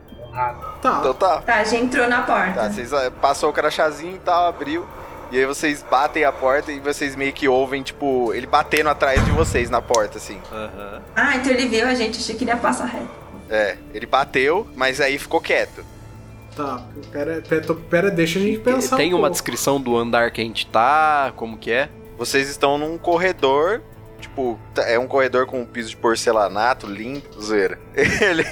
Tá. 0.80 0.98
Então 1.00 1.12
tá. 1.12 1.40
Tá, 1.40 1.56
a 1.56 1.64
gente 1.64 1.82
entrou 1.82 2.08
na 2.08 2.22
porta. 2.22 2.52
Tá, 2.52 2.70
vocês 2.70 2.92
ah, 2.92 3.10
passou 3.10 3.50
o 3.50 3.52
crachazinho 3.52 4.14
e 4.14 4.18
tal, 4.20 4.46
abriu. 4.46 4.86
E 5.32 5.38
aí 5.38 5.44
vocês 5.44 5.84
batem 5.90 6.24
a 6.24 6.30
porta 6.30 6.70
e 6.70 6.78
vocês 6.78 7.16
meio 7.16 7.32
que 7.32 7.48
ouvem, 7.48 7.82
tipo, 7.82 8.32
ele 8.32 8.46
batendo 8.46 8.88
atrás 8.88 9.24
de 9.24 9.32
vocês 9.32 9.68
na 9.68 9.82
porta, 9.82 10.18
assim. 10.18 10.40
Aham. 10.52 11.02
Ah, 11.16 11.36
então 11.38 11.50
ele 11.50 11.66
viu 11.66 11.88
a 11.88 11.94
gente, 11.94 12.20
achei 12.20 12.36
que 12.36 12.44
ele 12.44 12.52
ia 12.52 12.56
passar 12.56 12.84
reto. 12.84 13.10
É, 13.50 13.76
ele 13.92 14.06
bateu, 14.06 14.68
mas 14.76 15.00
aí 15.00 15.18
ficou 15.18 15.40
quieto. 15.40 15.84
Tá, 16.56 16.84
pera, 17.10 17.42
pera, 17.48 17.74
pera, 17.74 18.10
deixa 18.12 18.38
a 18.38 18.42
gente 18.42 18.60
pensar. 18.60 18.96
Tem 18.96 19.12
um 19.12 19.16
uma 19.16 19.22
pouco. 19.22 19.32
descrição 19.32 19.80
do 19.80 19.96
andar 19.96 20.30
que 20.30 20.40
a 20.40 20.44
gente 20.44 20.68
tá, 20.68 21.32
como 21.34 21.58
que 21.58 21.72
é? 21.72 21.88
Vocês 22.16 22.48
estão 22.48 22.78
num 22.78 22.96
corredor, 22.96 23.82
tipo, 24.20 24.58
tá- 24.74 24.88
é 24.88 24.98
um 24.98 25.06
corredor 25.06 25.46
com 25.46 25.60
um 25.60 25.66
piso 25.66 25.90
de 25.90 25.96
porcelanato 25.96 26.86
limpo, 26.86 27.40
zoeira. 27.40 27.78
Ele. 27.96 28.44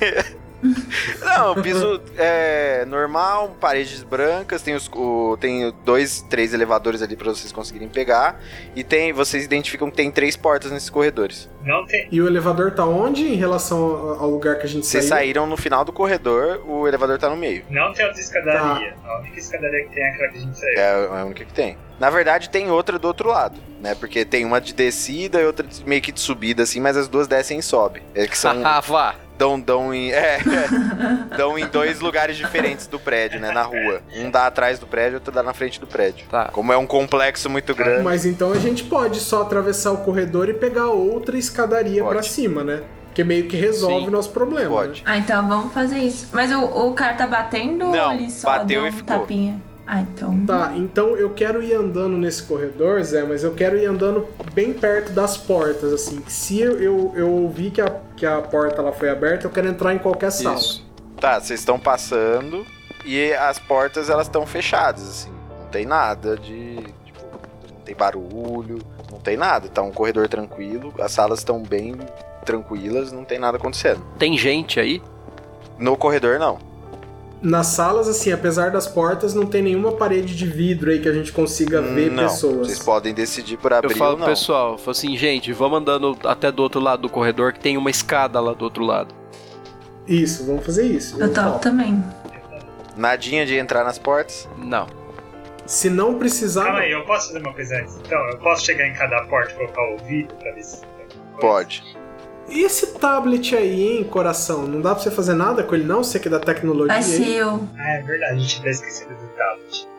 Não, 1.24 1.54
piso 1.62 2.00
é 2.16 2.84
normal, 2.86 3.56
paredes 3.60 4.02
brancas, 4.02 4.60
tem, 4.60 4.74
os, 4.74 4.90
o- 4.92 5.36
tem 5.40 5.72
dois, 5.84 6.20
três 6.22 6.52
elevadores 6.52 7.00
ali 7.00 7.14
pra 7.16 7.28
vocês 7.30 7.52
conseguirem 7.52 7.88
pegar. 7.88 8.40
E 8.74 8.82
tem, 8.82 9.12
vocês 9.12 9.44
identificam 9.44 9.88
que 9.88 9.96
tem 9.96 10.10
três 10.10 10.36
portas 10.36 10.72
nesses 10.72 10.90
corredores. 10.90 11.48
Não 11.62 11.86
tem. 11.86 12.08
E 12.10 12.20
o 12.20 12.26
elevador 12.26 12.72
tá 12.72 12.84
onde 12.84 13.22
em 13.24 13.36
relação 13.36 14.16
ao 14.18 14.28
lugar 14.28 14.56
que 14.58 14.64
a 14.66 14.68
gente 14.68 14.84
Vocês 14.84 15.04
saiu? 15.04 15.18
saíram 15.20 15.46
no 15.46 15.56
final 15.56 15.84
do 15.84 15.92
corredor, 15.92 16.60
o 16.66 16.88
elevador 16.88 17.18
tá 17.18 17.30
no 17.30 17.36
meio. 17.36 17.64
Não 17.70 17.92
tem 17.92 18.04
outra 18.04 18.20
escadaria. 18.20 18.96
A 19.04 19.18
única 19.20 19.38
escadaria 19.38 19.84
que 19.84 19.94
tem 19.94 20.02
é 20.02 20.08
aquela 20.10 20.28
que 20.32 20.38
a 20.38 20.40
gente 20.40 20.58
saiu. 20.58 20.78
É 20.78 21.20
a 21.20 21.24
única 21.24 21.44
que 21.44 21.52
tem. 21.52 21.78
Na 21.98 22.10
verdade, 22.10 22.48
tem 22.48 22.70
outra 22.70 22.98
do 22.98 23.06
outro 23.08 23.28
lado, 23.28 23.58
né? 23.80 23.94
Porque 23.94 24.24
tem 24.24 24.44
uma 24.44 24.60
de 24.60 24.72
descida 24.72 25.40
e 25.40 25.44
outra 25.46 25.66
de- 25.66 25.84
meio 25.84 26.00
que 26.00 26.12
de 26.12 26.20
subida, 26.20 26.62
assim, 26.62 26.80
mas 26.80 26.96
as 26.96 27.08
duas 27.08 27.26
descem 27.26 27.58
e 27.58 27.62
sobem. 27.62 28.02
É 28.14 28.26
que 28.26 28.36
são. 28.38 28.60
Ah, 28.64 28.80
vá. 28.80 29.14
dão, 29.36 29.58
dão 29.58 29.92
em. 29.94 30.10
É, 30.12 30.38
dão 31.36 31.58
em 31.58 31.66
dois 31.66 32.00
lugares 32.00 32.36
diferentes 32.36 32.86
do 32.86 32.98
prédio, 32.98 33.40
né? 33.40 33.50
Na 33.50 33.62
rua. 33.62 34.00
Um 34.16 34.30
dá 34.30 34.46
atrás 34.46 34.78
do 34.78 34.86
prédio, 34.86 35.14
outro 35.14 35.32
dá 35.32 35.42
na 35.42 35.52
frente 35.54 35.80
do 35.80 35.86
prédio. 35.86 36.26
Tá. 36.30 36.46
Como 36.52 36.72
é 36.72 36.76
um 36.76 36.86
complexo 36.86 37.48
muito 37.50 37.74
grande. 37.74 38.02
Mas 38.02 38.24
então 38.26 38.52
a 38.52 38.58
gente 38.58 38.84
pode 38.84 39.20
só 39.20 39.42
atravessar 39.42 39.92
o 39.92 39.98
corredor 39.98 40.48
e 40.48 40.54
pegar 40.54 40.86
outra 40.88 41.36
escadaria 41.36 42.04
pra 42.04 42.22
cima, 42.22 42.62
né? 42.64 42.82
Que 43.14 43.24
meio 43.24 43.48
que 43.48 43.56
resolve 43.56 44.02
Sim, 44.02 44.08
o 44.08 44.10
nosso 44.12 44.30
problema. 44.30 44.70
Pode. 44.70 45.02
né? 45.02 45.10
Ah, 45.10 45.16
então 45.18 45.48
vamos 45.48 45.72
fazer 45.72 45.98
isso. 45.98 46.28
Mas 46.32 46.52
o, 46.52 46.62
o 46.64 46.92
cara 46.94 47.14
tá 47.14 47.26
batendo 47.26 47.86
Não, 47.86 48.06
ou 48.08 48.12
ele 48.12 48.30
só 48.30 48.50
bateu 48.50 48.66
deu 48.66 48.86
e 48.86 48.88
um 48.90 48.92
ficou. 48.92 49.18
tapinha? 49.18 49.60
Ah, 49.90 50.02
então. 50.02 50.44
Tá, 50.44 50.72
então 50.76 51.16
eu 51.16 51.30
quero 51.30 51.62
ir 51.62 51.72
andando 51.72 52.14
nesse 52.18 52.42
corredor, 52.42 53.02
Zé, 53.02 53.22
mas 53.22 53.42
eu 53.42 53.54
quero 53.54 53.78
ir 53.78 53.86
andando 53.86 54.28
bem 54.52 54.74
perto 54.74 55.12
das 55.12 55.38
portas, 55.38 55.94
assim. 55.94 56.22
Se 56.28 56.60
eu, 56.60 56.78
eu, 56.78 57.12
eu 57.16 57.30
ouvir 57.30 57.70
que 57.70 57.80
a, 57.80 57.98
que 58.14 58.26
a 58.26 58.42
porta 58.42 58.82
ela 58.82 58.92
foi 58.92 59.08
aberta, 59.08 59.46
eu 59.46 59.50
quero 59.50 59.66
entrar 59.66 59.94
em 59.94 59.98
qualquer 59.98 60.30
sala. 60.30 60.56
Isso. 60.58 60.86
Tá, 61.18 61.40
vocês 61.40 61.60
estão 61.60 61.80
passando 61.80 62.66
e 63.02 63.32
as 63.32 63.58
portas 63.58 64.10
elas 64.10 64.26
estão 64.26 64.44
fechadas, 64.44 65.08
assim. 65.08 65.30
Não 65.58 65.68
tem 65.68 65.86
nada 65.86 66.36
de. 66.36 66.76
Tipo, 67.06 67.22
não 67.72 67.80
tem 67.82 67.94
barulho, 67.94 68.80
não 69.10 69.18
tem 69.18 69.38
nada. 69.38 69.68
Tá 69.68 69.80
um 69.80 69.90
corredor 69.90 70.28
tranquilo, 70.28 70.92
as 71.00 71.12
salas 71.12 71.38
estão 71.38 71.62
bem 71.62 71.96
tranquilas, 72.44 73.10
não 73.10 73.24
tem 73.24 73.38
nada 73.38 73.56
acontecendo. 73.56 74.04
Tem 74.18 74.36
gente 74.36 74.78
aí? 74.78 75.02
No 75.78 75.96
corredor, 75.96 76.38
não. 76.38 76.58
Nas 77.40 77.68
salas, 77.68 78.08
assim, 78.08 78.32
apesar 78.32 78.70
das 78.70 78.88
portas, 78.88 79.32
não 79.32 79.46
tem 79.46 79.62
nenhuma 79.62 79.92
parede 79.92 80.34
de 80.34 80.46
vidro 80.46 80.90
aí 80.90 81.00
que 81.00 81.08
a 81.08 81.12
gente 81.12 81.30
consiga 81.30 81.80
ver 81.80 82.10
não, 82.10 82.24
pessoas. 82.24 82.66
Vocês 82.66 82.78
podem 82.80 83.14
decidir 83.14 83.56
por 83.56 83.72
abrir 83.72 83.92
Eu 83.92 83.96
falo 83.96 84.10
ou 84.10 84.16
pro 84.16 84.26
não. 84.26 84.32
pessoal, 84.32 84.76
falo 84.76 84.90
assim, 84.90 85.16
gente, 85.16 85.52
vamos 85.52 85.78
andando 85.78 86.18
até 86.24 86.50
do 86.50 86.62
outro 86.62 86.80
lado 86.80 87.02
do 87.02 87.08
corredor 87.08 87.52
que 87.52 87.60
tem 87.60 87.76
uma 87.76 87.90
escada 87.90 88.40
lá 88.40 88.52
do 88.52 88.64
outro 88.64 88.84
lado. 88.84 89.14
Isso, 90.06 90.44
vamos 90.46 90.64
fazer 90.64 90.86
isso. 90.86 91.20
Eu 91.20 91.32
topo 91.32 91.60
também. 91.60 92.02
Nadinha 92.96 93.46
de 93.46 93.56
entrar 93.56 93.84
nas 93.84 93.98
portas? 93.98 94.48
Não. 94.56 94.86
Se 95.64 95.88
não 95.90 96.18
precisar. 96.18 96.64
Calma 96.64 96.80
aí, 96.80 96.90
eu 96.90 97.04
posso 97.04 97.28
fazer 97.28 97.38
uma 97.38 97.52
coisa 97.52 97.76
antes? 97.76 97.96
Então, 98.04 98.18
eu 98.30 98.38
posso 98.38 98.64
chegar 98.64 98.88
em 98.88 98.94
cada 98.94 99.22
porta 99.26 99.52
e 99.52 99.54
colocar 99.54 99.82
o 99.82 99.92
ouvido 99.92 100.34
pra 100.34 100.50
ver 100.52 100.62
se. 100.64 100.80
Pode. 101.40 101.84
E 102.48 102.62
esse 102.64 102.94
tablet 102.98 103.54
aí, 103.56 103.82
hein, 103.98 104.04
coração? 104.04 104.62
Não 104.66 104.80
dá 104.80 104.94
pra 104.94 105.02
você 105.04 105.10
fazer 105.10 105.34
nada 105.34 105.62
com 105.62 105.74
ele, 105.74 105.84
não? 105.84 106.02
Você 106.02 106.18
que 106.18 106.28
é 106.28 106.30
da 106.30 106.40
tecnologia. 106.40 107.26
Eu. 107.36 107.68
Ah, 107.78 107.90
é 107.94 108.02
verdade, 108.02 108.32
a 108.32 108.38
gente 108.38 108.62
tá 108.62 108.68
esquecendo 108.70 109.14
do 109.14 109.28
tablet. 109.36 109.88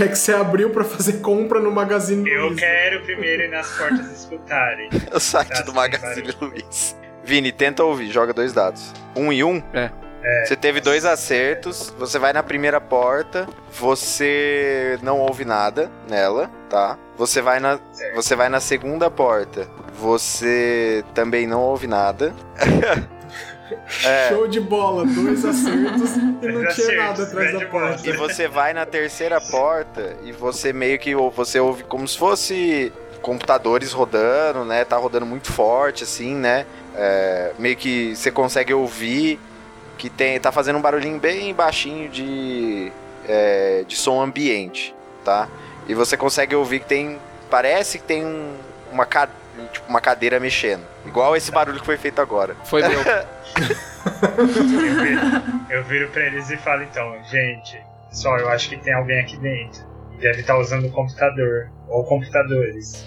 É 0.00 0.08
que 0.08 0.16
você 0.16 0.34
abriu 0.34 0.70
pra 0.70 0.82
fazer 0.82 1.20
compra 1.20 1.60
no 1.60 1.70
Magazine 1.70 2.28
Eu 2.28 2.46
Luiza. 2.46 2.60
quero 2.60 3.02
primeiro 3.04 3.44
ir 3.44 3.50
nas 3.50 3.68
portas 3.78 4.10
escutarem. 4.10 4.90
O 5.14 5.20
site 5.20 5.48
Tá, 5.48 5.62
do 5.62 5.72
Magazine 5.72 6.34
Luiz. 6.40 6.96
Vini, 7.22 7.52
tenta 7.52 7.84
ouvir, 7.84 8.10
joga 8.10 8.32
dois 8.34 8.52
dados. 8.52 8.92
Um 9.14 9.32
e 9.32 9.44
um? 9.44 9.62
É. 9.72 9.90
Você 10.44 10.56
teve 10.56 10.80
dois 10.80 11.04
acertos, 11.04 11.94
você 11.96 12.18
vai 12.18 12.32
na 12.32 12.42
primeira 12.42 12.80
porta, 12.80 13.46
você 13.72 14.98
não 15.02 15.20
ouve 15.20 15.44
nada 15.44 15.88
nela, 16.10 16.50
tá? 16.68 16.98
Você 17.16 17.40
vai 17.40 17.60
na, 17.60 17.78
você 18.14 18.36
vai 18.36 18.48
na 18.48 18.60
segunda 18.60 19.10
porta, 19.10 19.68
você 19.98 21.04
também 21.14 21.46
não 21.46 21.60
ouve 21.62 21.86
nada. 21.86 22.34
É. 24.04 24.28
Show 24.28 24.46
de 24.46 24.60
bola, 24.60 25.04
dois 25.04 25.44
acertos 25.44 26.16
e 26.16 26.20
não 26.20 26.62
Dois 26.62 26.74
tinha 26.76 26.86
acertos, 26.86 26.96
nada 26.96 27.22
atrás 27.24 27.52
da 27.52 27.66
porta. 27.66 28.08
E 28.08 28.12
você 28.12 28.46
vai 28.46 28.72
na 28.72 28.86
terceira 28.86 29.40
porta 29.40 30.16
e 30.22 30.30
você 30.30 30.72
meio 30.72 30.98
que 31.00 31.16
você 31.16 31.58
ouve 31.58 31.82
como 31.82 32.06
se 32.06 32.16
fosse 32.16 32.92
computadores 33.20 33.92
rodando, 33.92 34.64
né? 34.64 34.84
Tá 34.84 34.96
rodando 34.96 35.26
muito 35.26 35.52
forte, 35.52 36.04
assim, 36.04 36.34
né? 36.34 36.64
É, 36.94 37.52
meio 37.58 37.76
que 37.76 38.14
você 38.14 38.30
consegue 38.30 38.72
ouvir 38.72 39.40
que 39.98 40.08
tem, 40.08 40.38
tá 40.38 40.52
fazendo 40.52 40.78
um 40.78 40.82
barulhinho 40.82 41.18
bem 41.18 41.52
baixinho 41.52 42.08
de, 42.08 42.92
é, 43.26 43.84
de 43.86 43.96
som 43.96 44.22
ambiente, 44.22 44.94
tá? 45.24 45.48
E 45.88 45.94
você 45.94 46.16
consegue 46.16 46.54
ouvir 46.54 46.80
que 46.80 46.86
tem. 46.86 47.18
Parece 47.50 47.98
que 47.98 48.04
tem 48.04 48.24
um- 48.24 48.56
uma, 48.90 49.06
ca- 49.06 49.28
tipo, 49.72 49.88
uma 49.88 50.00
cadeira 50.00 50.40
mexendo. 50.40 50.82
Igual 51.04 51.36
esse 51.36 51.50
barulho 51.52 51.78
que 51.80 51.86
foi 51.86 51.96
feito 51.96 52.20
agora. 52.20 52.56
Foi 52.64 52.82
meu. 52.86 53.00
Eu 54.38 54.46
viro, 54.46 55.20
eu 55.70 55.84
viro 55.84 56.08
pra 56.10 56.22
eles 56.26 56.50
e 56.50 56.56
falo 56.56 56.82
então, 56.82 57.16
gente, 57.24 57.80
só 58.10 58.36
eu 58.38 58.48
acho 58.48 58.68
que 58.68 58.76
tem 58.76 58.92
alguém 58.92 59.20
aqui 59.20 59.36
dentro. 59.38 59.84
Deve 60.20 60.40
estar 60.40 60.58
usando 60.58 60.86
o 60.86 60.90
computador. 60.90 61.70
Ou 61.88 62.04
computadores. 62.04 63.06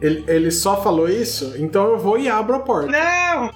Ele, 0.00 0.24
ele 0.28 0.50
só 0.50 0.82
falou 0.82 1.08
isso? 1.08 1.54
Então 1.58 1.86
eu 1.88 1.98
vou 1.98 2.18
e 2.18 2.28
abro 2.28 2.54
a 2.56 2.60
porta. 2.60 2.88
Não! 2.90 3.50